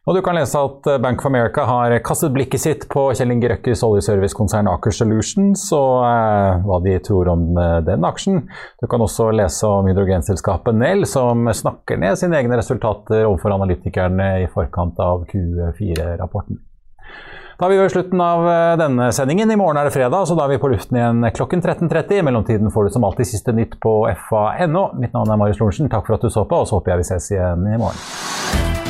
Og 0.09 0.17
du 0.17 0.23
kan 0.25 0.35
lese 0.39 0.57
at 0.57 0.87
eh, 0.89 1.01
Bank 1.03 1.21
of 1.21 1.29
America 1.29 1.67
har 1.69 1.93
kastet 2.05 2.33
blikket 2.33 2.63
sitt 2.63 2.87
på 2.89 3.03
Kjell 3.17 3.35
Inge 3.35 3.51
Røkkes 3.53 3.83
oljeservicekonsern 3.85 4.71
Aker 4.73 4.95
Solutions 4.97 5.67
og 5.77 6.07
eh, 6.07 6.63
hva 6.65 6.79
de 6.87 6.97
tror 7.05 7.29
om 7.35 7.45
eh, 7.61 7.77
den 7.85 8.07
aksjen. 8.09 8.47
Du 8.81 8.89
kan 8.91 9.05
også 9.05 9.29
lese 9.37 9.69
om 9.69 9.91
hydrogenselskapet 9.91 10.79
Nell, 10.81 11.05
som 11.09 11.51
snakker 11.53 12.01
ned 12.01 12.17
sine 12.21 12.41
egne 12.41 12.57
resultater 12.59 13.27
overfor 13.27 13.59
analytikerne 13.59 14.33
i 14.47 14.49
forkant 14.51 14.99
av 15.05 15.29
Q4-rapporten. 15.29 16.65
Da 17.61 17.69
er 17.69 17.75
vi 17.75 17.81
ved 17.83 17.93
slutten 17.93 18.21
av 18.25 18.47
eh, 18.49 18.75
denne 18.81 19.11
sendingen. 19.13 19.53
I 19.53 19.59
morgen 19.61 19.77
er 19.77 19.85
det 19.85 19.93
fredag, 19.93 20.25
så 20.25 20.33
da 20.39 20.47
er 20.47 20.55
vi 20.55 20.63
på 20.63 20.71
luften 20.73 20.97
igjen 20.97 21.27
klokken 21.37 21.61
13.30. 21.61 22.17
I 22.17 22.25
mellomtiden 22.25 22.73
får 22.73 22.89
du 22.89 22.97
som 22.97 23.05
alltid 23.05 23.29
siste 23.35 23.53
nytt 23.53 23.77
på 23.85 23.99
fa.no. 24.31 24.87
Mitt 24.97 25.13
navn 25.13 25.29
er 25.29 25.45
Marius 25.45 25.61
Lorentzen. 25.61 25.93
Takk 25.93 26.09
for 26.09 26.17
at 26.17 26.25
du 26.25 26.33
så 26.33 26.49
på, 26.49 26.65
og 26.65 26.73
så 26.73 26.81
håper 26.81 26.97
jeg 26.97 27.05
vi 27.05 27.11
ses 27.13 27.35
igjen 27.37 27.69
i 27.69 27.77
morgen. 27.77 28.90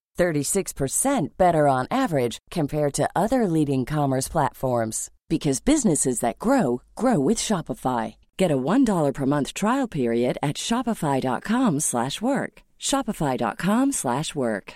36% 0.17 1.37
better 1.37 1.67
on 1.67 1.87
average 1.89 2.37
compared 2.51 2.93
to 2.93 3.09
other 3.15 3.47
leading 3.47 3.85
commerce 3.85 4.27
platforms 4.27 5.09
because 5.29 5.61
businesses 5.61 6.19
that 6.19 6.39
grow 6.39 6.81
grow 6.95 7.19
with 7.19 7.39
Shopify. 7.39 8.15
Get 8.37 8.51
a 8.51 8.57
$1 8.57 9.13
per 9.13 9.25
month 9.25 9.53
trial 9.53 9.87
period 9.87 10.37
at 10.43 10.57
shopify.com/work. 10.57 12.63
shopify.com/work. 12.79 14.73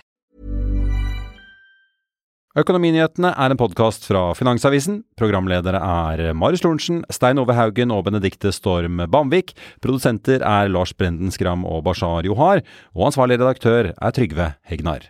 Økonominyhetene 2.56 3.34
er 3.36 3.52
en 3.52 3.58
podkast 3.60 4.06
fra 4.08 4.30
Finansavisen. 4.32 5.02
Programledere 5.20 5.76
er 5.76 6.30
Marius 6.32 6.62
Lorentzen, 6.64 7.02
Stein 7.12 7.36
Ove 7.42 7.52
Haugen 7.52 7.90
og 7.92 8.06
Benedikte 8.06 8.48
Storm 8.56 9.02
Bamvik. 9.12 9.52
Produsenter 9.84 10.40
er 10.40 10.72
Lars 10.72 10.94
Brenden 10.96 11.34
Skram 11.34 11.66
og 11.68 11.84
Bashar 11.84 12.24
Johar. 12.24 12.64
Og 12.96 13.10
ansvarlig 13.10 13.36
redaktør 13.42 13.90
er 13.92 14.16
Trygve 14.16 14.48
Hegnar. 14.72 15.04